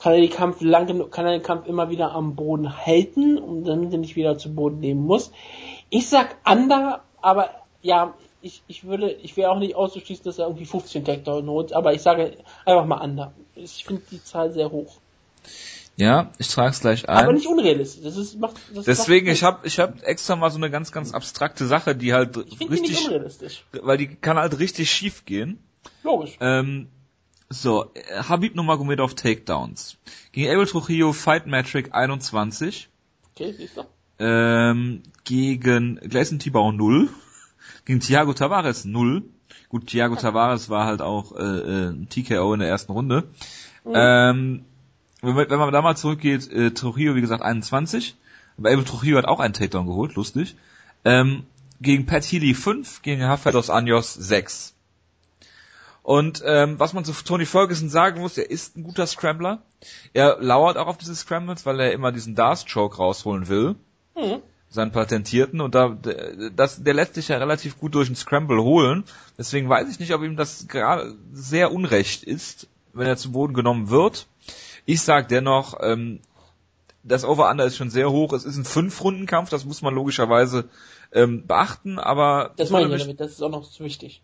[0.00, 3.38] Kann er, die Kampf lang genug, kann er den Kampf immer wieder am Boden halten,
[3.38, 5.30] und damit er nicht wieder zu Boden nehmen muss.
[5.90, 7.50] Ich sag Under, aber
[7.82, 11.72] ja, ich, ich würde, ich wäre auch nicht auszuschließen, dass er irgendwie 15 Takedown holt,
[11.72, 13.32] aber ich sage einfach mal Under.
[13.54, 14.96] Ich finde die Zahl sehr hoch.
[15.96, 17.24] Ja, ich trage es gleich ein.
[17.24, 18.02] Aber nicht unrealistisch.
[18.02, 20.92] Das ist, macht, das Deswegen, macht ich habe ich hab extra mal so eine ganz,
[20.92, 23.64] ganz abstrakte Sache, die halt ich richtig, die nicht unrealistisch.
[23.82, 25.62] weil die kann halt richtig schief gehen.
[26.02, 26.38] Logisch.
[26.40, 26.88] Ähm,
[27.50, 27.90] so,
[28.28, 29.96] Habib Nurmagomedov Takedowns.
[30.32, 32.88] Gegen Abel Trujillo Fight Metric 21.
[33.34, 33.84] Okay, siehst du.
[34.20, 37.08] Ähm, gegen Gleison Tibau 0.
[37.84, 39.22] Gegen Thiago Tavares 0.
[39.68, 43.28] Gut, Thiago Tavares war halt auch äh, äh, TKO in der ersten Runde.
[43.84, 43.92] Mhm.
[43.94, 44.64] Ähm,
[45.22, 48.16] wenn, man, wenn man da mal zurückgeht, äh, Trujillo, wie gesagt, 21.
[48.58, 50.56] Aber Abel Trujillo hat auch einen Takedown geholt, lustig.
[51.04, 51.44] Ähm,
[51.80, 54.74] gegen Pat Healy 5, gegen Rafael dos Anjos 6.
[56.02, 59.62] Und ähm, was man zu Tony Ferguson sagen muss, er ist ein guter Scrambler.
[60.12, 63.76] Er lauert auch auf diese Scrambles, weil er immer diesen Dark-Choke rausholen will.
[64.16, 64.40] Mhm.
[64.70, 65.60] Seinen patentierten.
[65.60, 65.96] Und da
[66.56, 69.04] das, der lässt sich ja relativ gut durch den Scramble holen.
[69.36, 73.52] Deswegen weiß ich nicht, ob ihm das gerade sehr unrecht ist, wenn er zu Boden
[73.52, 74.26] genommen wird.
[74.86, 76.20] Ich sag dennoch, ähm,
[77.02, 78.32] das Over-Under ist schon sehr hoch.
[78.32, 80.68] Es ist ein Fünf-Runden-Kampf, das muss man logischerweise
[81.12, 82.52] ähm, beachten, aber...
[82.56, 84.22] Das meine ich damit, das ist auch noch wichtig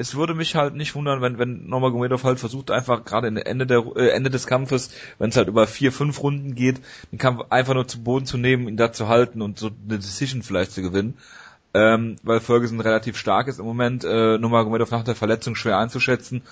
[0.00, 3.84] es würde mich halt nicht wundern, wenn, wenn Nurmagomedov halt versucht, einfach gerade Ende der
[3.96, 6.80] äh, Ende des Kampfes, wenn es halt über vier, fünf Runden geht,
[7.12, 9.98] den Kampf einfach nur zu Boden zu nehmen, ihn da zu halten und so eine
[9.98, 11.18] Decision vielleicht zu gewinnen.
[11.74, 16.42] Ähm, weil Ferguson relativ stark ist im Moment, äh, Nurmagomedov nach der Verletzung schwer einzuschätzen.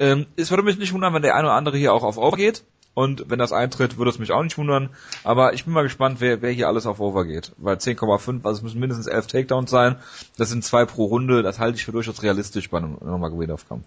[0.00, 2.36] Ähm, es würde mich nicht wundern, wenn der eine oder andere hier auch auf Over
[2.36, 2.64] geht.
[2.98, 4.90] Und wenn das eintritt, würde es mich auch nicht wundern.
[5.22, 7.52] Aber ich bin mal gespannt, wer, wer hier alles auf Over geht.
[7.56, 9.94] Weil 10,5, also es müssen mindestens 11 Takedowns sein.
[10.36, 11.44] Das sind zwei pro Runde.
[11.44, 13.84] Das halte ich für durchaus realistisch bei einem Nurmagomedov-Kampf.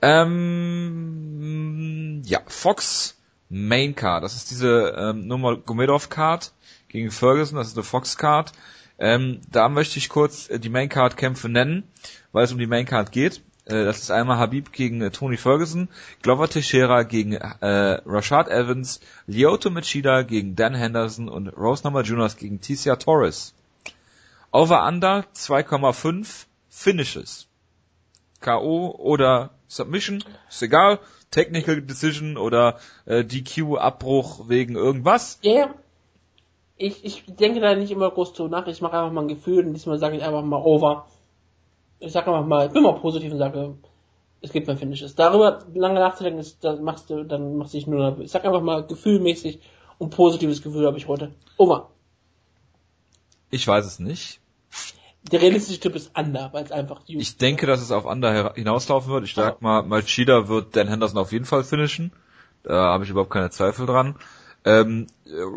[0.00, 1.02] Ähm,
[2.24, 3.16] ja, Fox
[3.48, 4.22] Main Card.
[4.22, 6.52] Das ist diese ähm, Nurmagomedov Card
[6.86, 7.58] gegen Ferguson.
[7.58, 8.52] Das ist eine Fox Card.
[8.96, 11.82] Ähm, da möchte ich kurz die Main Card Kämpfe nennen,
[12.30, 13.42] weil es um die Main Card geht.
[13.66, 15.88] Äh, das ist einmal Habib gegen äh, Tony Ferguson,
[16.22, 22.60] Glover Teixeira gegen äh, Rashad Evans, Lyoto Machida gegen Dan Henderson und Rose Namajunas gegen
[22.60, 23.54] Ticia Torres.
[24.52, 27.46] Over Under 2,5 Finishes.
[28.40, 28.94] K.O.
[28.98, 31.00] oder Submission, ist egal.
[31.30, 35.40] Technical Decision oder äh, DQ, Abbruch wegen irgendwas.
[35.42, 35.74] Yeah.
[36.76, 38.66] ich, ich denke da nicht immer groß zu nach.
[38.66, 41.06] Ich mache einfach mal ein Gefühl und diesmal sage ich einfach mal Over
[42.04, 43.74] ich sag einfach mal, ich bin mal positiv und sage,
[44.40, 45.14] es gibt mehr Finishes.
[45.14, 48.26] Darüber lange nachzudenken, ist, das machst du, dann machst du dich nur nervös.
[48.26, 49.60] Ich sag einfach mal gefühlmäßig
[49.98, 51.34] und positives Gefühl habe ich heute.
[51.56, 51.88] Oma.
[53.50, 54.40] Ich weiß es nicht.
[55.32, 58.52] Der realistische Typ ist Under, weil es einfach die Ich denke, dass es auf Under
[58.54, 59.24] hinauslaufen wird.
[59.24, 62.12] Ich sag mal, Malchida wird Dan Henderson auf jeden Fall finishen.
[62.62, 64.16] Da habe ich überhaupt keine Zweifel dran.
[64.66, 65.06] Ähm,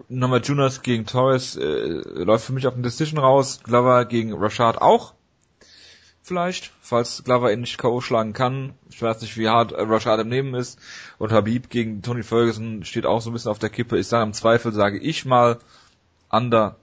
[0.08, 3.60] Nochmal Junas gegen Torres äh, läuft für mich auf den Decision raus.
[3.64, 5.14] Glover gegen Rashad auch
[6.28, 8.02] vielleicht, falls Glover ihn nicht K.O.
[8.02, 8.74] schlagen kann.
[8.90, 10.78] Ich weiß nicht, wie hart Rashad im Nehmen ist.
[11.18, 13.98] Und Habib gegen Tony Ferguson steht auch so ein bisschen auf der Kippe.
[13.98, 15.58] Ich sage im Zweifel, sage ich mal,
[16.30, 16.76] Under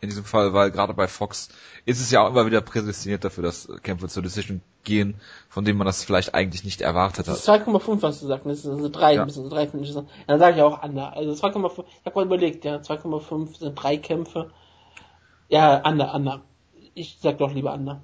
[0.00, 1.48] in diesem Fall, weil gerade bei Fox
[1.86, 5.18] ist es ja auch immer wieder prädestiniert dafür, dass Kämpfe zur Decision gehen,
[5.48, 7.36] von denen man das vielleicht eigentlich nicht erwartet hat.
[7.36, 9.28] 2,5 was du sagst, das sind drei, ja.
[9.28, 9.96] so drei Finishes.
[9.96, 11.14] Ja, dann sage ich auch Under.
[11.14, 14.50] Also 2,5, ich habe mal überlegt, ja, 2,5 sind drei Kämpfe.
[15.48, 16.42] Ja, Under, Under
[16.94, 18.02] ich sag doch lieber Under.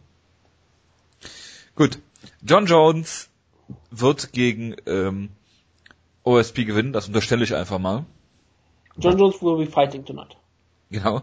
[1.74, 1.98] Gut.
[2.42, 3.30] John Jones
[3.90, 5.30] wird gegen ähm,
[6.24, 8.04] OSP gewinnen, das unterstelle ich einfach mal.
[8.96, 10.36] John Jones will be fighting tonight.
[10.90, 11.22] Genau.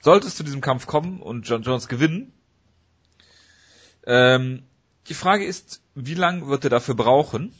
[0.00, 2.32] Sollte es zu diesem Kampf kommen und John Jones gewinnen,
[4.06, 4.62] ähm,
[5.08, 7.52] die Frage ist, wie lang wird er dafür brauchen?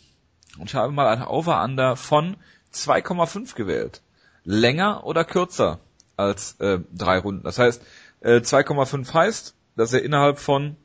[0.58, 2.36] Und ich habe mal ein Over-Under von
[2.72, 4.02] 2,5 gewählt.
[4.44, 5.80] Länger oder kürzer
[6.16, 7.42] als äh, drei Runden.
[7.42, 7.82] Das heißt,
[8.22, 10.76] 2,5 äh, heißt, dass er innerhalb von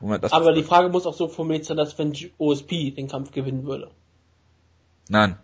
[0.00, 3.32] Moment, das Aber die Frage muss auch so formuliert sein, dass wenn OSP den Kampf
[3.32, 3.90] gewinnen würde.
[5.08, 5.38] Nein,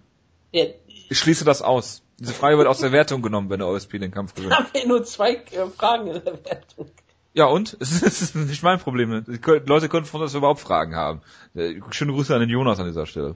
[0.52, 0.66] Ja,
[1.08, 2.02] ich schließe das aus.
[2.20, 4.56] Diese Frage wird aus der Wertung genommen, wenn der OSP den Kampf gewinnt.
[4.56, 6.90] haben wir nur zwei äh, Fragen in der Wertung.
[7.32, 7.76] Ja und?
[7.80, 9.24] Es ist, nicht mein Problem.
[9.26, 11.22] Die Leute können von uns überhaupt Fragen haben.
[11.54, 13.34] Äh, Schöne Grüße an den Jonas an dieser Stelle.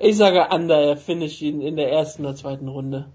[0.00, 3.10] Ich sage Under, er finish ihn in der ersten oder zweiten Runde.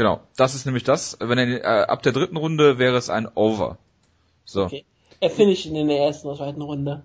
[0.00, 1.18] Genau, das ist nämlich das.
[1.20, 3.76] Wenn er, äh, ab der dritten Runde wäre es ein Over.
[4.46, 4.86] So, Okay.
[5.20, 7.02] Er finish ihn in der ersten oder zweiten Runde.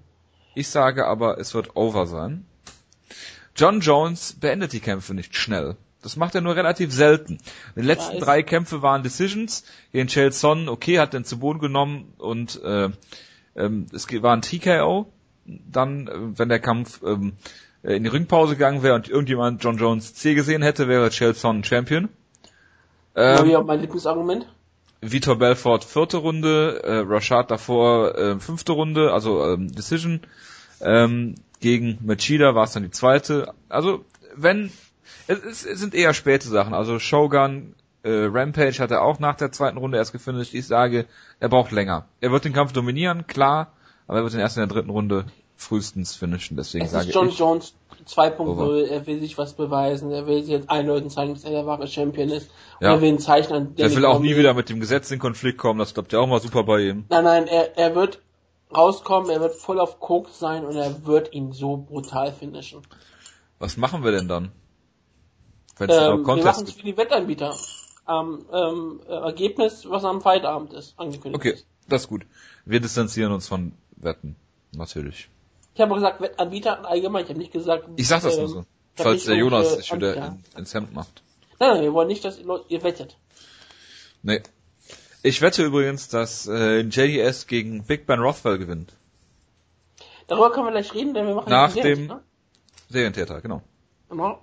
[0.55, 2.45] ich sage aber, es wird Over sein.
[3.53, 5.75] John Jones beendet die Kämpfe nicht schnell.
[6.03, 7.39] Das macht er nur relativ selten.
[7.75, 9.65] Die letzten drei Kämpfe waren Decisions.
[9.91, 10.31] Gegen Chael
[10.69, 12.91] okay, hat den zu Boden genommen und äh,
[13.57, 15.11] ähm, es war ein TKO.
[15.45, 17.33] Dann, äh, wenn der Kampf ähm,
[17.83, 21.35] äh, in die Ringpause gegangen wäre und irgendjemand John Jones C gesehen hätte, wäre Chael
[21.35, 22.07] Son Champion.
[23.15, 24.47] Ähm, ja, mein Lieblingsargument.
[25.01, 30.21] Vitor Belfort vierte Runde, äh, Rashad davor äh, fünfte Runde, also ähm, Decision.
[30.81, 33.53] Ähm, gegen Machida war es dann die zweite.
[33.69, 34.03] Also
[34.35, 34.71] wenn
[35.27, 36.73] es, es, es sind eher späte Sachen.
[36.73, 37.73] Also Shogun,
[38.03, 40.53] äh, Rampage hat er auch nach der zweiten Runde erst gefinisht.
[40.53, 41.05] Ich sage,
[41.39, 42.05] er braucht länger.
[42.21, 43.73] Er wird den Kampf dominieren, klar,
[44.07, 45.25] aber er wird den erst in der dritten Runde
[45.55, 46.57] frühestens finishen.
[46.57, 47.73] Deswegen Es sage ist John ich Jones
[48.07, 48.87] 2.0, Over.
[48.87, 51.65] er will sich was beweisen, er will sich jetzt allen Leuten zeigen, dass er der
[51.65, 52.49] wahre Champion ist.
[52.81, 52.93] Ja.
[52.93, 55.19] er will ein Zeichen an er Danny will auch nie wieder mit dem Gesetz in
[55.19, 55.79] Konflikt kommen.
[55.79, 57.05] Das klappt ja auch mal super bei ihm.
[57.09, 58.21] Nein, nein, er, er wird
[58.75, 62.81] rauskommen, er wird voll auf Coke sein und er wird ihn so brutal finishen.
[63.59, 64.51] Was machen wir denn dann?
[65.79, 67.55] Ähm, Ähm, wir machen es für die Wettanbieter.
[68.05, 71.65] Am ähm, äh, Ergebnis, was am Feierabend ist, angekündigt Okay, ist.
[71.87, 72.25] das ist gut.
[72.65, 74.35] Wir distanzieren uns von Wetten.
[74.75, 75.29] Natürlich.
[75.75, 77.87] Ich habe gesagt Wettanbieter allgemein, ich habe nicht gesagt...
[77.97, 78.65] Ich sag das nur ähm, so.
[78.95, 80.37] Falls der Jonas für sich wieder Anbieter.
[80.53, 81.21] in, ins Hemd macht.
[81.59, 83.17] Nein, nein, wir wollen nicht, dass ihr, wettet.
[84.23, 84.41] Nee.
[85.21, 88.93] Ich wette übrigens, dass äh, JDS gegen Big Ben Rothwell gewinnt.
[90.27, 92.21] Darüber können wir gleich reden, denn wir machen Nach dem- Serie,
[92.89, 93.61] Serientäter, genau.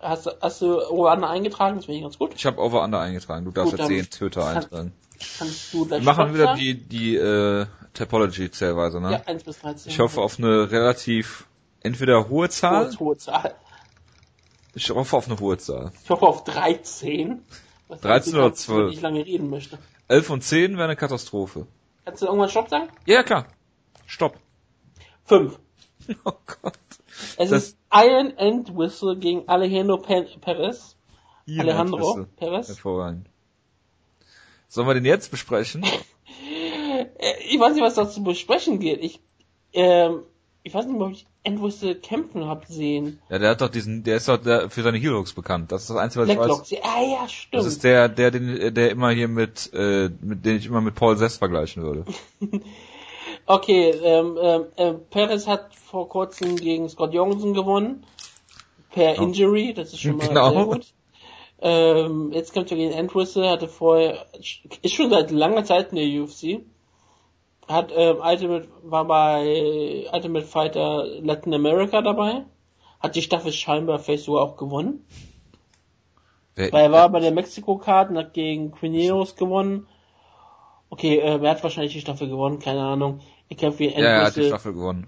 [0.01, 1.77] Hast, du- hast du Ruanda eingetragen?
[1.77, 2.33] Das finde ich ganz gut.
[2.35, 3.45] Ich habe Over Under eingetragen.
[3.45, 4.93] Du darfst Gut, jetzt den Töter kann- eintragen.
[5.39, 9.13] Kannst du gleich Wir machen wieder die, die äh, Topology-Zählweise, ne?
[9.13, 9.93] Ja, 1 bis 13.
[9.93, 11.47] Ich hoffe auf eine relativ
[11.81, 12.91] entweder hohe Zahl.
[12.91, 13.55] Hohe, hohe Zahl.
[14.75, 15.93] Ich hoffe auf eine hohe Zahl.
[16.03, 17.43] Ich hoffe auf 13.
[17.89, 18.91] Was 13 die oder ganze Zeit 12?
[18.91, 19.79] nicht lange reden möchte.
[20.09, 21.67] 11 und 10 wäre eine Katastrophe.
[22.05, 22.89] Kannst du irgendwann Stopp sagen?
[23.07, 23.47] Ja, ja, klar.
[24.07, 24.37] Stopp.
[25.27, 25.59] 5.
[26.25, 26.33] Oh
[26.63, 26.75] Gott.
[27.37, 30.97] Es Das- ist Iron End Whistle gegen Alejandro Pe Perez.
[31.49, 32.27] Alejandro.
[32.37, 32.69] Perez.
[32.69, 33.27] Hervorragend.
[34.69, 35.85] Sollen wir den jetzt besprechen?
[37.19, 39.03] Äh, Ich weiß nicht, was da zu besprechen geht.
[39.03, 39.21] Ich,
[39.73, 40.21] ähm,
[40.63, 43.21] ich weiß nicht, ob ich End Whistle kämpfen hab sehen.
[43.29, 45.73] Ja, der hat doch diesen, der ist doch der, für seine Heel Hooks bekannt.
[45.73, 46.71] Das ist das Einzige, was ich weiß.
[46.71, 47.55] Ja, ja, stimmt.
[47.55, 50.95] Das ist der, der, den, der immer hier mit, äh, mit, den ich immer mit
[50.95, 52.05] Paul Sess vergleichen würde.
[53.47, 58.07] Okay, ähm, ähm, äh, Perez hat vor kurzem gegen Scott Jorgensen gewonnen.
[58.91, 59.23] Per Ja.
[59.23, 60.51] Injury, das ist schon mal Genau.
[60.51, 60.87] sehr gut.
[61.61, 64.27] Ähm, jetzt kämpft er gegen Entwistle, hatte vorher,
[64.83, 66.65] ist schon seit langer Zeit in der UFC.
[67.69, 72.45] Hat, ähm, Ultimate, war bei Ultimate Fighter Latin America dabei.
[73.01, 75.05] Hat die Staffel scheinbar vielleicht sogar auch gewonnen.
[76.55, 79.87] Wer, Weil er war bei der Mexiko-Card und hat gegen Quineros gewonnen.
[80.93, 82.59] Okay, äh, wer hat wahrscheinlich die Staffel gewonnen?
[82.59, 83.21] Keine Ahnung.
[83.49, 84.49] Er kämpft gegen ja, er hat die Entwistle.
[84.49, 85.07] Staffel gewonnen.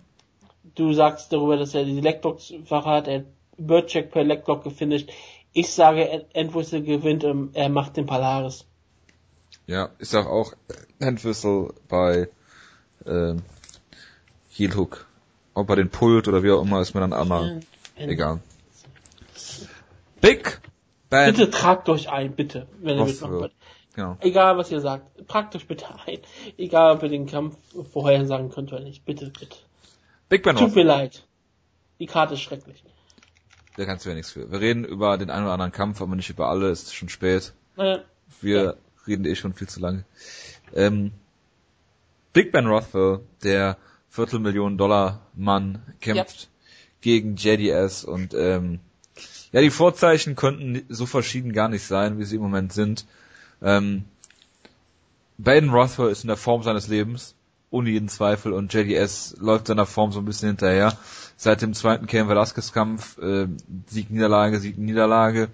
[0.74, 3.26] Du sagst darüber, dass er die Legblocks-Sache hat, er hat
[3.58, 5.10] Birdcheck per Legblock gefinisht.
[5.52, 8.64] Ich sage, Ent- Entwistle gewinnt, ähm, er macht den Palaris.
[9.66, 10.54] Ja, ich sag auch
[11.02, 12.28] Handwhistle bei
[13.06, 13.42] ähm,
[14.48, 15.06] Heel Hook.
[15.52, 17.60] Ob er den pullt oder wie auch immer, ist mir dann einmal
[17.96, 18.40] egal.
[20.22, 20.60] Big
[21.10, 21.34] Ben.
[21.34, 23.52] Bitte tragt euch ein, bitte, wenn ihr mitmachen wollt.
[23.94, 24.16] Genau.
[24.20, 26.18] Egal, was ihr sagt, tragt euch bitte ein.
[26.58, 27.56] Egal, ob ihr den Kampf
[27.92, 29.04] vorher sagen könnt oder nicht.
[29.04, 29.56] Bitte, bitte.
[30.28, 31.24] Big Ben Tut mir leid.
[32.00, 32.82] Die Karte ist schrecklich.
[33.76, 34.50] Da kannst du ja nichts für.
[34.50, 36.70] Wir reden über den einen oder anderen Kampf, aber nicht über alle.
[36.70, 37.52] Es ist schon spät.
[37.76, 38.00] Naja,
[38.40, 38.74] Wir Ja.
[39.06, 40.04] reden eh schon viel zu lange.
[40.74, 41.12] Ähm,
[42.32, 43.76] Big Ben Rothwell, der
[44.10, 46.48] Viertelmillionen Dollar Mann, kämpft
[47.00, 48.80] gegen JDS und ähm,
[49.52, 53.06] ja, die Vorzeichen könnten so verschieden gar nicht sein, wie sie im Moment sind.
[53.64, 54.04] Ähm,
[55.38, 57.34] Baden Rothwell ist in der Form seines Lebens,
[57.70, 60.96] ohne jeden Zweifel, und JDS läuft seiner Form so ein bisschen hinterher.
[61.36, 63.48] Seit dem zweiten Cain Velasquez Kampf, äh,
[63.86, 65.48] Sieg, Niederlage, Sieg, Niederlage,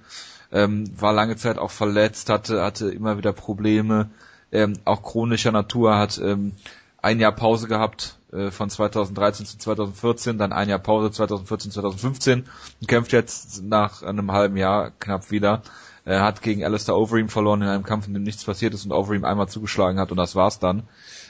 [0.53, 4.11] ähm, war lange Zeit auch verletzt, hatte, hatte immer wieder Probleme,
[4.53, 6.53] ähm, auch chronischer Natur, hat ähm,
[7.01, 12.45] ein Jahr Pause gehabt äh, von 2013 zu 2014, dann ein Jahr Pause 2014, 2015
[12.81, 15.62] und kämpft jetzt nach einem halben Jahr knapp wieder.
[16.11, 18.93] Er hat gegen Alistair Overeem verloren in einem Kampf, in dem nichts passiert ist und
[18.93, 20.82] Overeem einmal zugeschlagen hat und das war's dann.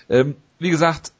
[0.08, 1.12] Ähm, wie gesagt,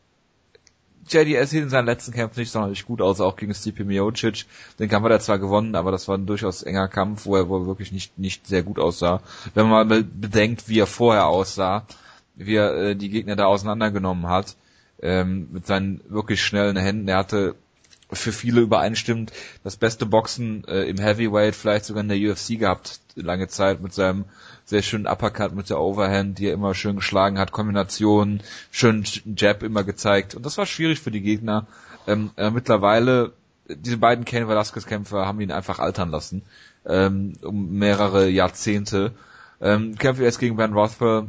[1.07, 4.47] JDS sieht in seinen letzten Kämpfen nicht sonderlich gut aus, auch gegen Stipe Miocic.
[4.79, 7.51] Den Kampf hat er zwar gewonnen, aber das war ein durchaus enger Kampf, wo er,
[7.51, 9.21] wo er wirklich nicht, nicht sehr gut aussah.
[9.53, 11.85] Wenn man mal bedenkt, wie er vorher aussah,
[12.37, 14.57] wie er äh, die Gegner da auseinandergenommen hat,
[15.03, 17.09] ähm, mit seinen wirklich schnellen Händen.
[17.09, 17.57] Er hatte
[18.13, 19.33] für viele übereinstimmend
[19.65, 23.93] das beste Boxen äh, im Heavyweight, vielleicht sogar in der UFC gehabt, lange Zeit mit
[23.93, 24.25] seinem
[24.65, 29.05] sehr schönen Uppercut mit der Overhand, die er immer schön geschlagen hat, Kombinationen, schönen
[29.37, 30.35] Jab immer gezeigt.
[30.35, 31.67] Und das war schwierig für die Gegner.
[32.07, 33.33] Ähm, äh, mittlerweile,
[33.69, 36.43] diese beiden Ken Velasquez-Kämpfer haben ihn einfach altern lassen,
[36.87, 39.13] ähm, um mehrere Jahrzehnte.
[39.61, 41.29] Ähm, kämpft jetzt gegen Ben Rothwell,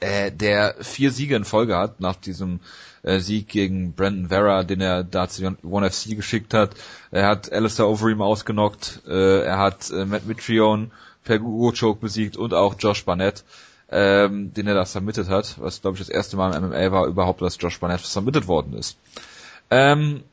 [0.00, 2.60] äh, der vier Siege in Folge hat nach diesem
[3.02, 6.70] äh, Sieg gegen Brandon Vera, den er da zu One FC geschickt hat.
[7.10, 10.90] Er hat Alistair Overeem ausgenockt, äh, er hat äh, Matt Mitrione
[11.24, 13.44] per Choke besiegt und auch Josh Barnett,
[13.90, 17.06] ähm, den er da submitted hat, was glaube ich das erste Mal im MMA war
[17.06, 18.96] überhaupt, dass Josh Barnett submitted worden ist.
[19.70, 20.24] Ähm,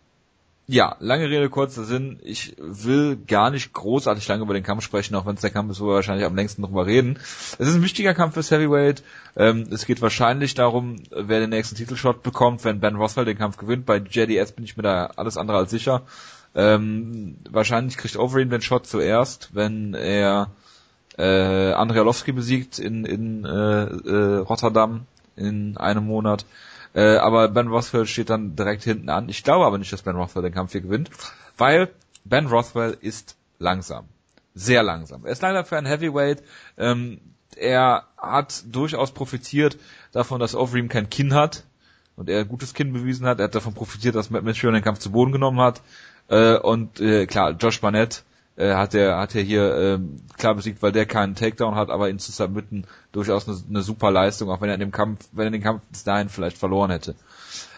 [0.71, 2.19] ja, lange Rede, kurzer Sinn.
[2.21, 5.71] Ich will gar nicht großartig lange über den Kampf sprechen, auch wenn es der Kampf
[5.71, 7.17] ist, wo wir wahrscheinlich am längsten drüber reden.
[7.57, 9.01] Es ist ein wichtiger Kampf fürs Heavyweight.
[9.35, 13.57] Ähm, es geht wahrscheinlich darum, wer den nächsten Titelshot bekommt, wenn Ben Rothwell den Kampf
[13.57, 13.87] gewinnt.
[13.87, 16.03] Bei JDS bin ich mir da alles andere als sicher.
[16.53, 20.51] Ähm, wahrscheinlich kriegt Overeem den Shot zuerst, wenn er
[21.17, 26.45] äh, Andrei Arlovski besiegt in, in äh, äh, Rotterdam in einem Monat.
[26.93, 29.29] Äh, aber Ben Rothwell steht dann direkt hinten an.
[29.29, 31.09] Ich glaube aber nicht, dass Ben Rothwell den Kampf hier gewinnt,
[31.57, 31.89] weil
[32.25, 34.05] Ben Rothwell ist langsam.
[34.55, 35.25] Sehr langsam.
[35.25, 36.43] Er ist leider für ein Heavyweight.
[36.77, 37.21] Ähm,
[37.55, 39.77] er hat durchaus profitiert
[40.11, 41.63] davon, dass Overeem kein Kinn hat
[42.15, 43.39] und er ein gutes Kinn bewiesen hat.
[43.39, 45.81] Er hat davon profitiert, dass Matt Mitchell den Kampf zu Boden genommen hat.
[46.27, 48.23] Äh, und äh, klar, Josh Barnett
[48.59, 49.99] äh, hat er hat er hier äh,
[50.37, 54.11] klar besiegt, weil der keinen Takedown hat, aber ihn zu submitten durchaus eine, eine super
[54.11, 56.91] Leistung, auch wenn er in dem Kampf, wenn er den Kampf bis dahin vielleicht verloren
[56.91, 57.15] hätte.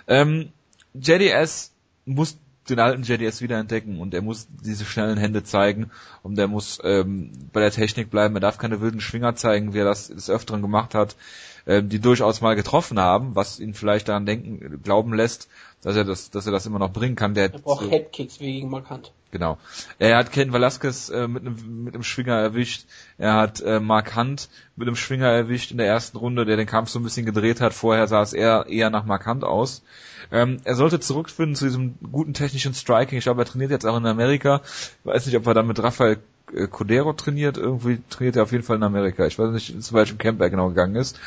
[0.07, 0.51] Ähm,
[0.93, 1.71] JDS
[2.05, 2.37] muss
[2.69, 5.91] den alten JDS wieder entdecken und er muss diese schnellen Hände zeigen
[6.23, 8.35] und er muss ähm, bei der Technik bleiben.
[8.35, 11.15] Er darf keine wilden Schwinger zeigen, wie er das des Öfteren gemacht hat,
[11.65, 15.49] ähm, die durchaus mal getroffen haben, was ihn vielleicht daran denken, glauben lässt,
[15.81, 17.33] dass er das, dass er das immer noch bringen kann.
[17.33, 19.11] Der er braucht so, Headkicks wie gegen Markant.
[19.31, 19.57] Genau.
[19.97, 22.85] Er hat Ken Velasquez äh, mit einem mit einem Schwinger erwischt.
[23.17, 26.67] Er hat äh, Mark Hunt mit einem Schwinger erwischt in der ersten Runde, der den
[26.67, 27.73] Kampf so ein bisschen gedreht hat.
[27.73, 29.83] Vorher sah es eher eher nach Mark Hunt aus.
[30.31, 33.17] Ähm, er sollte zurückfinden zu diesem guten technischen Striking.
[33.17, 34.61] Ich glaube, er trainiert jetzt auch in Amerika.
[34.63, 36.19] Ich weiß nicht, ob er dann mit Rafael
[36.55, 37.57] äh, Codero trainiert.
[37.57, 39.25] Irgendwie trainiert er auf jeden Fall in Amerika.
[39.25, 41.19] Ich weiß nicht, zu welchem Camp er genau gegangen ist.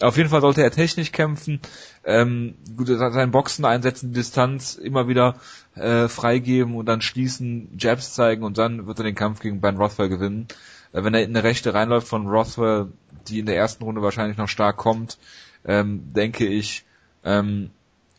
[0.00, 1.60] Auf jeden Fall sollte er technisch kämpfen.
[2.04, 5.36] Ähm, gut, sein Boxen einsetzen, Distanz immer wieder
[5.74, 9.76] äh, freigeben und dann schließen, Jabs zeigen und dann wird er den Kampf gegen Ben
[9.76, 10.48] Rothwell gewinnen.
[10.92, 12.88] Äh, wenn er in eine rechte reinläuft von Rothwell,
[13.28, 15.18] die in der ersten Runde wahrscheinlich noch stark kommt,
[15.64, 16.84] ähm, denke ich,
[17.24, 17.70] ähm,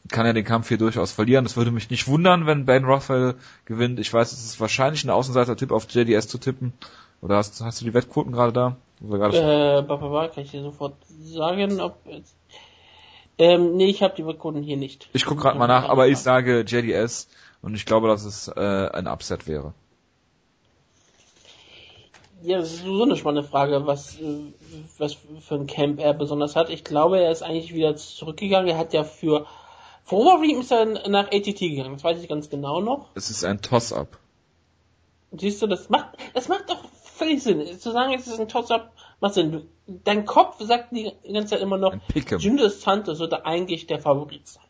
[0.10, 1.46] kann er den Kampf hier durchaus verlieren.
[1.46, 4.00] Es würde mich nicht wundern, wenn Ben Rothwell gewinnt.
[4.00, 6.74] Ich weiß, es ist wahrscheinlich ein Außenseiter-Tipp auf JDS zu tippen.
[7.22, 8.78] Oder hast, hast du die Wettquoten gerade da?
[9.02, 11.98] Äh, Baba, kann ich dir sofort sagen, ob
[13.38, 15.10] ähm, nee, ich habe die Wettquoten hier nicht.
[15.14, 17.28] Ich gucke gerade mal nach, aber ich sage JDS
[17.64, 19.74] und ich glaube, dass es äh, ein Upset wäre.
[22.44, 24.20] Ja, das ist so eine spannende Frage, was,
[24.98, 26.70] was für ein Camp er besonders hat.
[26.70, 28.68] Ich glaube, er ist eigentlich wieder zurückgegangen.
[28.68, 29.48] Er hat ja für
[30.04, 33.10] vor Wolverine ist er nach ATT gegangen, das weiß ich ganz genau noch.
[33.16, 34.18] Es ist ein Toss-Up.
[35.32, 36.84] Siehst du, das macht, das macht doch
[37.14, 37.66] völlig Sinn.
[37.80, 39.68] Zu sagen, es ist ein Toss-Up, macht Sinn.
[39.88, 41.96] Dein Kopf sagt die ganze Zeit immer noch,
[42.40, 44.64] Junior Santos sollte eigentlich der Favorit sein.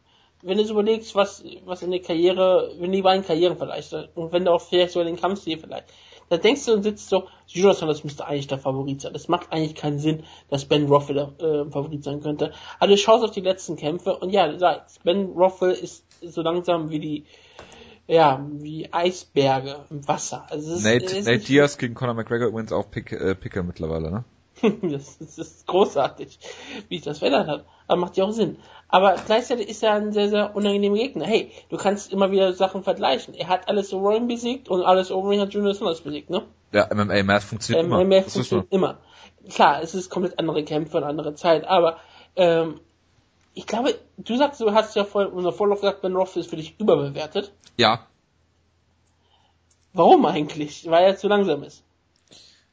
[0.43, 4.45] Wenn du überlegst, was, was in der Karriere, wenn die beiden Karrieren vielleicht, und wenn
[4.45, 5.85] du auch vielleicht so den Kampfstil vielleicht,
[6.31, 9.11] da denkst du und sitzt so, Junior Santos müsste eigentlich der Favorit sein.
[9.11, 12.53] Das macht eigentlich keinen Sinn, dass Ben Rothwell der äh, Favorit sein könnte.
[12.79, 14.49] Also du schaust auf die letzten Kämpfe und ja,
[15.03, 17.25] Ben Rothwell ist so langsam wie die,
[18.07, 20.45] ja, wie Eisberge im Wasser.
[20.49, 24.09] Also es Nate, ist, Nate Diaz gegen Conor McGregor übrigens auch Pick, äh, Picker mittlerweile,
[24.09, 24.23] ne?
[24.83, 26.39] das, das, ist großartig,
[26.87, 27.65] wie ich das verändert hat.
[27.91, 28.57] Aber macht ja auch Sinn.
[28.87, 31.25] Aber gleichzeitig ist er ein sehr, sehr unangenehmer Gegner.
[31.25, 33.33] Hey, du kannst immer wieder Sachen vergleichen.
[33.33, 36.43] Er hat alles Rowan besiegt und alles Overeem hat Junior Sanders besiegt, ne?
[36.71, 38.05] Ja, MMA Math funktioniert MMA immer.
[38.05, 38.97] MMA funktioniert immer.
[39.49, 41.97] Klar, es ist komplett andere Kämpfe und andere Zeit, aber
[42.37, 42.79] ähm,
[43.53, 46.49] ich glaube, du sagst, du hast ja vorhin in der Vorlauf gesagt, Ben Roth ist
[46.49, 47.51] für dich überbewertet.
[47.75, 48.07] Ja.
[49.91, 50.89] Warum eigentlich?
[50.89, 51.83] Weil er zu langsam ist.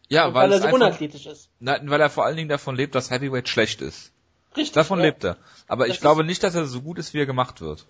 [0.09, 1.51] Ja, weil, weil er so unathletisch ist.
[1.59, 4.13] Nein, weil er vor allen Dingen davon lebt, dass Heavyweight schlecht ist.
[4.57, 4.73] Richtig.
[4.73, 5.07] Davon ja.
[5.07, 5.37] lebt er.
[5.67, 7.87] Aber das ich glaube nicht, dass er so gut ist, wie er gemacht wird.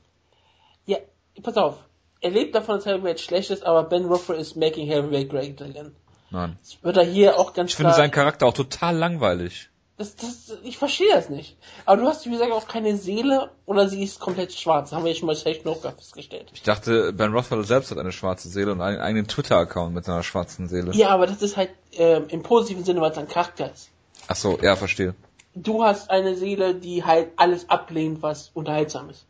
[0.87, 0.99] Ja,
[1.43, 1.79] pass auf.
[2.21, 5.95] Er lebt davon, dass Heavyweight schlecht ist, aber Ben Rothwell ist making Heavyweight great again.
[6.31, 6.59] Nein.
[6.61, 9.71] Das wird er hier auch ganz Ich finde seinen Charakter auch total langweilig.
[9.99, 11.57] Das, das, ich verstehe das nicht.
[11.85, 14.91] Aber du hast, wie gesagt, auch keine Seele oder sie ist komplett schwarz.
[14.91, 16.51] Das haben wir ja schon mal Safe No festgestellt.
[16.55, 20.23] Ich dachte, Ben Rothwell selbst hat eine schwarze Seele und einen eigenen Twitter-Account mit seiner
[20.23, 20.93] schwarzen Seele.
[20.95, 23.91] Ja, aber das ist halt ähm, im positiven Sinne, weil es ein Charakter ist.
[24.29, 25.17] Ach so, ja, verstehe.
[25.63, 29.27] Du hast eine Seele, die halt alles ablehnt, was unterhaltsam ist.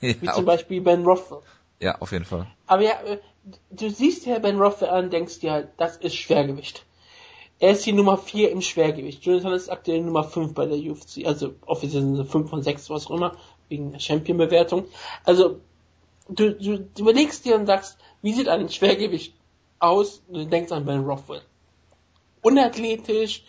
[0.00, 1.40] Ja, Wie zum Beispiel Ben Rothwell.
[1.80, 2.46] ja, auf jeden Fall.
[2.66, 3.18] Aber ja, äh,
[3.70, 6.84] du siehst ja Ben Rothwell an, denkst dir halt, das ist Schwergewicht.
[7.60, 9.24] Er ist die Nummer 4 im Schwergewicht.
[9.24, 11.24] Jonathan ist aktuell Nummer 5 bei der UFC.
[11.24, 13.36] Also offiziell sind sie 5 von 6, was auch immer,
[13.68, 14.86] wegen der Champion-Bewertung.
[15.24, 15.60] Also
[16.28, 19.34] du, du, du überlegst dir und sagst, wie sieht ein Schwergewicht
[19.78, 20.22] aus?
[20.28, 21.42] Und du denkst an Ben Rothwell.
[22.42, 23.44] Unathletisch,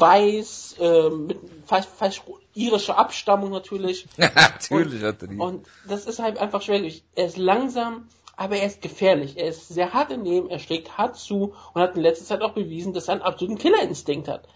[0.00, 2.22] weiß, äh, mit fast, fast
[2.54, 4.06] irischer Abstammung natürlich.
[4.16, 5.36] Natürlich hat er die.
[5.36, 7.04] Und das ist halt einfach Schwergewicht.
[7.14, 9.36] Er ist langsam, aber er ist gefährlich.
[9.36, 12.42] Er ist sehr hart im Nehmen, er schlägt hart zu und hat in letzter Zeit
[12.42, 14.46] auch bewiesen, dass er einen absoluten Killerinstinkt hat.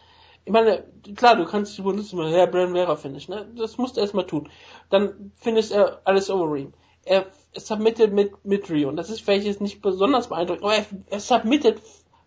[0.45, 0.85] Ich meine,
[1.17, 3.47] klar, du kannst benutzen, mal, ja, Brand Vera Finish, ne?
[3.57, 4.49] Das musst du erstmal tun.
[4.89, 6.73] Dann findest er alles Overeem.
[7.05, 8.89] Er submitted mit, mit Rio.
[8.89, 11.81] Und das ist vielleicht jetzt nicht besonders beeindruckend, aber er, er submitted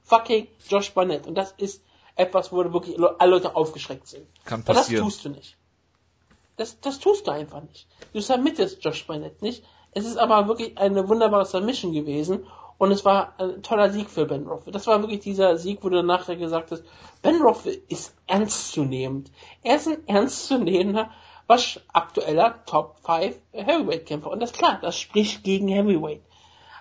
[0.03, 1.27] fucking Josh Barnett.
[1.27, 1.83] Und das ist
[2.15, 4.27] etwas, wo wirklich alle Leute aufgeschreckt sind.
[4.45, 5.03] Kann Aber das passieren.
[5.03, 5.57] tust du nicht.
[6.57, 7.87] Das, das tust du einfach nicht.
[8.13, 9.63] Du submittest Josh Barnett nicht.
[9.91, 12.45] Es ist aber wirklich eine wunderbare Submission gewesen
[12.77, 14.73] und es war ein toller Sieg für Ben Rothwell.
[14.73, 16.83] Das war wirklich dieser Sieg, wo du nachher gesagt hast,
[17.21, 19.31] Ben Rothwell ist ernstzunehmend.
[19.63, 21.09] Er ist ein ernstzunehmender,
[21.47, 24.29] was aktueller Top 5 Heavyweight-Kämpfer.
[24.31, 26.21] Und das ist klar, das spricht gegen Heavyweight.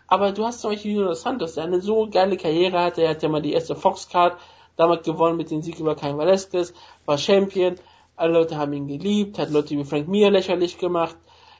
[0.07, 3.03] Aber du hast zum Beispiel Junior Santos, der eine so geile Karriere hatte.
[3.03, 4.39] Er hat ja mal die erste Fox-Card
[4.77, 6.73] damals gewonnen mit dem Sieg über Cain Velasquez,
[7.05, 7.77] war Champion.
[8.17, 11.17] Alle Leute haben ihn geliebt, hat Leute wie Frank Mir lächerlich gemacht.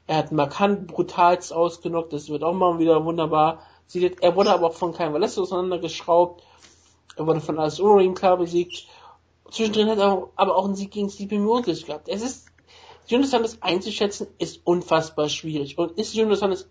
[0.07, 3.63] Er hat markant brutalst ausgenockt, das wird auch mal wieder wunderbar.
[4.21, 6.43] Er wurde aber auch von Cain Velasquez auseinandergeschraubt.
[7.17, 8.87] Er wurde von Alice Urim klar besiegt.
[9.51, 12.09] Zwischendrin hat er aber auch einen Sieg gegen Stipe Miocic gehabt.
[12.09, 12.47] Es ist,
[13.07, 15.77] Junior Santos einzuschätzen, ist unfassbar schwierig.
[15.77, 16.69] Und ist Junior Santos,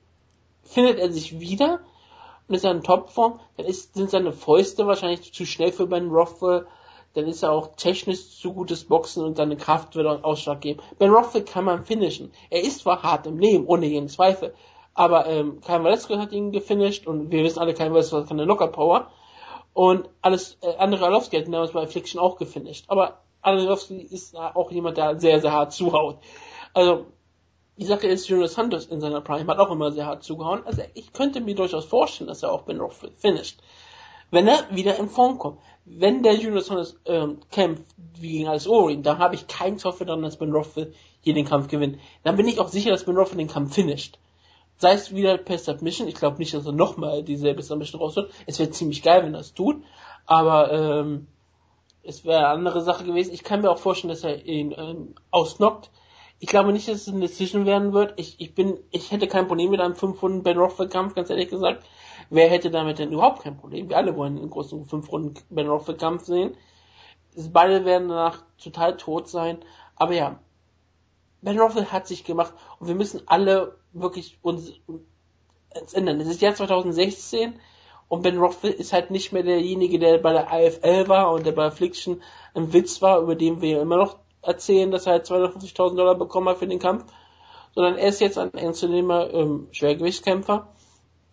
[0.63, 1.81] findet er sich wieder
[2.53, 6.68] ist er in Topform, dann ist, sind seine Fäuste wahrscheinlich zu schnell für Ben Rothwell,
[7.14, 10.82] dann ist er auch technisch zu gutes Boxen und seine Kraft wird auch Ausschlag geben.
[10.98, 12.32] Ben Rothwell kann man finishen.
[12.49, 14.53] Er ist zwar hart im Leben, ohne jeden Zweifel,
[14.94, 18.45] aber ähm, Cain Velasquez hat ihn gefinisht und wir wissen alle, Cain Velasquez hat keine
[18.45, 19.07] Locker-Power
[19.73, 24.72] und alles, äh, andere Arlovski hat damals bei Affliction auch gefinisht, aber Arlovski ist auch
[24.72, 26.18] jemand, der sehr, sehr hart zuhaut.
[26.73, 27.06] Also,
[27.77, 30.65] die Sache ist, Junior Santos in seiner Prime hat auch immer sehr hart zugehauen.
[30.65, 33.60] Also ich könnte mir durchaus vorstellen, dass er auch Ben Rothwell finisht.
[34.30, 35.60] Wenn er wieder in Form kommt.
[35.84, 37.84] Wenn der Junior Santos ähm, kämpft
[38.19, 41.45] wie gegen Alice Orin, dann habe ich keinen Zweifel daran, dass Ben Rothwell hier den
[41.45, 41.99] Kampf gewinnt.
[42.23, 44.19] Dann bin ich auch sicher, dass Ben Rothwell den Kampf finisht.
[44.77, 48.31] Sei es wieder per Submission, ich glaube nicht, dass er nochmal dieselbe Submission rausholt.
[48.48, 49.84] Es wäre ziemlich geil, wenn er es tut.
[50.26, 51.27] Aber ähm,
[52.03, 53.34] es wäre eine andere Sache gewesen.
[53.34, 55.89] Ich kann mir auch vorstellen, dass er ihn ähm, ausnockt.
[56.43, 58.19] Ich glaube nicht, dass es eine Decision werden wird.
[58.19, 61.30] Ich, ich bin, ich hätte kein Problem mit einem 5 Runden Ben Rothwell Kampf, ganz
[61.30, 61.85] ehrlich gesagt.
[62.31, 63.89] Wer hätte damit denn überhaupt kein Problem?
[63.89, 66.57] Wir alle wollen einen großen 5 Runden Ben Rothwell Kampf sehen.
[67.51, 69.59] Beide werden danach total tot sein.
[69.95, 70.39] Aber ja,
[71.43, 76.19] Ben Rothwell hat sich gemacht und wir müssen alle wirklich uns, uns ändern.
[76.22, 77.53] Es ist Jahr 2016
[78.07, 81.51] und Ben Rothwell ist halt nicht mehr derjenige, der bei der AFL war und der
[81.51, 82.23] bei Affliction
[82.55, 86.49] ein Witz war, über den wir immer noch erzählen, dass er halt 250.000 Dollar bekommen
[86.49, 87.05] hat für den Kampf,
[87.76, 90.68] sondern er ist jetzt ein ernstzunehmer ähm, Schwergewichtskämpfer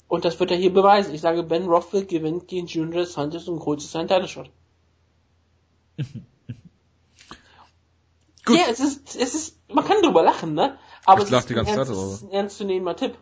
[0.09, 1.15] und das wird er hier beweisen.
[1.15, 4.51] Ich sage, Ben Rothwell gewinnt gegen Junior Santos und holt sich seinen Title Shot.
[8.45, 8.57] Gut.
[8.57, 10.79] Ja, es ist, es ist, man kann drüber lachen, ne?
[11.05, 12.03] Aber Ich es lach ist, die ein ganze Zeit drüber.
[12.03, 13.19] es ist ein ernstzunehmender Tipp.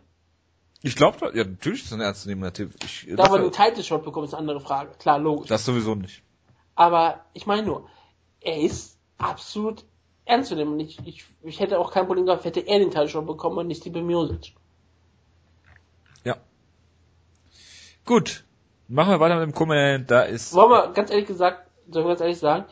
[0.82, 2.74] Ich glaube, ja, natürlich ist das ein ernstzunehmender Tipp.
[2.84, 4.92] Ich, Da das, den Title Shot bekommen, ist eine andere Frage.
[4.98, 5.48] Klar, logisch.
[5.48, 6.22] das sowieso nicht.
[6.76, 7.88] Aber ich meine nur,
[8.40, 9.84] er ist absolut
[10.24, 10.72] ernst zu nehmen.
[10.72, 13.58] Und ich, ich, ich hätte auch kein Problem gehabt, hätte er den Title Shot bekommen
[13.58, 14.54] und nicht die Bemiosic.
[16.24, 16.36] Ja.
[18.04, 18.44] Gut.
[18.88, 20.10] Machen wir weiter mit dem Comment.
[20.10, 20.54] Da ist.
[20.54, 22.66] Wollen wir ganz ehrlich gesagt, sollen wir ganz ehrlich sagen,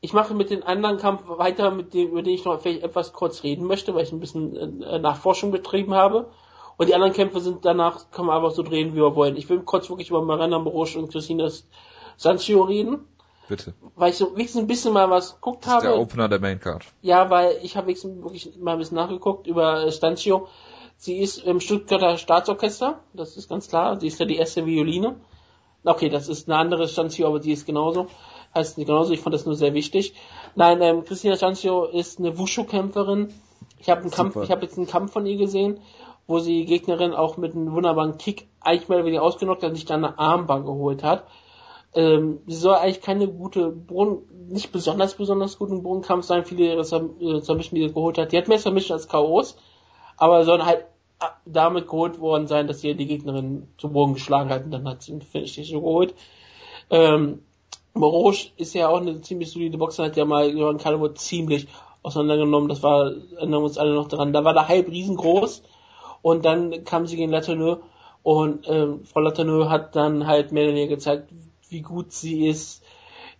[0.00, 3.12] ich mache mit dem anderen Kampf weiter, mit dem, über den ich noch vielleicht etwas
[3.12, 6.30] kurz reden möchte, weil ich ein bisschen äh, Nachforschung betrieben habe.
[6.76, 9.36] Und die anderen Kämpfe sind danach, kann man einfach so drehen, wie wir wollen.
[9.36, 11.48] Ich will kurz wirklich über Marina Morosch und Christina
[12.16, 13.06] Sanchio reden,
[13.48, 13.74] Bitte.
[13.96, 15.98] weil ich so wenigstens ein bisschen mal was geguckt ist der habe.
[15.98, 16.84] Opener der Main Card.
[17.02, 20.48] Ja, weil ich habe wenigstens wirklich mal ein bisschen nachgeguckt über äh, Stancio.
[20.96, 23.98] Sie ist im Stuttgarter Staatsorchester, das ist ganz klar.
[23.98, 25.16] Sie ist ja die erste Violine.
[25.84, 28.06] Okay, das ist eine andere Stancio, aber die ist genauso.
[28.54, 30.14] Heißt nicht genauso, ich fand das nur sehr wichtig.
[30.54, 33.32] Nein, ähm, Christina Stancio ist eine Wushu-Kämpferin.
[33.78, 34.44] Ich habe einen Kampf, Super.
[34.44, 35.80] ich habe jetzt einen Kampf von ihr gesehen,
[36.26, 39.70] wo sie die Gegnerin auch mit einem wunderbaren Kick eigentlich mehr oder weniger ausgenockt hat
[39.70, 41.26] und sich dann eine Armbar geholt hat.
[41.94, 46.44] Ähm, sie soll eigentlich keine gute Boden, nicht besonders besonders guten Bodenkampf sein.
[46.44, 49.56] Viele ihrer äh, Submission, die sie geholt hat, die hat mehr Submission als KOs,
[50.16, 50.86] aber soll halt
[51.20, 54.88] äh, damit geholt worden sein, dass sie die Gegnerin zu Boden geschlagen hat und dann
[54.88, 56.14] hat sie nicht so geholt.
[56.90, 57.42] Ähm,
[57.94, 61.68] Morosch ist ja auch eine ziemlich solide Boxer, hat ja mal Johann Calwood ziemlich
[62.02, 64.32] auseinandergenommen, das war, erinnern wir uns alle noch dran.
[64.32, 65.62] Da war der Hype riesengroß
[66.22, 67.82] und dann kam sie gegen Latourneux
[68.22, 71.30] und ähm, Frau Latourneux hat dann halt mehr oder weniger gezeigt,
[71.72, 72.82] wie gut sie ist,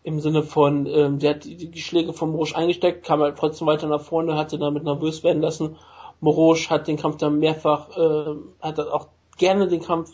[0.03, 3.69] im Sinne von, ähm, sie hat die, die Schläge von Morosch eingesteckt, kam halt trotzdem
[3.69, 5.77] weiter nach vorne, hat sie damit nervös werden lassen.
[6.21, 10.13] Morosch hat den Kampf dann mehrfach, äh, hat auch gerne den Kampf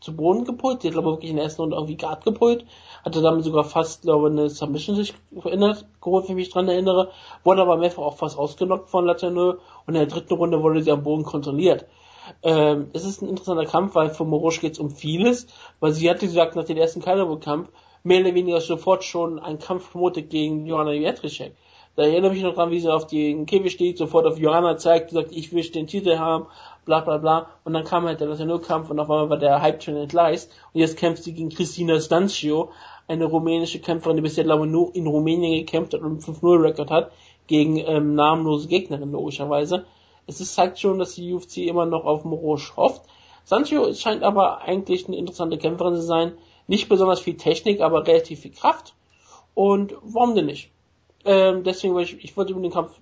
[0.00, 2.64] zu Boden gepult, die hat glaube ich wirklich in der ersten Runde irgendwie Guard gepult,
[3.04, 6.68] hatte damit sogar fast, glaube ich, eine Submission sich verändert, geholt, wenn ich mich dran
[6.68, 7.10] erinnere,
[7.44, 10.90] wurde aber mehrfach auch fast ausgenockt von Latourneux und in der dritten Runde wurde sie
[10.90, 11.86] am Boden kontrolliert.
[12.42, 15.46] Ähm, es ist ein interessanter Kampf, weil für Morosch geht es um vieles,
[15.80, 17.68] weil sie hatte gesagt, nach dem ersten Kalabo-Kampf
[18.04, 21.54] mehr oder weniger sofort schon einen Kampf promotet gegen Johanna Jędrzejczyk.
[21.94, 24.78] Da erinnere ich mich noch dran, wie sie auf den Käfig steht, sofort auf Johanna
[24.78, 26.46] zeigt, sagt, ich will den Titel haben,
[26.86, 27.50] bla bla bla.
[27.64, 30.50] Und dann kam halt der Latino-Kampf und auf einmal war der Hype-Train entgleist.
[30.72, 32.70] Und jetzt kämpft sie gegen Christina Stancio,
[33.08, 36.90] eine rumänische Kämpferin, die bisher, glaube ich, nur in Rumänien gekämpft hat und einen 5-0-Rekord
[36.90, 37.12] hat,
[37.46, 39.84] gegen ähm, namenlose Gegnerin, logischerweise.
[40.26, 43.02] Es ist, zeigt schon, dass die UFC immer noch auf Morosch hofft.
[43.44, 46.32] Sancho scheint aber eigentlich eine interessante Kämpferin zu sein.
[46.68, 48.94] Nicht besonders viel Technik, aber relativ viel Kraft.
[49.54, 50.70] Und warum denn nicht?
[51.24, 52.92] Ähm, deswegen, weil ich, ich wollte über den Kampf,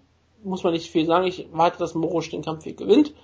[0.42, 1.26] muss man nicht viel sagen.
[1.26, 3.14] Ich warte, dass Morosch den Kampf hier gewinnt.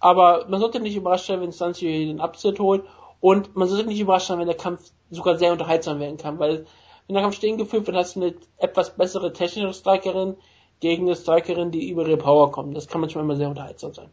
[0.00, 2.84] Aber man sollte nicht überrascht sein, wenn Sancho hier den Upset holt.
[3.20, 6.38] Und man sollte nicht überrascht sein, wenn der Kampf sogar sehr unterhaltsam werden kann.
[6.38, 6.66] Weil,
[7.06, 10.36] wenn der Kampf stehen gefühlt wird, hast du eine etwas bessere technische Strikerin,
[10.84, 12.76] gegen eine Strikerin, die über ihre Power kommt.
[12.76, 14.10] Das kann manchmal immer sehr unterhaltsam sein.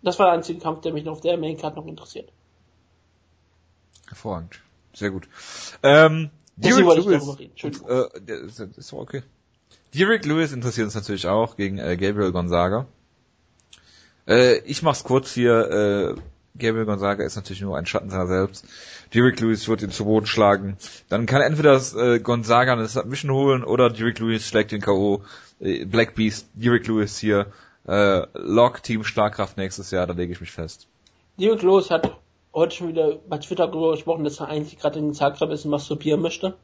[0.00, 2.32] Das war der einzige Kampf, der mich noch auf der Maincard noch interessiert.
[4.08, 4.62] Hervorragend.
[4.94, 5.28] Sehr gut.
[5.82, 9.24] Ähm, Derek Lewis, äh, ist, ist okay.
[9.92, 12.86] Derek Lewis interessiert uns natürlich auch gegen äh, Gabriel Gonzaga.
[14.26, 16.16] Äh, ich mach's kurz hier.
[16.16, 16.20] Äh,
[16.58, 18.64] Gabriel Gonzaga ist natürlich nur ein Schatten seiner selbst.
[19.14, 20.76] Derek Lewis wird ihn zu Boden schlagen.
[21.08, 25.22] Dann kann entweder das, äh, Gonzaga eine Submission holen oder Derek Lewis schlägt den K.O.
[25.60, 27.46] Äh, Black Beast, Derek Lewis hier,
[27.86, 30.88] äh, Lock Team Starkraft nächstes Jahr, da lege ich mich fest.
[31.38, 32.16] Derek Lewis hat
[32.52, 35.70] heute schon wieder bei Twitter darüber gesprochen, dass er eigentlich gerade in Zagreb ist und
[35.70, 36.54] masturbieren möchte.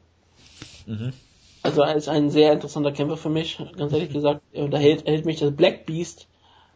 [0.85, 1.13] Mhm.
[1.61, 4.41] Also er ist ein sehr interessanter Kämpfer für mich, ganz ehrlich gesagt.
[4.53, 6.27] Da hält, hält mich das Black Beast,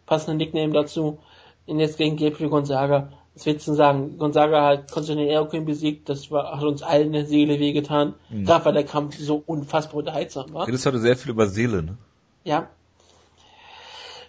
[0.06, 1.20] passender Nickname dazu,
[1.68, 3.10] und jetzt gegen Gabriel Gonzaga.
[3.36, 4.18] Was willst du sagen?
[4.18, 8.16] Gonzaga hat Konstantin Erkin besiegt, das war, hat uns allen in der Seele wehgetan.
[8.30, 8.46] Mhm.
[8.46, 10.68] Da war der Kampf so unfassbar unterhaltsam war.
[10.68, 11.98] Redest heute sehr viel über Seele, ne?
[12.44, 12.70] Ja.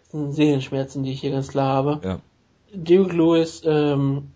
[0.02, 2.00] Das sind Seelenschmerzen, die ich hier ganz klar habe.
[2.04, 2.20] Ja.
[2.74, 4.32] Duke Lewis, ähm,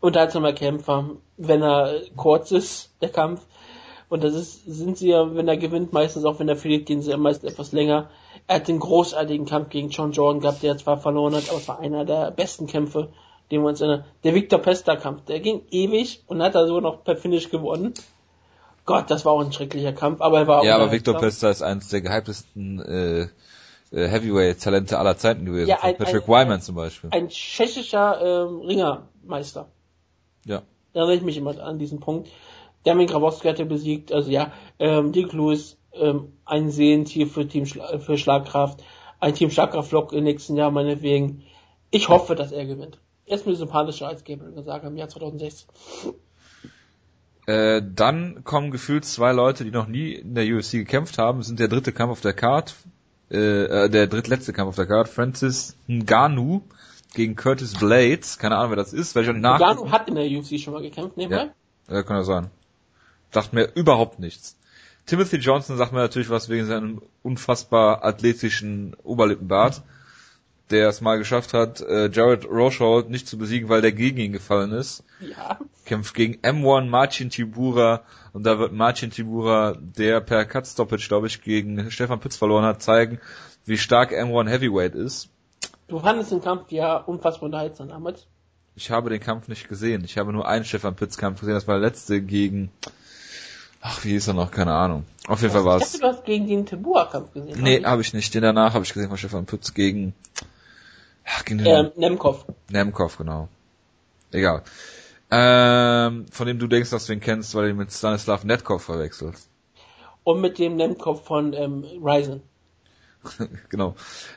[0.00, 3.46] unterhaltsamer Kämpfer, wenn er kurz ist, der Kampf.
[4.08, 7.02] Und das ist, sind sie ja, wenn er gewinnt, meistens auch wenn er verliert, gehen
[7.02, 8.10] sie ja meist etwas länger.
[8.48, 11.68] Er hat den großartigen Kampf gegen John Jordan gehabt, der zwar verloren hat, aber es
[11.68, 13.10] war einer der besten Kämpfe,
[13.50, 14.04] den wir uns erinnern.
[14.24, 17.94] Der Victor Pesta Kampf, der ging ewig und hat da so noch per Finish gewonnen.
[18.86, 21.50] Gott, das war auch ein schrecklicher Kampf, aber er war auch Ja, aber Victor Pesta
[21.50, 23.28] ist eines der gehyptesten äh,
[23.90, 25.68] äh, Heavyweight-Talente aller Zeiten gewesen.
[25.68, 27.10] Ja, ein, Patrick ein, Wyman zum Beispiel.
[27.12, 29.68] Ein tschechischer ähm, Ringermeister.
[30.44, 30.62] Ja.
[30.94, 32.28] Da erinnere ich mich immer an diesen Punkt.
[32.86, 37.66] Dermin Grabowski hat er besiegt, also ja, ähm, Dick Lewis, ähm, ein Sehentier für Team
[37.66, 38.82] Schla für Schlagkraft,
[39.20, 41.44] ein Team Schlagkraft-Vlog im nächsten Jahr meinetwegen.
[41.90, 42.98] Ich hoffe, dass er gewinnt.
[43.26, 45.68] Er ist mir sympathischer als Gabriel gesagt im Jahr 2016.
[47.46, 51.58] Äh, dann kommen gefühlt zwei Leute, die noch nie in der UFC gekämpft haben, sind
[51.58, 52.74] der dritte Kampf auf der Card,
[53.30, 56.60] äh, äh der drittletzte Kampf auf der Card, Francis Ngannou
[57.14, 59.58] gegen Curtis Blades, keine Ahnung wer das ist, weil ich nach.
[59.58, 61.50] Ngannou hat in der UFC schon mal gekämpft, nebenbei.
[61.88, 62.50] Ja, ja kann ja sein.
[63.30, 64.57] Sagt mir überhaupt nichts.
[65.08, 69.82] Timothy Johnson sagt mir natürlich was wegen seinem unfassbar athletischen Oberlippenbart,
[70.68, 74.32] der es mal geschafft hat, äh, Jared Roshaw nicht zu besiegen, weil der gegen ihn
[74.32, 75.04] gefallen ist.
[75.20, 75.58] Ja.
[75.86, 78.02] Kämpft gegen M1 Marcin Tibura
[78.34, 82.66] und da wird Marcin Tibura, der per Cut Stoppage, glaube ich, gegen Stefan Pütz verloren
[82.66, 83.18] hat, zeigen,
[83.64, 85.30] wie stark M1 Heavyweight ist.
[85.88, 88.26] Du fandest den Kampf ja unfassbar unterhaltsam damals.
[88.76, 90.04] Ich habe den Kampf nicht gesehen.
[90.04, 91.54] Ich habe nur einen Stefan Pütz Kampf gesehen.
[91.54, 92.70] Das war der letzte gegen
[93.80, 94.50] Ach, wie hieß er noch?
[94.50, 95.04] Keine Ahnung.
[95.28, 95.94] Auf jeden Fall war es.
[95.94, 97.62] Ich du hast gegen den Tibua-Kampf gesehen.
[97.62, 98.34] Nee, habe ich nicht.
[98.34, 100.14] Den danach habe ich gesehen von Stefan Pütz gegen,
[101.24, 102.44] ach, gegen den ähm, Nemkov.
[102.70, 103.48] Nemkov, genau.
[104.32, 104.62] Egal.
[105.30, 108.82] Ähm, von dem du denkst, dass du ihn kennst, weil du ihn mit Stanislav Netkov
[108.82, 109.48] verwechselst.
[110.24, 112.42] Und mit dem Nemkov von ähm, Ryzen.
[113.68, 113.94] genau.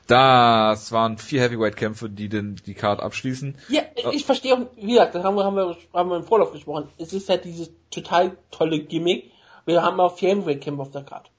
[0.08, 3.56] Das waren vier Heavyweight-Kämpfe, die den, die Card abschließen.
[3.70, 6.52] Ja, ich verstehe auch, wie gesagt, das haben wir, haben wir, haben wir im Vorlauf
[6.52, 6.90] gesprochen.
[6.98, 9.31] Es ist halt dieses total tolle Gimmick.
[9.66, 11.30] Wir haben auch vier Heavyweight-Kämpfe auf der Card.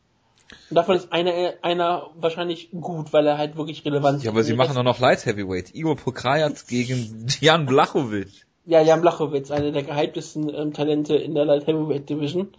[0.70, 4.24] Und davon ist einer, einer wahrscheinlich gut, weil er halt wirklich relevant ist.
[4.24, 5.74] Ja, aber sie machen auch noch Light Heavyweight.
[5.74, 8.47] Igor Pokrajat gegen Jan Blachowicz.
[8.65, 12.53] Ja, Jan Blachowicz, einer der gehyptesten ähm, Talente in der Light Heavyweight Division.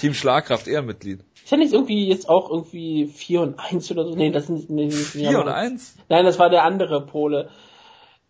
[0.00, 1.20] Team Schlagkraft Ehrenmitglied.
[1.44, 4.14] Ist er nicht irgendwie jetzt auch irgendwie 4 und 1 oder so?
[4.14, 5.96] Nee, das sind nee, nicht 4 und 1?
[6.08, 7.50] Nein, das war der andere Pole.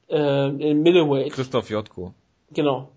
[0.09, 1.33] Äh, in Middleweight.
[1.33, 2.15] Christoph Jotko.
[2.53, 2.91] Genau.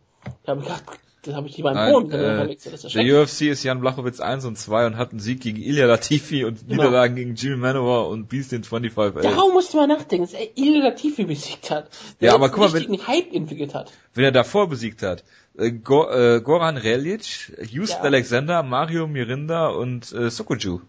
[0.43, 0.83] Ich habe grad,
[1.23, 2.47] das habe ich lieber Nein, in Polen äh.
[2.47, 3.13] Das ist ja Der schrecklich.
[3.13, 6.67] UFC ist Jan Blachowicz 1 und 2 und hat einen Sieg gegen Ilya Latifi und
[6.67, 6.83] Genau.
[6.83, 10.47] Niederlagen gegen Jimmy Manowar und Beast in 25 Darum musst du mal nachdenken, dass er
[10.55, 11.89] Ilya Latifi besiegt hat.
[12.19, 13.91] Der Ja, aber guck mal, richtigen Hype entwickelt hat.
[14.13, 15.23] Wenn er davor besiegt hat.
[15.57, 18.03] Äh, Go, äh, Goran Relic, Houston Ja.
[18.03, 20.79] Alexander, Mario Mirinda und äh, Sokoju.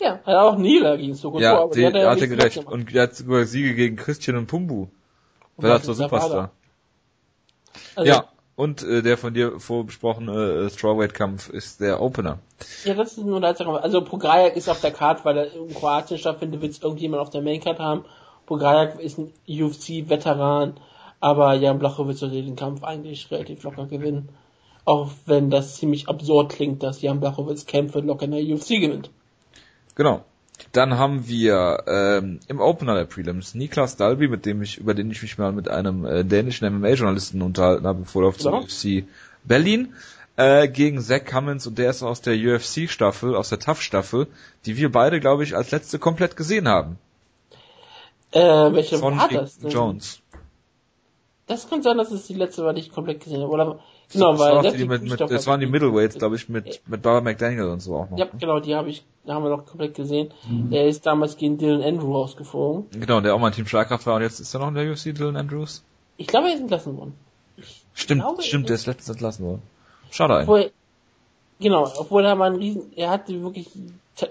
[0.00, 2.64] Ja, hat er auch Niederlage gegen Soko Ja, aber die, die hat er ja gerecht.
[2.66, 4.88] Und er hat sogar Siege gegen Christian und Pumbu.
[5.56, 6.50] Was ist der Superstar.
[7.94, 12.38] Also, ja, und äh, der von dir vorbesprochene äh, Strawweight-Kampf ist der Opener.
[12.84, 13.82] Ja, das ist nur Sache.
[13.82, 17.30] Also Pograjak ist auf der Card, weil er in Kroatien stattfindet, wird es irgendjemand auf
[17.30, 18.04] der Maincard haben.
[18.46, 20.74] Pograjak ist ein UFC-Veteran,
[21.20, 24.30] aber Jan Blachowicz sollte den Kampf eigentlich relativ locker gewinnen.
[24.86, 29.10] Auch wenn das ziemlich absurd klingt, dass Jan Blachowicz Kämpfe locker in der UFC gewinnt.
[29.96, 30.22] Genau.
[30.72, 35.10] Dann haben wir ähm, im Opener der Prelims Niklas Dalby, mit dem ich, über den
[35.10, 38.58] ich mich mal mit einem äh, dänischen MMA-Journalisten unterhalten habe, bevor auf zur Ja.
[38.58, 39.04] UFC
[39.44, 39.94] Berlin,
[40.36, 44.26] äh, gegen Zach Cummins und der ist aus der UFC-Staffel, aus der Tough-Staffel,
[44.66, 46.98] die wir beide, glaube ich, als letzte komplett gesehen haben.
[48.32, 49.70] Äh, welche Von war das denn?
[49.70, 50.20] Jones.
[51.46, 53.50] Das kann sein, dass es die letzte war, die ich komplett gesehen habe.
[53.50, 53.78] Oder,
[54.12, 56.82] genau, das, weil das die, die mit, mit, das waren die Middleweights, glaube ich, mit,
[56.86, 58.18] mit Barbara McDaniel und so auch noch.
[58.18, 58.32] Ja, ne?
[58.38, 59.04] genau, die habe ich,
[59.34, 60.32] haben wir noch komplett gesehen.
[60.48, 60.70] Mhm.
[60.70, 62.86] Der ist damals gegen Dylan Andrew rausgeflogen.
[63.00, 64.90] Genau, der auch mal ein Team Schlagkraft war und jetzt ist er noch in der
[64.90, 65.82] UFC, Dylan Andrews.
[66.16, 67.14] Ich glaube, er ist entlassen worden.
[67.94, 69.62] Stimmt, glaube, stimmt, der ist letztens entlassen worden.
[70.10, 70.72] Schade eigentlich.
[71.58, 73.68] Genau, obwohl er mal ein Riesen, er hatte wirklich,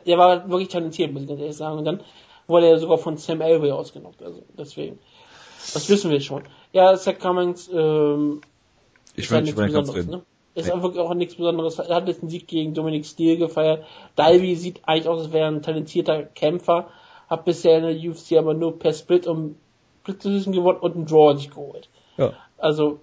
[0.05, 1.79] er war wirklich talentiert, muss ich ganz ehrlich sagen.
[1.79, 2.01] Und dann
[2.47, 4.99] wurde er sogar von Sam Elway ausgenockt, also deswegen.
[5.73, 6.43] Das wissen wir schon.
[6.73, 8.41] Ja, Zach Cummings, ähm,
[9.15, 10.11] Ich will nicht über den Kampf reden.
[10.11, 10.21] ne?
[10.55, 10.71] Ist Nee.
[10.71, 11.77] auch wirklich auch nichts Besonderes.
[11.79, 13.85] Er hat jetzt einen Sieg gegen Dominic Steele gefeiert.
[14.15, 16.87] Dalby sieht eigentlich aus, als wäre er ein talentierter Kämpfer.
[17.29, 19.57] Hat bisher in der UFC aber nur per Split und
[20.01, 21.89] Split gewonnen und einen Draw sich geholt.
[22.17, 22.33] Ja.
[22.57, 22.99] Also,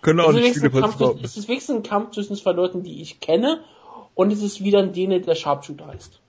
[0.00, 2.82] Können es ist, wenigstens ein Kampf, zwischen- es ist wenigstens ein Kampf zwischen zwei Leuten,
[2.82, 3.60] die ich kenne.
[4.14, 6.20] Und es ist wieder ein Däne, der Sharpshooter heißt.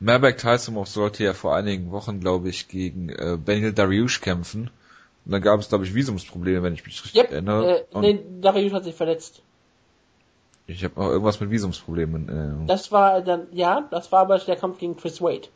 [0.00, 4.70] Merbeck Tyson sollte ja vor einigen Wochen, glaube ich, gegen äh, Benil Dariush kämpfen.
[5.26, 7.86] Und dann gab es, glaube ich, Visumsprobleme, wenn ich mich richtig Yep, erinnere.
[7.92, 9.42] äh, nee, Darius hat sich verletzt.
[10.66, 12.62] Ich habe auch irgendwas mit Visumsproblemen.
[12.64, 15.48] Äh, Das war dann, ja, das war aber der Kampf gegen Chris Wade.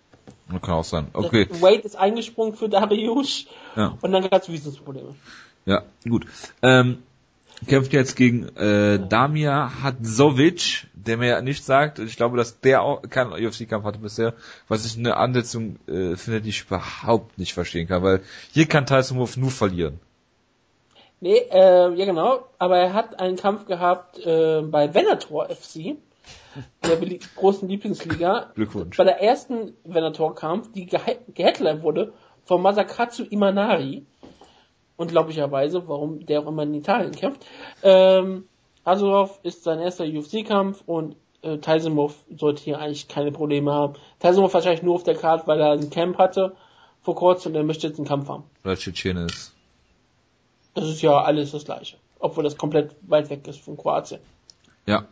[0.50, 1.08] das kann auch sein.
[1.12, 3.46] Okay, Das, Wade ist eingesprungen für Darius
[3.76, 5.14] ja, und dann gab es Visumsprobleme.
[5.66, 6.26] ja, gut.
[6.62, 7.02] Ähm,
[7.66, 11.98] kämpft jetzt gegen äh, Damir Hadzovic, der mir nichts sagt.
[11.98, 14.34] Ich glaube, dass der auch keinen UFC-Kampf hatte bisher,
[14.68, 18.20] was ich eine Ansetzung äh, finde, die ich überhaupt nicht verstehen kann, weil
[18.52, 20.00] hier kann Tyson Wolf nur verlieren.
[21.20, 25.96] Nee, äh, ja genau, aber er hat einen Kampf gehabt äh, bei Venator FC,
[26.84, 28.52] der großen Lieblingsliga.
[28.54, 28.96] Glückwunsch.
[28.96, 32.12] Bei der ersten Venator-Kampf, die geheadlined wurde
[32.44, 34.06] von Masakatsu Imanari.
[34.98, 37.46] Unglaublicherweise, warum der auch immer in Italien kämpft.
[37.82, 38.44] Ähm,
[38.84, 43.94] Asurov ist sein erster UFC-Kampf und äh, Tyson sollte hier eigentlich keine Probleme haben.
[44.18, 46.54] Tyson wahrscheinlich nur auf der Karte, weil er ein Camp hatte
[47.02, 48.44] vor kurzem und er möchte jetzt einen Kampf haben.
[48.64, 49.54] Weil Tschetschene ist.
[50.74, 51.96] Das ist ja alles das gleiche.
[52.18, 54.20] Obwohl das komplett weit weg ist von Kroatien.
[54.86, 55.06] Ja.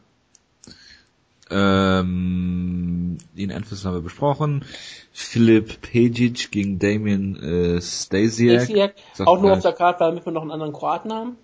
[1.51, 4.65] Ähm, den Endfist haben wir besprochen.
[5.13, 8.63] Philipp Pejic gegen Damien äh, Stasiak.
[8.63, 8.95] Stasiak,
[9.25, 11.37] auch nur auf der Karte, damit wir noch einen anderen Kroaten haben.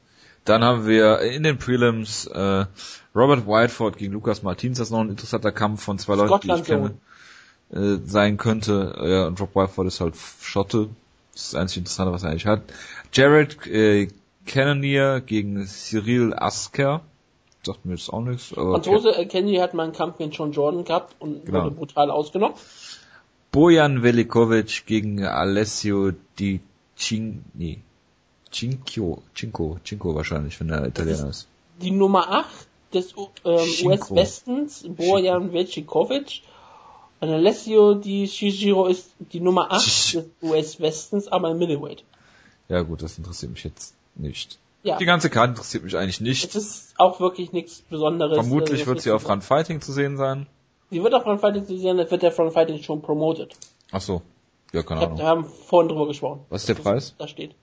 [0.44, 2.66] Dann haben wir in den Prelims äh,
[3.14, 4.78] Robert Whiteford gegen Lukas Martins.
[4.78, 6.94] Das ist noch ein interessanter Kampf von zwei Leuten, die ich kenne.
[7.72, 8.94] Äh, sein könnte.
[9.02, 10.90] Ja, und Rob Whiteford ist halt Schotte.
[11.32, 12.62] Das ist das einzige Interessante, was er eigentlich hat.
[13.12, 14.08] Jared äh,
[14.46, 17.00] Cannonier gegen Cyril Asker.
[17.64, 18.48] Sagt mir jetzt auch nichts.
[18.48, 21.64] Franzose äh, Kenny hat mal einen Kampf gegen John Jordan gehabt und Genau.
[21.64, 22.58] wurde brutal ausgenockt.
[23.52, 26.60] Bojan Velikovic gegen Alessio Di
[26.96, 27.80] Cin nee,
[28.50, 31.46] Cinco, Cinco, Cinco wahrscheinlich, wenn er Italiener ist.
[31.80, 32.46] Die Nummer 8
[32.94, 33.14] des
[33.44, 33.86] ähm.
[33.86, 36.42] US-Westens, Bojan Velikovic.
[37.20, 42.02] Und Alessio Di Shishiro ist die Nummer 8 Sch- des US-Westens, aber im Middleweight.
[42.68, 44.58] Ja gut, das interessiert mich jetzt nicht.
[44.84, 46.44] Ja, Die ganze Karte interessiert mich eigentlich nicht.
[46.44, 48.36] es ist auch wirklich nichts Besonderes.
[48.36, 50.46] Vermutlich äh, wird sie auf Run Fighting zu sehen sein.
[50.90, 53.54] Sie wird auf Run Fighting zu sehen, das wird der Front Fighting schon promoted.
[53.92, 54.22] Ach so.
[54.72, 55.18] Ja, keine Ich hab, Ahnung.
[55.18, 56.44] wir haben vorhin drüber gesprochen.
[56.50, 57.14] Was ist der Das- Preis?
[57.18, 57.54] Da steht.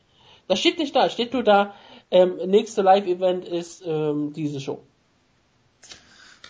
[0.47, 1.09] Das steht nicht da.
[1.09, 1.75] Steht nur da,
[2.09, 4.79] ähm, nächste Live-Event ist ähm, diese Show.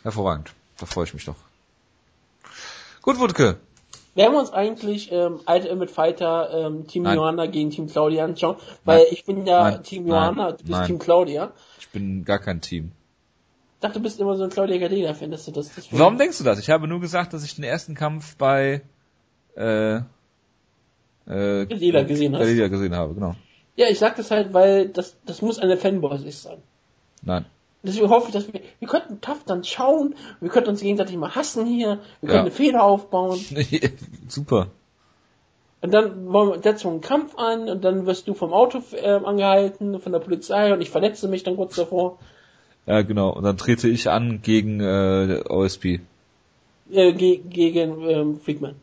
[0.04, 0.52] Hervorragend.
[0.78, 1.36] Da freue ich mich doch.
[3.02, 3.60] Gut, Wutke.
[4.20, 7.16] Werden wir uns eigentlich ähm, Ultimate Fighter ähm, Team Nein.
[7.16, 8.58] Johanna gegen Team Claudia anschauen?
[8.84, 9.08] Weil Nein.
[9.12, 9.84] ich bin ja Nein.
[9.84, 10.08] Team.
[10.08, 10.86] Johanna, du bist.
[10.88, 11.54] Team Claudia.
[11.80, 12.92] Ich bin gar kein Team.
[13.76, 15.74] Ich dachte, du bist immer so ein Claudia Gardena findest du das?
[15.74, 16.60] Deswegen- Warum denkst du das?
[16.60, 18.82] Ich habe nur gesagt, dass ich den ersten Kampf bei
[19.56, 20.02] äh, äh,
[21.26, 22.34] Galila gesehen.
[22.34, 23.36] Galila gesehen habe, genau.
[23.78, 26.58] Ja, ich sag das halt, weil das, das muss eine Fanboy-Sicht sein.
[27.22, 27.46] Nein.
[27.82, 31.34] Deswegen hoffe ich, dass wir, wir könnten tough dann schauen, wir könnten uns gegenseitig mal
[31.34, 32.28] hassen hier, wir Ja.
[32.28, 33.40] könnten eine Fehler aufbauen.
[34.28, 34.68] Super.
[35.82, 40.00] Und dann setzen wir einen Kampf an und dann wirst du vom Auto ähm, angehalten,
[40.02, 42.20] von der Polizei und ich verletze mich dann kurz davor.
[42.86, 43.30] Ja, genau.
[43.30, 46.02] Und dann trete ich an gegen äh, OSP.
[46.92, 48.76] Äh, ge gegen ähm, Freakman.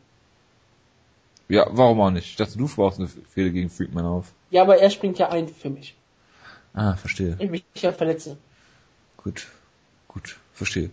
[1.49, 2.25] Ja, warum auch nicht?
[2.25, 4.33] Ich dachte, du brauchst eine Fehde gegen Freakman auf.
[4.49, 5.93] Ja, aber er springt ja ein für mich.
[6.73, 7.35] Ah, verstehe.
[7.39, 8.37] Ich mich ja verletze.
[9.27, 9.47] Gut.
[10.07, 10.89] Gut, verstehe.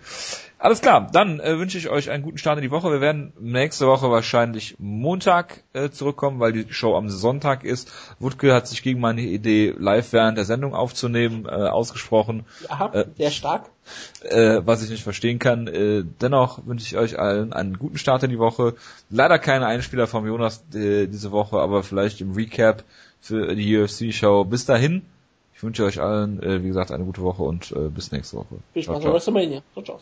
[0.59, 2.91] Alles klar, dann äh, wünsche ich euch einen guten Start in die Woche.
[2.91, 7.93] Wir werden nächste Woche wahrscheinlich Montag äh, zurückkommen, weil die Show am Sonntag ist.
[8.19, 13.05] Wutke hat sich gegen meine Idee, live während der Sendung aufzunehmen, äh, ausgesprochen, Aha, Äh.
[13.17, 13.71] sehr stark.
[14.23, 15.69] äh, was ich nicht verstehen kann.
[15.69, 18.75] Äh, dennoch wünsche ich euch allen einen guten Start in die Woche.
[19.11, 22.83] Leider keine Einspieler vom Jonas äh, diese Woche, aber vielleicht im Recap
[23.21, 24.45] für die UFC-Show.
[24.45, 25.03] Bis dahin,
[25.65, 28.57] wünsche euch allen, äh, wie gesagt, eine gute Woche und äh, bis nächste Woche.
[28.73, 29.63] Viel Spaß bei WrestleMania.
[29.73, 30.01] Ciao, ciao.